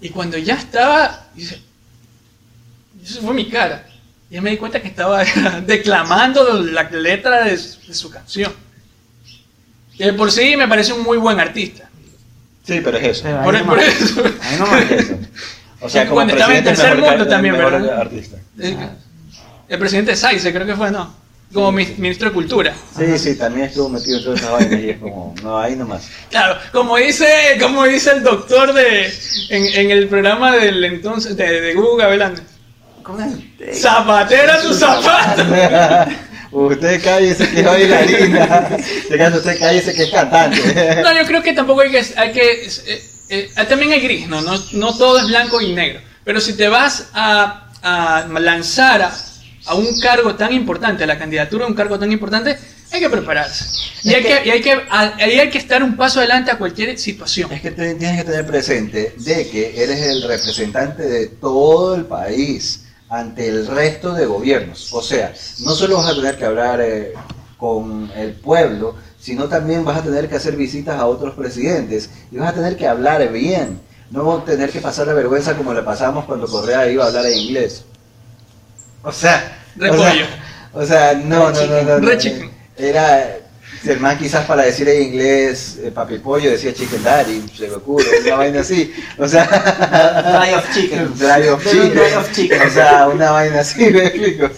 Y 0.00 0.10
cuando 0.10 0.36
ya 0.36 0.54
estaba, 0.54 1.26
eso 1.36 3.20
fue 3.22 3.34
mi 3.34 3.48
cara. 3.48 3.86
Ya 4.30 4.40
me 4.42 4.50
di 4.50 4.56
cuenta 4.56 4.82
que 4.82 4.88
estaba 4.88 5.22
declamando 5.66 6.60
la 6.62 6.82
letra 6.90 7.44
de, 7.44 7.56
su- 7.56 7.80
de 7.86 7.94
su 7.94 8.10
canción. 8.10 8.52
Que 9.96 10.12
por 10.12 10.30
sí 10.32 10.56
me 10.56 10.66
parece 10.66 10.92
un 10.92 11.02
muy 11.02 11.18
buen 11.18 11.38
artista. 11.38 11.88
Sí, 12.64 12.80
pero 12.84 12.98
es 12.98 13.06
eso. 13.18 13.22
Pero 13.22 13.38
ahí 13.38 13.44
Por, 13.44 13.54
nomás. 13.54 13.74
por 13.76 13.78
eso. 13.84 14.24
Ahí 14.42 14.58
nomás. 14.58 14.82
Es 14.90 15.00
eso. 15.04 15.16
O 15.80 15.88
sea, 15.88 16.04
como 16.04 16.16
Cuando 16.16 16.34
estaba 16.34 16.56
en 16.56 16.64
tercer 16.64 16.96
mejor 16.96 17.10
mundo 17.10 17.26
también, 17.28 17.56
mejor 17.56 17.72
¿verdad? 17.72 18.00
artista. 18.00 18.36
El, 18.58 18.76
el 19.68 19.78
presidente 19.78 20.16
Saize, 20.16 20.52
creo 20.52 20.66
que 20.66 20.74
fue, 20.74 20.90
¿no? 20.90 21.14
Como 21.52 21.72
mi- 21.72 21.94
ministro 21.98 22.28
de 22.28 22.34
Cultura. 22.34 22.74
Sí, 22.96 23.18
sí, 23.18 23.34
también 23.36 23.66
estuvo 23.68 23.88
metido 23.88 24.18
en 24.18 24.24
todas 24.24 24.40
esas 24.40 24.52
vainas 24.52 24.80
y 24.80 24.90
es 24.90 24.98
como, 24.98 25.34
no, 25.42 25.58
ahí 25.58 25.76
nomás. 25.76 26.08
Claro, 26.30 26.58
como 26.72 26.96
dice, 26.98 27.26
como 27.60 27.84
dice 27.84 28.10
el 28.10 28.22
doctor 28.22 28.72
de 28.74 29.10
en, 29.50 29.66
en 29.66 29.90
el 29.90 30.08
programa 30.08 30.54
del 30.56 30.84
entonces 30.84 31.36
de, 31.36 31.60
de 31.60 31.74
Google 31.74 32.04
Gavilán. 32.04 32.34
Zapatera 33.72 34.60
tu 34.60 34.74
zapato. 34.74 35.42
usted 36.52 37.02
cállese 37.02 37.48
que 37.50 37.60
es 37.60 37.64
bailarina. 37.66 38.68
De 39.10 39.16
caso, 39.18 39.38
usted 39.38 39.58
cállese 39.58 39.94
que 39.94 40.02
es 40.04 40.10
cantante. 40.10 40.60
No, 41.02 41.12
yo 41.14 41.26
creo 41.26 41.42
que 41.42 41.52
tampoco 41.54 41.80
hay 41.80 41.90
que, 41.90 42.04
hay 42.16 42.32
que 42.32 42.68
eh, 43.28 43.50
eh, 43.56 43.64
también 43.66 43.92
hay 43.92 44.00
gris, 44.00 44.28
¿no? 44.28 44.40
¿no? 44.40 44.54
No 44.72 44.96
todo 44.96 45.18
es 45.18 45.26
blanco 45.26 45.60
y 45.60 45.72
negro. 45.72 46.00
Pero 46.24 46.40
si 46.40 46.54
te 46.54 46.68
vas 46.68 47.08
a, 47.14 47.68
a 47.82 48.26
lanzar 48.40 49.02
a, 49.02 49.12
a 49.66 49.74
un 49.74 49.98
cargo 50.00 50.34
tan 50.34 50.52
importante, 50.52 51.04
a 51.04 51.06
la 51.06 51.18
candidatura 51.18 51.64
de 51.64 51.70
un 51.70 51.76
cargo 51.76 51.98
tan 51.98 52.10
importante, 52.12 52.56
hay 52.90 53.00
que 53.00 53.10
prepararse. 53.10 53.66
Y 54.02 54.14
hay 54.14 54.22
que, 54.22 54.42
y 54.46 54.50
hay 54.50 54.60
que, 54.62 54.72
a- 54.72 55.14
ahí 55.16 55.38
hay 55.40 55.50
que 55.50 55.58
estar 55.58 55.82
un 55.82 55.96
paso 55.96 56.20
adelante 56.20 56.50
a 56.50 56.56
cualquier 56.58 56.98
situación. 56.98 57.52
Es 57.52 57.60
que 57.60 57.70
tienes 57.72 58.18
que 58.18 58.24
tener 58.24 58.46
presente 58.46 59.14
de 59.16 59.48
que 59.50 59.82
eres 59.82 60.00
el 60.02 60.22
representante 60.22 61.02
de 61.02 61.26
todo 61.26 61.94
el 61.96 62.04
país 62.06 62.84
ante 63.10 63.48
el 63.48 63.66
resto 63.66 64.12
de 64.14 64.26
gobiernos. 64.26 64.92
O 64.92 65.02
sea, 65.02 65.32
no 65.60 65.72
solo 65.74 65.96
vas 65.96 66.08
a 66.12 66.14
tener 66.14 66.36
que 66.38 66.44
hablar 66.44 66.80
eh, 66.80 67.12
con 67.56 68.10
el 68.16 68.32
pueblo, 68.32 68.96
sino 69.20 69.48
también 69.48 69.84
vas 69.84 69.98
a 69.98 70.02
tener 70.02 70.28
que 70.28 70.36
hacer 70.36 70.56
visitas 70.56 70.98
a 70.98 71.06
otros 71.06 71.34
presidentes 71.34 72.10
y 72.30 72.36
vas 72.38 72.50
a 72.50 72.54
tener 72.54 72.76
que 72.76 72.86
hablar 72.86 73.30
bien. 73.32 73.80
No 74.10 74.42
tener 74.42 74.70
que 74.70 74.80
pasar 74.80 75.06
la 75.06 75.12
vergüenza 75.12 75.54
como 75.54 75.74
le 75.74 75.82
pasamos 75.82 76.24
cuando 76.24 76.46
Correa 76.46 76.90
iba 76.90 77.04
a 77.04 77.08
hablar 77.08 77.26
en 77.26 77.38
inglés. 77.38 77.84
O 79.02 79.12
sea, 79.12 79.58
o 79.76 79.80
Repollo. 79.82 80.02
sea, 80.02 80.70
o 80.72 80.86
sea, 80.86 81.14
no, 81.14 81.50
no, 81.50 81.66
no, 81.66 81.98
no. 82.00 82.10
Era 82.76 83.36
el 83.84 84.00
man 84.00 84.18
quizás 84.18 84.44
para 84.46 84.64
decir 84.64 84.88
en 84.88 85.02
inglés 85.02 85.78
eh, 85.82 85.90
papi 85.90 86.18
pollo 86.18 86.50
decía 86.50 86.74
chicken 86.74 87.02
daddy, 87.02 87.44
se 87.56 87.68
me 87.68 87.74
ocurre, 87.74 88.06
una 88.24 88.36
vaina 88.36 88.60
así. 88.60 88.92
O 89.18 89.28
sea, 89.28 89.44
Dry 89.46 90.54
of 90.54 90.74
chicken. 90.74 91.14
Dry 91.18 91.48
of 91.48 91.62
chicken. 91.64 92.18
of 92.18 92.32
chicken. 92.32 92.62
O 92.62 92.70
sea, 92.70 93.08
una 93.08 93.30
vaina 93.30 93.60
así, 93.60 93.90
me 93.90 94.06
explico. 94.06 94.50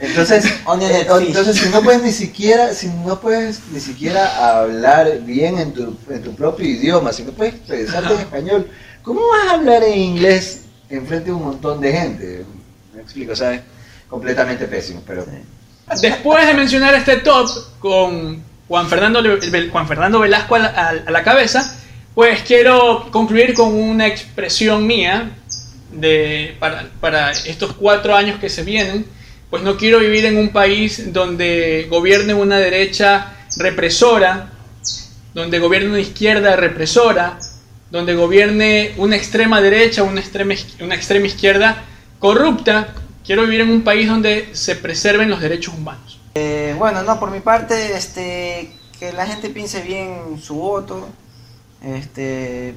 Entonces, 0.00 0.44
eh, 0.90 1.06
fish. 1.18 1.26
entonces 1.28 1.56
si 1.56 1.68
no 1.70 1.82
puedes 1.82 2.02
ni 2.02 2.12
siquiera, 2.12 2.72
si 2.74 2.88
no 2.88 3.20
puedes 3.20 3.60
ni 3.72 3.80
siquiera 3.80 4.58
hablar 4.60 5.20
bien 5.20 5.58
en 5.58 5.72
tu, 5.72 5.96
en 6.10 6.22
tu 6.22 6.34
propio 6.34 6.66
idioma, 6.66 7.12
si 7.12 7.22
no 7.22 7.32
puedes 7.32 7.54
expresarte 7.54 8.14
en 8.14 8.20
español, 8.20 8.70
¿cómo 9.02 9.20
vas 9.28 9.48
a 9.52 9.54
hablar 9.54 9.82
en 9.84 9.96
inglés 9.98 10.62
en 10.90 11.06
frente 11.06 11.30
a 11.30 11.34
un 11.34 11.44
montón 11.44 11.80
de 11.80 11.92
gente? 11.92 12.44
Me 12.94 13.02
explico, 13.02 13.34
¿sabes? 13.36 13.60
Completamente 14.08 14.66
pésimo, 14.66 15.02
pero 15.06 15.24
Después 16.00 16.46
de 16.46 16.54
mencionar 16.54 16.94
este 16.94 17.18
top 17.18 17.48
con 17.78 18.42
Juan 18.68 18.88
Fernando, 18.88 19.20
Le- 19.20 19.68
Juan 19.68 19.86
Fernando 19.86 20.18
Velasco 20.20 20.54
a 20.54 20.58
la, 20.58 20.68
a 21.06 21.10
la 21.10 21.22
cabeza, 21.22 21.78
pues 22.14 22.42
quiero 22.42 23.10
concluir 23.10 23.54
con 23.54 23.74
una 23.74 24.06
expresión 24.06 24.86
mía 24.86 25.30
de, 25.92 26.56
para, 26.58 26.88
para 27.00 27.32
estos 27.32 27.74
cuatro 27.74 28.14
años 28.14 28.38
que 28.40 28.48
se 28.48 28.62
vienen. 28.62 29.04
Pues 29.54 29.62
no 29.62 29.76
quiero 29.76 30.00
vivir 30.00 30.26
en 30.26 30.36
un 30.36 30.48
país 30.48 31.12
donde 31.12 31.86
gobierne 31.88 32.34
una 32.34 32.58
derecha 32.58 33.36
represora, 33.56 34.50
donde 35.32 35.60
gobierne 35.60 35.90
una 35.90 36.00
izquierda 36.00 36.56
represora, 36.56 37.38
donde 37.88 38.16
gobierne 38.16 38.94
una 38.96 39.14
extrema 39.14 39.60
derecha, 39.60 40.02
una 40.02 40.18
extrema, 40.18 40.54
una 40.80 40.96
extrema 40.96 41.26
izquierda 41.26 41.84
corrupta. 42.18 42.94
Quiero 43.24 43.42
vivir 43.42 43.60
en 43.60 43.70
un 43.70 43.84
país 43.84 44.08
donde 44.08 44.48
se 44.56 44.74
preserven 44.74 45.30
los 45.30 45.40
derechos 45.40 45.72
humanos. 45.74 46.18
Eh, 46.34 46.74
bueno, 46.76 47.04
no, 47.04 47.20
por 47.20 47.30
mi 47.30 47.38
parte, 47.38 47.96
este, 47.96 48.72
que 48.98 49.12
la 49.12 49.24
gente 49.24 49.50
piense 49.50 49.82
bien 49.82 50.36
su 50.42 50.56
voto. 50.56 51.10
Este, 51.80 52.74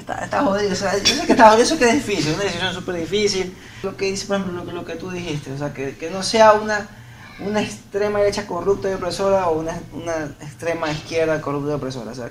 está, 0.00 0.24
está 0.24 0.42
jodido, 0.42 0.72
o 0.72 0.76
sea, 0.76 0.96
yo 0.98 1.14
sé 1.14 1.26
que 1.26 1.32
está 1.32 1.48
jodido, 1.48 1.62
eso 1.62 1.78
que 1.78 1.88
es 1.88 1.94
difícil, 1.94 2.34
una 2.34 2.44
decisión 2.44 2.74
súper 2.74 2.96
difícil. 2.96 3.56
Lo 3.82 3.96
que 3.96 4.06
dice, 4.06 4.26
por 4.26 4.36
ejemplo, 4.36 4.60
lo 4.60 4.66
que, 4.66 4.72
lo 4.72 4.84
que 4.84 4.94
tú 4.96 5.10
dijiste, 5.10 5.52
o 5.52 5.58
sea, 5.58 5.72
que, 5.72 5.96
que 5.96 6.10
no 6.10 6.22
sea 6.22 6.52
una, 6.52 6.88
una 7.40 7.60
extrema 7.60 8.18
derecha 8.18 8.46
corrupta 8.46 8.90
y 8.90 8.94
opresora 8.94 9.48
o 9.48 9.60
una, 9.60 9.80
una 9.92 10.24
extrema 10.40 10.90
izquierda 10.90 11.40
corrupta 11.40 11.70
y 11.70 11.74
opresora, 11.74 12.12
o 12.12 12.14
sea, 12.14 12.30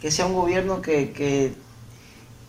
que 0.00 0.10
sea 0.10 0.26
un 0.26 0.34
gobierno 0.34 0.80
que, 0.80 1.12
que, 1.12 1.54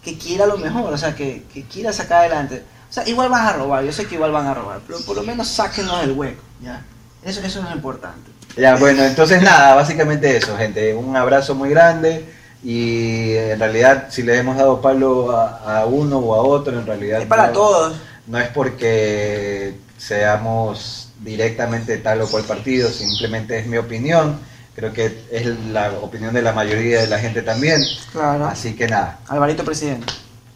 que 0.03 0.17
quiera 0.17 0.45
lo 0.45 0.57
mejor, 0.57 0.93
o 0.93 0.97
sea, 0.97 1.15
que, 1.15 1.43
que 1.53 1.63
quiera 1.63 1.91
sacar 1.91 2.19
adelante. 2.19 2.63
O 2.89 2.93
sea, 2.93 3.07
igual 3.07 3.29
van 3.29 3.45
a 3.45 3.53
robar, 3.53 3.83
yo 3.83 3.91
sé 3.91 4.05
que 4.05 4.15
igual 4.15 4.31
van 4.31 4.47
a 4.47 4.53
robar, 4.53 4.81
pero 4.85 4.99
por 5.01 5.15
lo 5.15 5.23
menos 5.23 5.47
sáquenos 5.47 6.01
del 6.01 6.11
hueco, 6.11 6.43
¿ya? 6.61 6.83
Eso, 7.23 7.41
eso 7.41 7.63
es 7.65 7.75
importante. 7.75 8.31
Ya, 8.57 8.75
bueno, 8.75 9.03
entonces 9.03 9.41
nada, 9.41 9.75
básicamente 9.75 10.35
eso, 10.35 10.57
gente. 10.57 10.93
Un 10.93 11.15
abrazo 11.15 11.55
muy 11.55 11.69
grande 11.69 12.25
y 12.63 13.33
en 13.35 13.59
realidad 13.59 14.07
si 14.09 14.21
les 14.23 14.39
hemos 14.39 14.55
dado 14.57 14.81
palo 14.81 15.31
a, 15.35 15.79
a 15.81 15.85
uno 15.85 16.19
o 16.19 16.35
a 16.35 16.41
otro, 16.41 16.77
en 16.77 16.85
realidad 16.85 17.21
Es 17.21 17.27
para 17.27 17.47
no, 17.47 17.53
todos. 17.53 17.95
no 18.27 18.37
es 18.39 18.49
porque 18.49 19.75
seamos 19.97 21.09
directamente 21.19 21.97
tal 21.97 22.21
o 22.21 22.27
cual 22.27 22.43
partido, 22.43 22.89
simplemente 22.89 23.59
es 23.59 23.67
mi 23.67 23.77
opinión. 23.77 24.39
Creo 24.75 24.93
que 24.93 25.25
es 25.31 25.45
la 25.71 25.91
opinión 26.01 26.33
de 26.33 26.41
la 26.41 26.53
mayoría 26.53 27.01
de 27.01 27.07
la 27.07 27.19
gente 27.19 27.41
también. 27.41 27.81
Claro. 28.11 28.45
Así 28.45 28.73
que 28.75 28.87
nada, 28.87 29.19
Alvarito 29.27 29.63
presidente. 29.65 30.11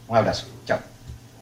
un 0.07 0.17
abrazo. 0.17 0.47